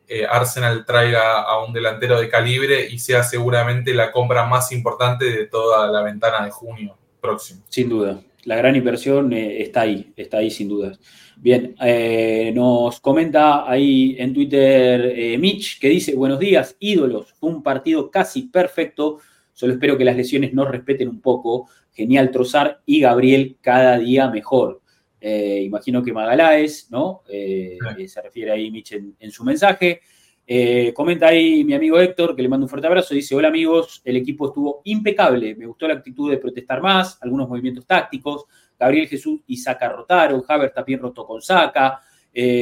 [0.08, 5.26] eh, Arsenal traiga a un delantero de calibre y sea seguramente la compra más importante
[5.26, 7.64] de toda la ventana de junio próximo.
[7.68, 11.00] Sin duda, la gran inversión eh, está ahí, está ahí sin dudas.
[11.36, 17.62] Bien, eh, nos comenta ahí en Twitter Mitch que dice, buenos días, ídolos, fue un
[17.62, 19.20] partido casi perfecto,
[19.54, 24.30] solo espero que las lesiones nos respeten un poco, genial Trozar y Gabriel cada día
[24.30, 24.82] mejor.
[25.20, 27.24] Eh, imagino que Magaláes, ¿no?
[27.28, 30.02] Eh, se refiere ahí Mitch en, su mensaje.
[30.50, 34.02] Eh, comenta ahí mi amigo Héctor, que le mando un fuerte abrazo, dice, hola amigos,
[34.06, 38.46] el equipo estuvo impecable, me gustó la actitud de protestar más, algunos movimientos tácticos,
[38.80, 42.00] Gabriel Jesús y Saca rotaron, Haber también rotó con Saca,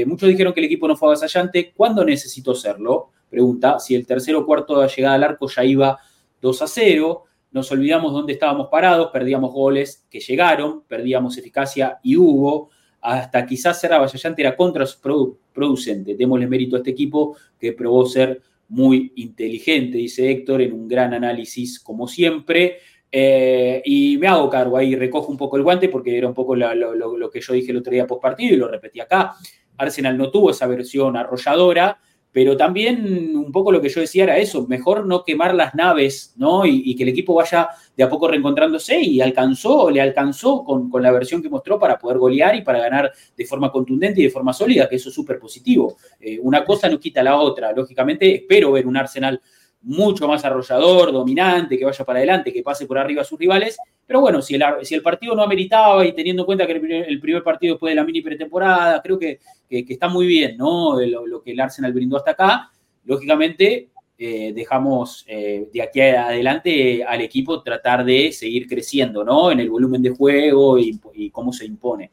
[0.08, 3.12] muchos dijeron que el equipo no fue avasallante, ¿cuándo necesitó serlo?
[3.30, 6.00] Pregunta, si el tercero o cuarto de llegada al arco ya iba
[6.42, 12.18] 2 a 0, nos olvidamos dónde estábamos parados, perdíamos goles que llegaron, perdíamos eficacia y
[12.18, 12.70] hubo,
[13.06, 16.16] hasta quizás ser avasallante era contraproducente.
[16.16, 21.14] Démosle mérito a este equipo que probó ser muy inteligente, dice Héctor, en un gran
[21.14, 22.80] análisis como siempre.
[23.12, 26.56] Eh, y me hago cargo ahí, recojo un poco el guante porque era un poco
[26.56, 29.36] lo, lo que yo dije el otro día post partido y lo repetí acá.
[29.78, 32.00] Arsenal no tuvo esa versión arrolladora,
[32.36, 36.34] pero también un poco lo que yo decía era eso, mejor no quemar las naves,
[36.36, 36.66] ¿no?
[36.66, 41.14] Y, que el equipo vaya de a poco reencontrándose y alcanzó, le alcanzó con, la
[41.14, 44.52] versión que mostró para poder golear y para ganar de forma contundente y de forma
[44.52, 45.96] sólida, que eso es súper positivo.
[46.20, 49.40] Eh, una cosa no quita la otra, lógicamente espero ver un Arsenal
[49.86, 53.78] mucho más arrollador, dominante, que vaya para adelante, que pase por arriba a sus rivales.
[54.06, 57.20] Pero bueno, si el, si el partido no ameritaba y teniendo en cuenta que el
[57.20, 59.40] primer, partido después de la mini pretemporada, creo que,
[59.70, 61.00] está muy bien, ¿no?
[61.00, 62.72] Lo, que el Arsenal brindó hasta acá.
[63.06, 69.52] Lógicamente, eh, dejamos eh, de aquí adelante al equipo tratar de seguir creciendo, ¿no?
[69.52, 72.10] En el volumen de juego y cómo se impone.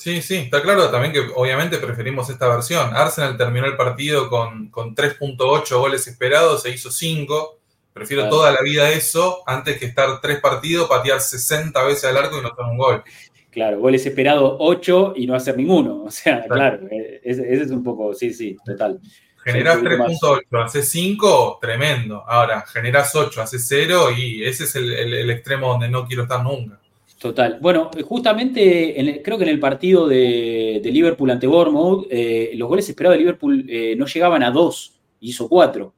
[0.00, 2.96] Sí, sí, está claro también que obviamente preferimos esta versión.
[2.96, 7.58] Arsenal terminó el partido con, con 3.8 goles esperados, se hizo 5.
[7.92, 12.38] Prefiero toda la vida eso antes que estar tres partidos, patear 60 veces al arco
[12.38, 13.02] y no hacer un gol.
[13.50, 16.04] Claro, goles esperados 8 y no hacer ninguno.
[16.04, 16.80] O sea, claro,
[17.22, 18.98] ese, es un poco, sí, sí, total.
[19.44, 22.24] Generás 3.8, haces 5, tremendo.
[22.26, 26.80] Ahora, generás 8, haces 0 y ese es el extremo donde no quiero estar nunca.
[27.20, 27.58] Total.
[27.60, 33.16] Bueno, justamente creo que en el partido de, Liverpool ante Bournemouth, eh, los goles esperados
[33.16, 35.92] de Liverpool eh, no llegaban a dos, hizo cuatro.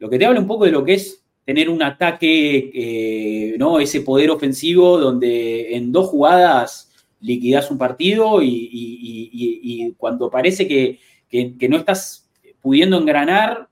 [0.00, 3.78] Lo que te habla un poco de lo que es tener un ataque, eh, ¿no?
[3.78, 6.90] Ese poder ofensivo donde en dos jugadas
[7.20, 10.98] liquidas un partido y, cuando parece que,
[11.28, 12.28] que, no estás
[12.60, 13.68] pudiendo engranar,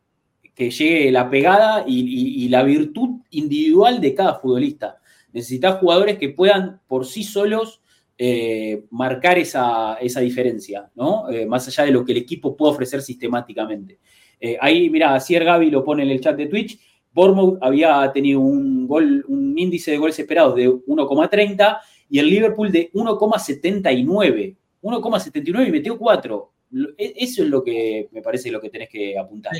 [0.55, 5.01] que llegue la pegada y la virtud individual de cada futbolista
[5.37, 7.83] necesitas jugadores que puedan por sí solos
[8.17, 11.29] eh, marcar esa, diferencia, ¿no?
[11.29, 13.99] Eh, más allá de lo que el equipo puede ofrecer sistemáticamente.
[14.41, 16.81] Eh, ahí, mira, Asier Gaby lo pone en el chat de Twitch.
[17.13, 22.73] Bournemouth había tenido un, gol, un índice de goles esperados de 1,30 y el Liverpool
[22.73, 24.57] de 1,79.
[24.81, 26.53] 1,79 y metió 4.
[26.97, 29.53] E, eso es lo que me parece lo que tenés que apuntar.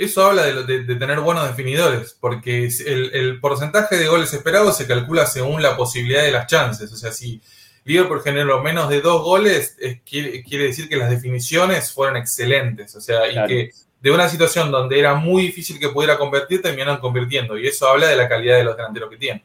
[0.00, 5.60] Eso habla de, tener buenos definidores, porque el, porcentaje de goles esperados se calcula según
[5.60, 6.90] la posibilidad de las chances.
[6.90, 7.42] O sea, si
[7.84, 9.76] Liverpool generó menos de dos goles,
[10.08, 12.96] quiere, decir que las definiciones fueron excelentes.
[12.96, 16.96] O sea, y que de una situación donde era muy difícil que pudiera convertir, terminaron
[16.96, 17.58] convirtiendo.
[17.58, 19.42] Y eso habla de la calidad de los delanteros que tienen.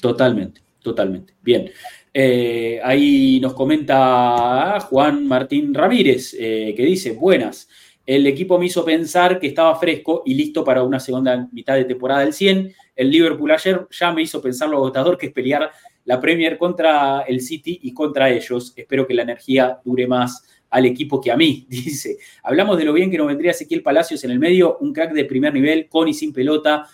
[0.00, 1.34] Totalmente, totalmente.
[1.42, 1.70] Bien.
[2.12, 7.68] Eh, ahí nos comenta Juan Martín Ramírez, eh, que dice, buenas,
[8.06, 11.84] el equipo me hizo pensar que estaba fresco y listo para una segunda mitad de
[11.84, 12.74] temporada del 100.
[12.96, 15.70] El Liverpool ayer ya me hizo pensar lo agotador que es pelear
[16.04, 18.72] la Premier contra el City y contra ellos.
[18.74, 22.16] Espero que la energía dure más al equipo que a mí, dice.
[22.42, 25.24] Hablamos de lo bien que nos vendría Ezequiel Palacios en el medio, un crack de
[25.24, 26.86] primer nivel, con y sin pelota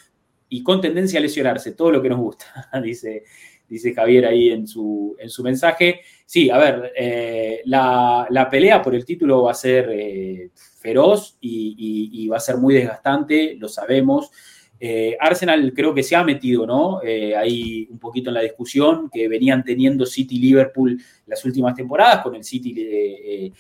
[0.49, 3.25] y con tendencia a lesionarse, todo lo que nos gusta, dice
[3.69, 6.01] dice Javier ahí en su, en su mensaje.
[6.25, 10.51] Sí, a ver, eh, la, pelea por el título va a ser eh,
[10.87, 14.31] feroz y, va a ser muy desgastante, lo sabemos.
[14.79, 17.01] Eh, Arsenal creo que se ha metido, ¿no?
[17.39, 22.23] ahí un poquito en la discusión que venían teniendo City y Liverpool las últimas temporadas,
[22.23, 23.53] con el City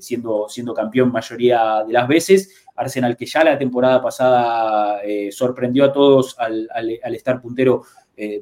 [0.00, 2.64] siendo, siendo campeón mayoría de las veces.
[2.76, 6.68] Arsenal que ya la temporada pasada sorprendió a todos al,
[7.14, 7.82] estar puntero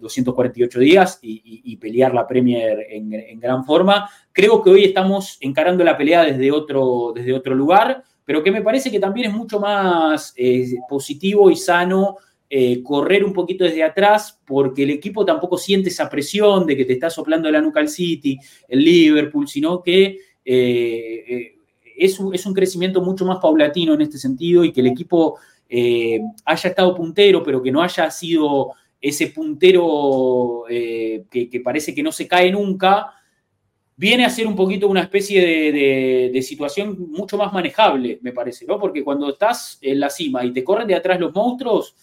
[0.01, 4.11] 248 eh, días y, pelear la Premier en, gran forma.
[4.33, 8.61] Creo que hoy estamos encarando la pelea desde otro, desde otro lugar, pero que me
[8.61, 12.19] parece que también es mucho más eh, positivo y sano
[12.51, 16.85] eh, correr un poquito desde atrás, porque el equipo tampoco siente esa presión de que
[16.85, 18.39] te está soplando la nuca City,
[18.69, 24.63] el Liverpool, sino que es, un, es, un, crecimiento mucho más paulatino en este sentido
[24.63, 25.39] y que el equipo
[25.71, 32.13] haya estado puntero, pero que no haya sido ese puntero eh, que, parece que no
[32.13, 33.13] se cae nunca,
[33.99, 35.43] viene a ser un poquito una especie
[36.33, 38.79] de, situación mucho más manejable, me parece, ¿no?
[38.79, 41.97] Porque cuando estás en la cima y te corren de atrás los monstruos,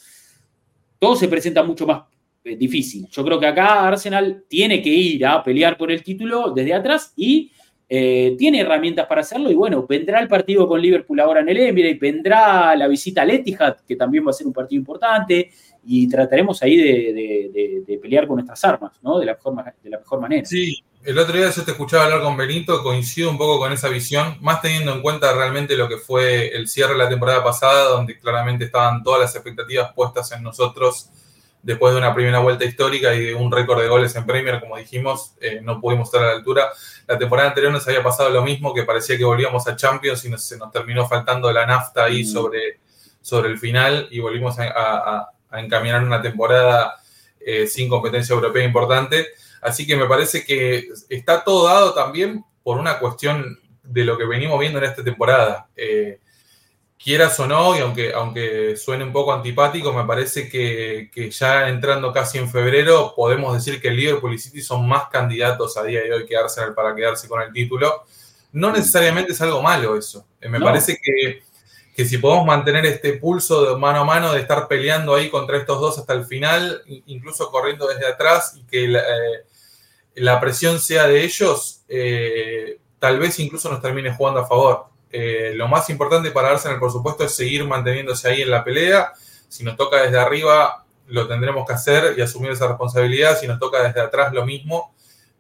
[0.99, 2.03] todo se presenta mucho más
[2.43, 3.07] eh, difícil.
[3.09, 7.13] Yo creo que acá Arsenal tiene que ir a pelear por el título desde atrás
[7.15, 7.49] y
[7.87, 11.57] eh, tiene herramientas para hacerlo y bueno, vendrá el partido con Liverpool ahora en el
[11.57, 15.49] Emirates, vendrá la visita al Etihad, que también va a ser un partido importante,
[15.85, 19.17] y trataremos ahí de, pelear con nuestras armas, ¿no?
[19.17, 20.45] De la, mejor, de la mejor manera.
[20.45, 23.89] Sí, el otro día yo te escuchaba hablar con Benito, coincido un poco con esa
[23.89, 27.89] visión, más teniendo en cuenta realmente lo que fue el cierre de la temporada pasada,
[27.89, 31.11] donde claramente estaban todas las expectativas puestas en nosotros
[31.61, 34.77] después de una primera vuelta histórica y de un récord de goles en Premier, como
[34.77, 36.69] dijimos, eh, no pudimos estar a la altura.
[37.07, 40.37] La temporada anterior nos había pasado lo mismo, que parecía que volvíamos a Champions y
[40.37, 42.27] se nos terminó faltando la nafta ahí mm.
[42.27, 42.79] sobre,
[43.19, 46.95] sobre el final y volvimos a, encaminar una temporada
[47.39, 49.27] eh, sin competencia europea importante.
[49.65, 54.25] Así que me parece que está todo dado también por una cuestión de lo que
[54.25, 55.67] venimos viendo en esta temporada.
[55.75, 56.19] Eh,
[57.03, 62.13] quieras o no, y aunque, aunque suene un poco antipático, me parece que, ya entrando
[62.13, 66.01] casi en febrero podemos decir que el Liverpool y City son más candidatos a día
[66.01, 68.03] de hoy que Arsenal para quedarse con el título.
[68.51, 70.25] No necesariamente es algo malo eso.
[70.39, 71.41] Eh, me parece que
[71.95, 75.57] que si podemos mantener este pulso de mano a mano de estar peleando ahí contra
[75.57, 78.93] estos dos hasta el final, incluso corriendo desde atrás y que
[80.15, 84.85] la, presión sea de ellos, eh, tal vez incluso nos termine jugando a favor.
[85.11, 89.13] Eh, lo más importante para Arsenal, por supuesto, es seguir manteniéndose ahí en la pelea.
[89.47, 93.39] Si nos toca desde arriba, lo tendremos que hacer y asumir esa responsabilidad.
[93.39, 94.95] Si nos toca desde atrás, lo mismo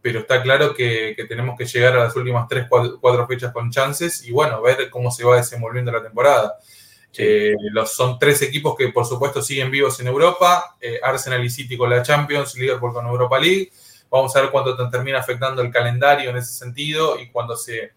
[0.05, 4.23] pero está claro que, tenemos que llegar a las últimas tres, cuatro, fechas con chances
[4.23, 6.59] y bueno, ver cómo se va desenvolviendo la temporada.
[7.17, 11.49] Eh, los, son tres equipos que por supuesto siguen vivos en Europa, eh, Arsenal y
[11.49, 13.71] City con la Champions, Liverpool con Europa League.
[14.15, 17.91] Vamos a ver cuánto termina afectando el calendario en ese sentido y cuando se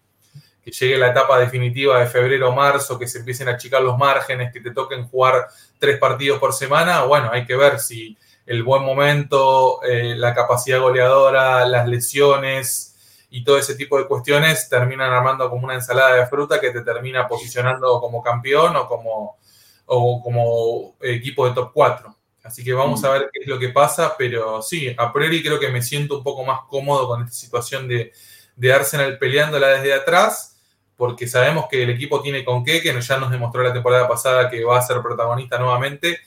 [0.61, 3.97] que llegue la etapa definitiva de febrero o marzo, que se empiecen a achicar los
[3.97, 5.47] márgenes, que te toquen jugar
[5.77, 10.81] tres partidos por semana, bueno, hay que ver si el buen momento, eh, la capacidad
[10.81, 12.95] goleadora, las lesiones
[13.29, 16.81] y todo ese tipo de cuestiones terminan armando como una ensalada de fruta que te
[16.81, 19.37] termina posicionando como campeón o como,
[19.85, 22.18] como equipo de top 4.
[22.49, 25.59] Así que vamos a ver qué es lo que pasa, pero sí, a priori creo
[25.59, 28.11] que me siento un poco más cómodo con esta situación de,
[28.55, 30.59] de Arsenal peleándola desde atrás,
[30.97, 34.49] porque sabemos que el equipo tiene con qué, que ya nos demostró la temporada pasada
[34.49, 36.21] que va a ser protagonista nuevamente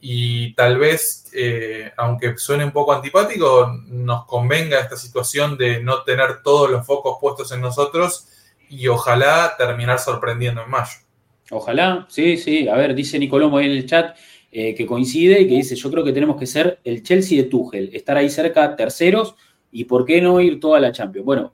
[0.00, 6.02] y tal vez, eh, aunque suene un poco antipático, nos convenga esta situación de no
[6.02, 8.26] tener todos los focos puestos en nosotros
[8.70, 10.96] y ojalá terminar sorprendiendo en mayo.
[11.50, 12.68] Ojalá, sí, sí.
[12.68, 14.16] A ver, dice Nicolomo en el chat
[14.50, 17.48] eh, que coincide y que dice, yo creo que tenemos que ser el Chelsea de
[17.48, 19.34] Tuchel, estar ahí cerca, terceros,
[19.70, 21.26] y por qué no ir toda la Champions.
[21.26, 21.52] Bueno,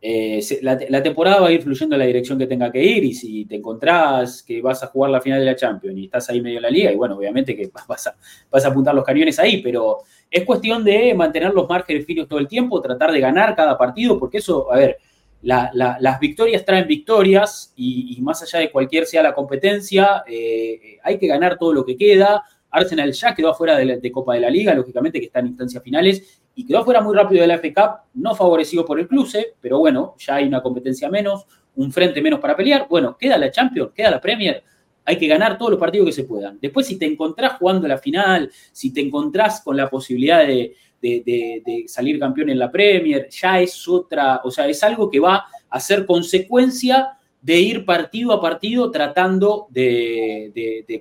[0.00, 3.14] eh, la, temporada va a ir fluyendo en la dirección que tenga que ir y
[3.14, 6.40] si te encontrás que vas a jugar la final de la Champions y estás ahí
[6.40, 8.16] medio en la liga, y bueno, obviamente que vas a,
[8.50, 9.98] vas a apuntar los cañones ahí, pero
[10.30, 14.18] es cuestión de mantener los márgenes finos todo el tiempo, tratar de ganar cada partido,
[14.18, 14.98] porque eso, a ver,
[15.42, 21.26] las victorias traen victorias y, más allá de cualquier sea la competencia, eh, hay que
[21.26, 22.42] ganar todo lo que queda.
[22.70, 26.42] Arsenal ya quedó afuera de, Copa de la Liga, lógicamente que está en instancias finales,
[26.54, 29.78] y quedó afuera muy rápido de la FA Cup, no favorecido por el Cluse, pero
[29.78, 31.46] bueno, ya hay una competencia menos,
[31.76, 32.86] un frente menos para pelear.
[32.90, 34.62] Bueno, queda la Champions, queda la Premier,
[35.04, 36.58] hay que ganar todos los partidos que se puedan.
[36.60, 41.84] Después, si te encontrás jugando la final, si te encontrás con la posibilidad de, de,
[41.86, 45.80] salir campeón en la Premier, ya es otra, o sea, es algo que va a
[45.80, 51.00] ser consecuencia de ir partido a partido tratando de,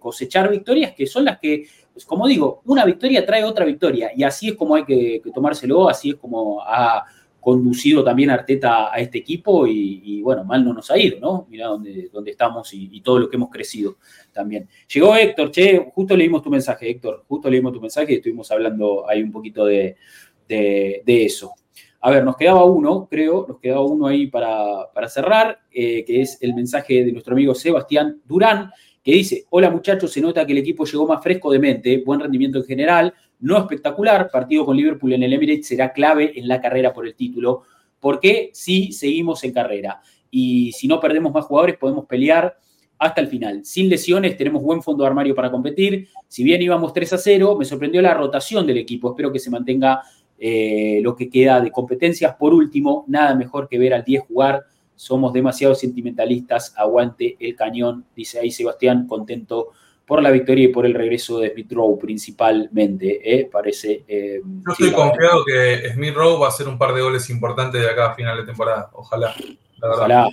[0.00, 4.22] cosechar victorias, que son las que, pues, como digo, una victoria trae otra victoria, y
[4.22, 7.04] así es como hay que, tomárselo, así es como ha
[7.46, 11.46] conducido también Arteta a este equipo, y, bueno, mal no nos ha ido, ¿no?
[11.48, 13.98] Mira dónde, dónde estamos y, todo lo que hemos crecido
[14.32, 14.68] también.
[14.92, 19.08] Llegó Héctor, che, justo leímos tu mensaje, Héctor, justo leímos tu mensaje y estuvimos hablando
[19.08, 19.96] ahí un poquito de
[21.06, 21.52] eso.
[22.06, 26.38] A ver, nos quedaba uno, creo, nos quedaba uno ahí para, cerrar, eh, que es
[26.40, 28.70] el mensaje de nuestro amigo Sebastián Durán,
[29.02, 32.20] que dice, hola muchachos, se nota que el equipo llegó más fresco de mente, buen
[32.20, 36.60] rendimiento en general, no espectacular, partido con Liverpool en el Emirates será clave en la
[36.60, 37.62] carrera por el título,
[38.00, 40.00] porque si seguimos en carrera
[40.30, 42.56] y si no perdemos más jugadores podemos pelear
[42.98, 43.64] hasta el final.
[43.64, 46.08] Sin lesiones, tenemos buen fondo armario para competir.
[46.28, 49.10] Si bien íbamos 3 a 0, me sorprendió la rotación del equipo.
[49.10, 50.02] Espero que se mantenga
[50.38, 52.34] eh, lo que queda de competencias.
[52.36, 54.64] Por último, nada mejor que ver al 10 jugar.
[54.94, 56.74] Somos demasiado sentimentalistas.
[56.76, 59.72] Aguante el cañón, dice ahí Sebastián, contento
[60.06, 63.20] por la victoria y por el regreso de Smith Rowe principalmente.
[63.24, 63.48] ¿eh?
[63.50, 64.04] Parece.
[64.06, 67.80] Eh, Yo estoy confiado que Smith Rowe va a hacer un par de goles importantes
[67.80, 68.90] de acá a final de temporada.
[68.92, 69.34] Ojalá.
[69.82, 70.28] Ojalá.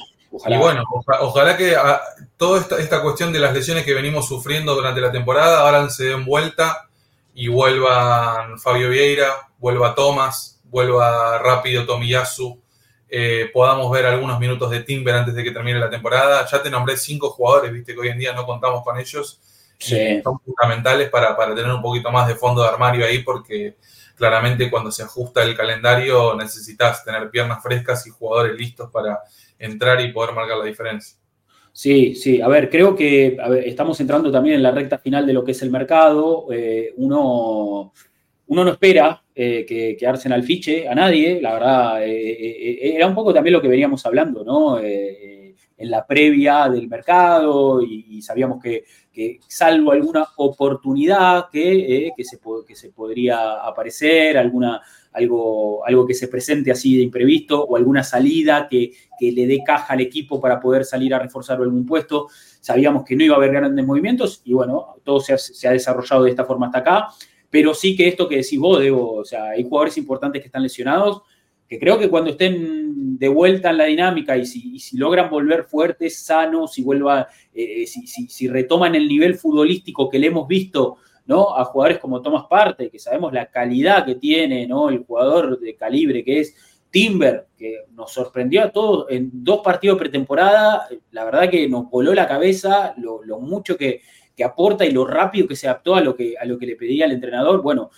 [0.48, 0.84] Y bueno,
[1.22, 2.02] ojalá que ah,
[2.38, 6.06] toda esta, esta, cuestión de las lesiones que venimos sufriendo durante la temporada ahora se
[6.06, 6.90] den vuelta
[7.36, 12.60] y vuelvan Fabio Vieira, vuelva Thomas, vuelva rápido Tomiyasu,
[13.08, 16.48] eh, podamos ver algunos minutos de Timber antes de que termine la temporada.
[16.48, 19.40] Ya te nombré cinco jugadores, viste que hoy en día no contamos con ellos.
[19.84, 23.76] Son fundamentales para, para tener un poquito más de fondo de armario ahí porque
[24.16, 29.20] claramente cuando se ajusta el calendario necesitas tener piernas frescas y jugadores listos para
[29.60, 31.18] entrar y poder marcar la diferencia.
[31.72, 32.40] Sí, sí.
[32.40, 33.36] A ver, creo que
[33.66, 36.46] estamos entrando también en la recta final de lo que es el mercado.
[36.52, 37.92] Eh, uno,
[38.48, 41.42] uno no espera eh, que, Arsenal fiche a nadie.
[41.42, 44.80] La verdad, eh, era un poco también lo que veníamos hablando, ¿no?
[44.80, 48.86] en la previa del mercado y, sabíamos que,
[49.48, 54.82] salvo alguna oportunidad que, que, se, que se podría aparecer, alguna
[55.14, 59.94] algo, algo que se presente así de imprevisto o alguna salida que, le dé caja
[59.94, 62.28] al equipo para poder salir a reforzar algún puesto.
[62.60, 65.32] Sabíamos que no iba a haber grandes movimientos y bueno, todo se
[65.68, 67.08] ha, desarrollado de esta forma hasta acá.
[67.50, 70.62] Pero sí que esto que decís vos, Debo, o sea, hay jugadores importantes que están
[70.62, 71.22] lesionados,
[71.74, 76.24] que creo que cuando estén de vuelta en la dinámica y si, logran volver fuertes,
[76.24, 81.58] sanos, si, vuelva, eh, si, si, retoman el nivel futbolístico que le hemos visto ¿no?
[81.58, 84.90] A jugadores como Thomas Parte, que sabemos la calidad que tiene, ¿no?
[84.90, 86.56] El jugador de calibre que es
[86.92, 92.14] Timber, que nos sorprendió a todos en dos partidos pretemporada, la verdad que nos voló
[92.14, 94.02] la cabeza lo, mucho que,
[94.46, 97.06] aporta y lo rápido que se adaptó a lo que, a lo que le pedía
[97.06, 97.64] el entrenador.
[97.64, 97.90] Bueno,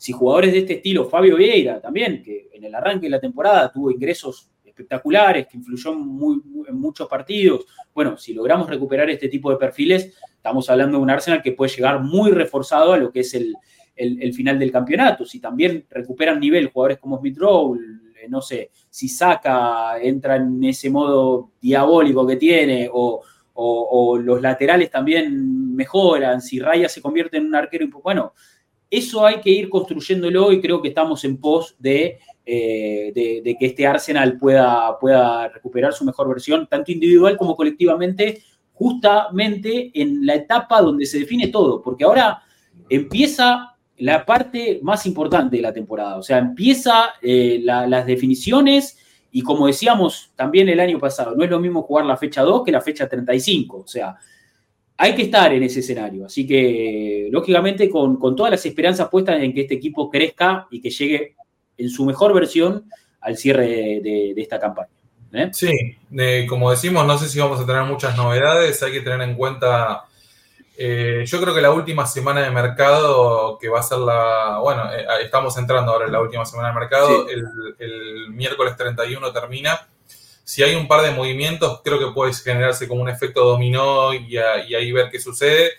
[0.00, 3.70] si jugadores de este estilo, Fabio Vieira también, que en el arranque de la temporada
[3.70, 7.66] tuvo ingresos espectaculares, que influyó en muchos partidos.
[7.92, 11.70] Bueno, si logramos recuperar este tipo de perfiles, estamos hablando de un Arsenal que puede
[11.76, 13.54] llegar muy reforzado a lo que es el,
[14.32, 15.26] final del campeonato.
[15.26, 20.64] Si también recuperan nivel jugadores como Smith Rowe, eh, no sé, si saca, entra en
[20.64, 23.22] ese modo diabólico que tiene, o,
[24.16, 28.32] los laterales también mejoran, si Raya se convierte en un arquero, bueno,
[28.90, 33.86] eso hay que ir construyéndolo y creo que estamos en pos de eh, que este
[33.86, 38.42] Arsenal pueda, pueda recuperar su mejor versión, tanto individual como colectivamente,
[38.72, 42.42] justamente en la etapa donde se define todo, porque ahora
[42.88, 48.98] empieza la parte más importante de la temporada, o sea, empieza eh, las definiciones
[49.30, 52.64] y como decíamos también el año pasado, no es lo mismo jugar la fecha 2
[52.64, 54.16] que la fecha 35, o sea,
[55.02, 56.26] hay que estar en ese escenario.
[56.26, 60.78] Así que, lógicamente, con, con, todas las esperanzas puestas en que este equipo crezca y
[60.82, 61.36] que llegue
[61.78, 62.84] en su mejor versión
[63.22, 64.90] al cierre de, esta campaña.
[65.32, 65.48] ¿eh?
[65.54, 65.96] Sí,
[66.46, 70.04] como decimos, no sé si vamos a tener muchas novedades, hay que tener en cuenta,
[70.76, 74.92] eh, yo creo que la última semana de mercado, que va a ser la, bueno,
[74.92, 79.88] eh, estamos entrando ahora en la última semana de mercado, el, miércoles 31 termina.
[80.50, 84.36] Si hay un par de movimientos, creo que puede generarse como un efecto dominó y,
[84.36, 85.74] ahí ver qué sucede.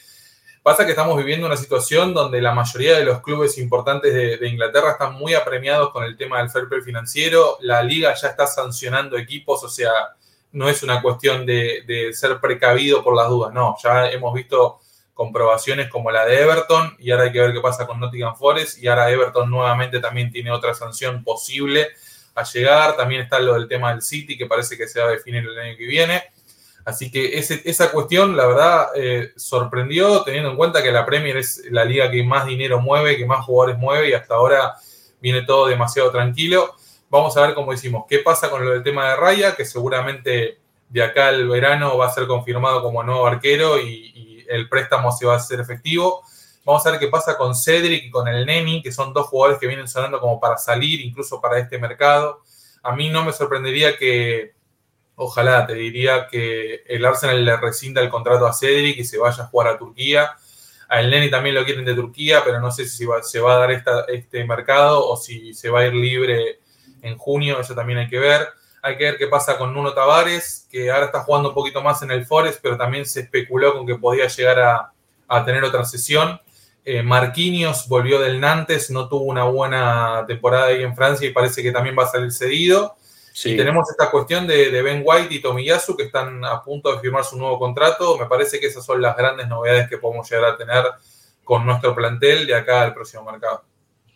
[0.63, 4.91] Pasa que estamos viviendo una situación donde la mayoría de los clubes importantes de, Inglaterra
[4.91, 7.57] están muy apremiados con el tema del fair play financiero.
[7.59, 9.91] La liga ya está sancionando equipos, o sea,
[10.53, 13.75] no es una cuestión de, ser precavido por las dudas, no.
[13.83, 14.79] Ya hemos visto
[15.13, 18.81] comprobaciones como la de Everton y ahora hay que ver qué pasa con Nottingham Forest
[18.81, 21.89] y ahora Everton nuevamente también tiene otra sanción posible
[22.35, 22.95] a llegar.
[22.95, 25.59] También está lo del tema del City que parece que se va a definir el
[25.59, 26.23] año que viene.
[26.83, 31.63] Así que esa cuestión, la verdad, eh, sorprendió, teniendo en cuenta que la Premier es
[31.69, 34.75] la liga que más dinero mueve, que más jugadores mueve y hasta ahora
[35.21, 36.75] viene todo demasiado tranquilo.
[37.09, 40.57] Vamos a ver, cómo decimos, qué pasa con lo del tema de Raya, que seguramente
[40.89, 45.25] de acá al verano va a ser confirmado como nuevo arquero y, el préstamo se
[45.25, 46.25] va a hacer efectivo.
[46.63, 49.59] Vamos a ver qué pasa con Cedric y con el Neni, que son dos jugadores
[49.59, 52.41] que vienen sonando como para salir, incluso para este mercado.
[52.83, 54.53] A mí no me sorprendería que
[55.23, 59.43] Ojalá, te diría que el Arsenal le rescinda el contrato a Cedric y se vaya
[59.43, 60.35] a jugar a Turquía.
[60.89, 63.59] A el Neni también lo quieren de Turquía, pero no sé si se va a
[63.59, 63.71] dar
[64.07, 66.59] este mercado o si se va a ir libre
[67.03, 68.47] en junio, eso también hay que ver.
[68.81, 72.01] Hay que ver qué pasa con Nuno Tavares, que ahora está jugando un poquito más
[72.01, 76.41] en el Forest, pero también se especuló con que podía llegar a, tener otra sesión.
[76.83, 81.61] Eh, Marquinhos volvió del Nantes, no tuvo una buena temporada ahí en Francia y parece
[81.61, 82.95] que también va a salir cedido.
[83.45, 87.23] Y tenemos esta cuestión de, Ben White y Tomiyasu que están a punto de firmar
[87.23, 88.17] su nuevo contrato.
[88.17, 90.83] Me parece que esas son las grandes novedades que podemos llegar a tener
[91.43, 93.63] con nuestro plantel de acá al próximo mercado.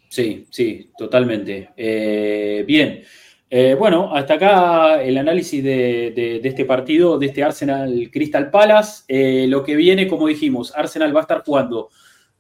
[0.09, 1.71] Sí, sí, totalmente.
[1.75, 3.03] Eh, bien.
[3.49, 9.03] Eh, bueno, hasta acá el análisis de, este partido, de este Arsenal Crystal Palace.
[9.07, 11.89] Eh, lo que viene, como dijimos, Arsenal va a estar jugando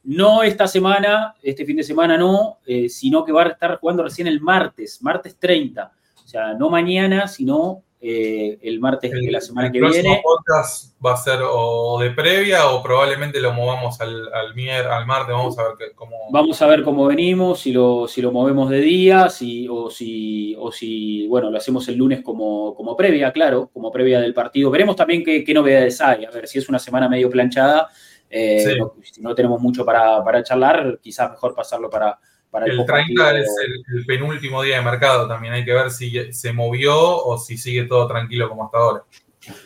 [0.05, 4.27] no esta semana, este fin de semana no, sino que va a estar jugando recién
[4.27, 5.91] el martes, martes 30
[6.25, 10.15] o sea, no mañana, sino eh, el martes de la semana que viene.
[10.15, 15.05] ¿El podcast va a ser o de previa o probablemente lo movamos al, al, al
[15.05, 15.35] martes?
[15.35, 16.15] Vamos a ver cómo...
[16.31, 20.55] Vamos a ver cómo venimos, si lo, si lo movemos de día, si, o, si,
[20.57, 24.71] o si, bueno, lo hacemos el lunes como, como previa, claro, como previa del partido.
[24.71, 27.87] Veremos también qué, qué novedades hay, a ver si es una semana medio planchada.
[28.29, 32.19] Eh, si no tenemos mucho para, para charlar, quizás mejor pasarlo para
[32.63, 33.49] el, 30 es
[33.93, 35.53] el, penúltimo día de mercado también.
[35.53, 39.03] Hay que ver si se movió o si sigue todo tranquilo como hasta ahora.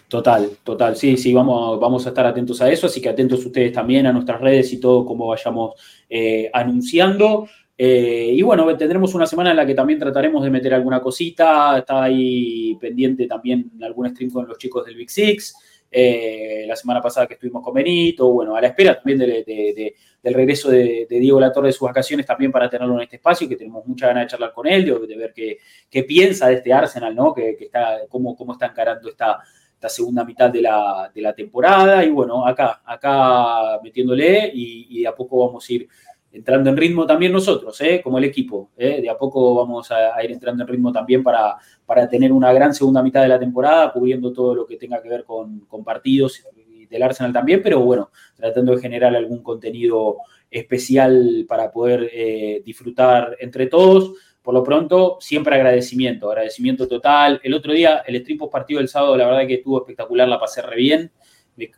[0.07, 0.95] Total, total.
[0.95, 2.87] Sí, sí, vamos, vamos a estar atentos a eso.
[2.87, 5.75] Así que atentos ustedes también a nuestras redes y todo como vayamos
[6.09, 7.47] eh, anunciando.
[7.77, 11.77] Eh, y bueno, tendremos una semana en la que también trataremos de meter alguna cosita.
[11.77, 15.55] Está ahí pendiente también algún stream con los chicos del Big Six.
[15.91, 20.69] Eh, la semana pasada que estuvimos con Benito, bueno, a la espera también del regreso
[20.69, 24.07] de, Diego Latorre de sus vacaciones, también para tenerlo en este espacio, que tenemos mucha
[24.07, 27.33] ganas de charlar con él, de, ver qué, piensa de este Arsenal, ¿no?
[27.33, 29.39] Que, está, cómo, cómo está encarando esta,
[29.87, 32.03] segunda mitad de la, temporada.
[32.05, 35.87] Y bueno, acá, acá metiéndole y, de a poco vamos a ir
[36.31, 38.01] entrando en ritmo también nosotros, ¿eh?
[38.03, 38.71] como el equipo.
[38.77, 39.01] ¿eh?
[39.01, 42.73] De a poco vamos a, ir entrando en ritmo también para, para tener una gran
[42.73, 46.85] segunda mitad de la temporada, cubriendo todo lo que tenga que ver con, partidos y
[46.85, 50.17] del Arsenal también, pero bueno, tratando de generar algún contenido
[50.49, 54.13] especial para poder eh, disfrutar entre todos.
[54.41, 57.39] Por lo pronto, siempre agradecimiento, agradecimiento total.
[57.43, 60.61] El otro día, el post partido del sábado, la verdad que estuvo espectacular, la pasé
[60.61, 61.11] re bien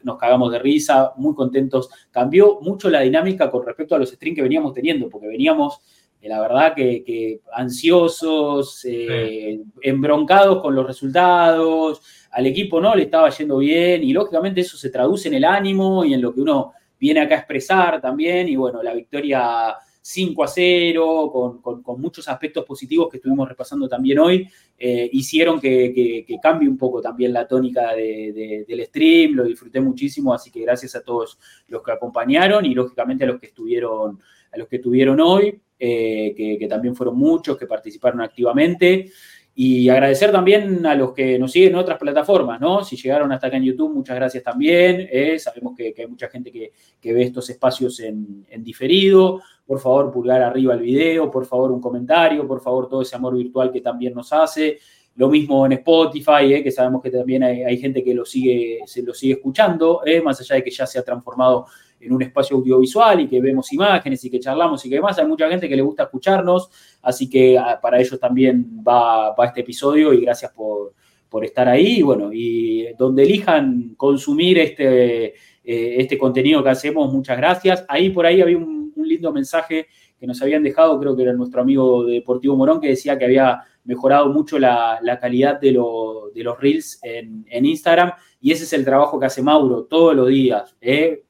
[0.04, 1.90] nos cagamos de risa, muy contentos.
[2.12, 5.80] Cambió mucho la dinámica con respecto a los streams que veníamos teniendo, porque veníamos,
[6.22, 12.02] eh, la verdad, que, ansiosos, eh, embroncados con los resultados,
[12.32, 16.06] al equipo no le estaba yendo bien y lógicamente eso se traduce en el ánimo
[16.06, 20.44] y en lo que uno viene acá a expresar también y bueno, la victoria 5
[20.44, 24.48] a 0, con, muchos aspectos positivos que estuvimos repasando también hoy,
[24.78, 30.50] eh, hicieron que, cambie un poco también la tónica del stream, lo disfruté muchísimo, así
[30.50, 31.38] que gracias a todos
[31.68, 34.20] los que acompañaron y lógicamente a los que estuvieron,
[34.52, 39.12] a los que estuvieron hoy, eh, que, también fueron muchos, que participaron activamente.
[39.54, 42.86] Y agradecer también a los que nos siguen en otras plataformas, ¿no?
[42.86, 45.10] Si llegaron hasta acá en YouTube, muchas gracias también.
[45.12, 49.42] Eh, sabemos que, hay mucha gente que, ve estos espacios en, en, diferido
[49.72, 53.38] por favor pulgar arriba el video, por favor un comentario, por favor todo ese amor
[53.38, 54.80] virtual que también nos hace.
[55.16, 59.02] Lo mismo en Spotify, eh, que sabemos que también hay, gente que lo sigue, se
[59.02, 61.68] lo sigue escuchando, eh, más allá de que ya se ha transformado
[62.02, 65.18] en un espacio audiovisual y que vemos imágenes y que charlamos y que demás.
[65.20, 66.70] Hay mucha gente que le gusta escucharnos,
[67.02, 70.92] así que ah, para ellos también va, va este episodio y gracias por,
[71.30, 72.00] por estar ahí.
[72.00, 75.34] Y bueno, y donde elijan consumir este,
[75.64, 77.86] este contenido que hacemos, muchas gracias.
[77.88, 78.81] Ahí por ahí había un,
[79.12, 79.88] lindo mensaje
[80.20, 83.64] que nos habían dejado, creo que era nuestro amigo Deportivo Morón, que decía que había
[83.84, 88.12] mejorado mucho la, calidad de, de, los reels en, Instagram.
[88.40, 90.76] Y ese es el trabajo que hace Mauro todos los días.
[90.80, 91.24] ¿eh?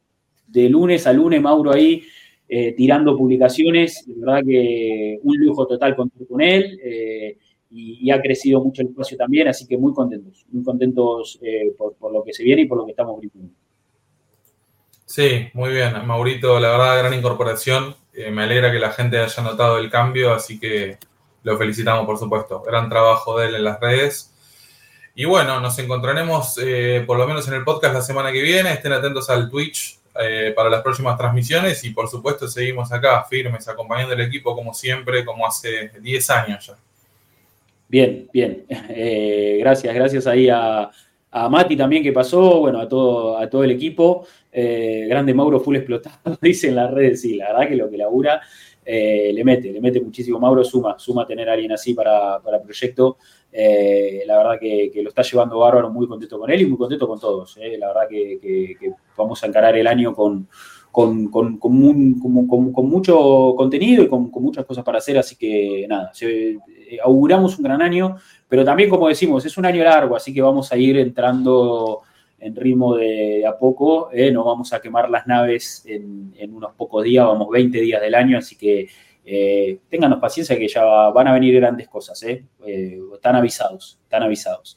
[0.47, 2.03] De lunes a lunes, Mauro ahí
[2.47, 4.03] eh, tirando publicaciones.
[4.05, 6.79] De verdad que un lujo total contar con él.
[6.83, 7.37] Eh,
[7.73, 11.39] y, ha crecido mucho el espacio también, así que muy contentos, muy contentos
[11.77, 13.53] por, por, lo que se viene y por lo que estamos gritando.
[15.11, 17.97] Sí, muy bien, Maurito, la verdad, gran incorporación.
[18.31, 20.97] me alegra que la gente haya notado el cambio, así que
[21.43, 22.61] lo felicitamos, por supuesto.
[22.61, 24.33] Gran trabajo de él en las redes.
[25.13, 28.71] Y bueno, nos encontraremos eh, por lo menos en el podcast la semana que viene.
[28.71, 33.67] Estén atentos al Twitch eh, para las próximas transmisiones y por supuesto seguimos acá firmes,
[33.67, 36.77] acompañando al equipo como siempre, como hace 10 años ya.
[37.89, 38.63] Bien, bien.
[38.93, 40.89] Eh, gracias, gracias ahí a,
[41.31, 44.25] a, Mati también que pasó, bueno, a todo, a todo el equipo.
[44.51, 48.41] Grande Mauro full explotado, dice en las redes, sí, la verdad que lo que labura.
[48.83, 50.39] Eh, le mete, le mete muchísimo.
[50.39, 53.17] Mauro suma, suma tener a alguien así para, el proyecto.
[53.51, 57.07] Eh, la verdad que, lo está llevando bárbaro, muy contento con él y muy contento
[57.07, 57.57] con todos.
[57.57, 57.77] Eh.
[57.77, 58.77] La verdad que,
[59.15, 60.47] vamos a encarar el año con,
[60.91, 61.29] con,
[62.89, 66.11] mucho contenido y con, muchas cosas para hacer, así que nada,
[67.03, 68.17] auguramos un gran año,
[68.49, 72.01] pero también como decimos, es un año largo, así que vamos a ir entrando
[72.41, 74.09] en ritmo de, a poco.
[74.11, 74.31] ¿eh?
[74.31, 78.38] no vamos a quemar las naves en, unos pocos días, vamos 20 días del año,
[78.38, 78.89] así que
[79.23, 82.22] eh, ténganos paciencia que ya van a venir grandes cosas.
[82.23, 82.43] ¿eh?
[83.13, 84.76] están avisados, están avisados.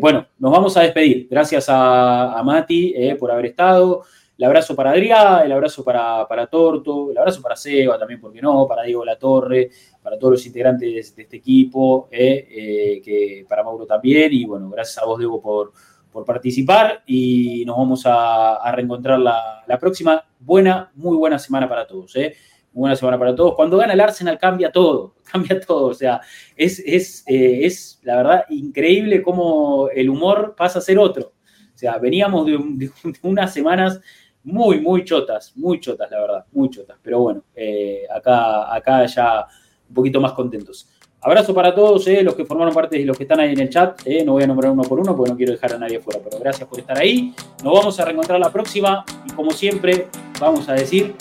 [0.00, 1.28] bueno, nos vamos a despedir.
[1.30, 4.02] Gracias a, Mati por haber estado.
[4.38, 8.40] El abrazo para Adrián, el abrazo para, para Torto, el abrazo para Seba también, porque
[8.40, 8.66] no?
[8.66, 9.70] Para Diego La Torre,
[10.02, 14.32] para todos los integrantes de este equipo, que para Mauro también.
[14.32, 15.72] Y bueno, gracias a vos, Diego, por,
[16.12, 20.22] por participar y nos vamos a, reencontrar la, próxima.
[20.38, 22.14] Buena, muy buena semana para todos.
[22.16, 22.34] ¿eh?
[22.72, 23.54] Muy buena semana para todos.
[23.54, 25.86] Cuando gana el Arsenal cambia todo, cambia todo.
[25.86, 26.20] O sea,
[26.56, 31.32] es, es, eh, es la verdad increíble cómo el humor pasa a ser otro.
[31.74, 32.90] O sea, veníamos de,
[33.22, 34.00] unas semanas
[34.44, 36.98] muy, muy chotas, muy chotas, la verdad, muy chotas.
[37.02, 39.46] Pero bueno, eh, acá, acá ya
[39.88, 40.88] un poquito más contentos.
[41.24, 43.70] Abrazo para todos, eh, los que formaron parte y los que están ahí en el
[43.70, 44.00] chat.
[44.04, 46.18] Eh, no voy a nombrar uno por uno porque no quiero dejar a nadie fuera,
[46.22, 47.32] pero gracias por estar ahí.
[47.62, 50.08] Nos vamos a reencontrar la próxima y como siempre
[50.40, 51.14] vamos a decir,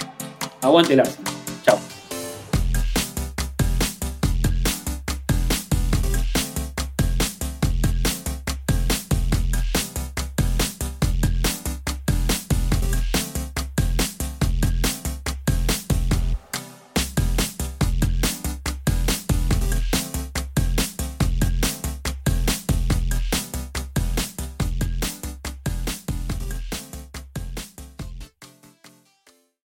[0.61, 1.31] aguante el Arsenal.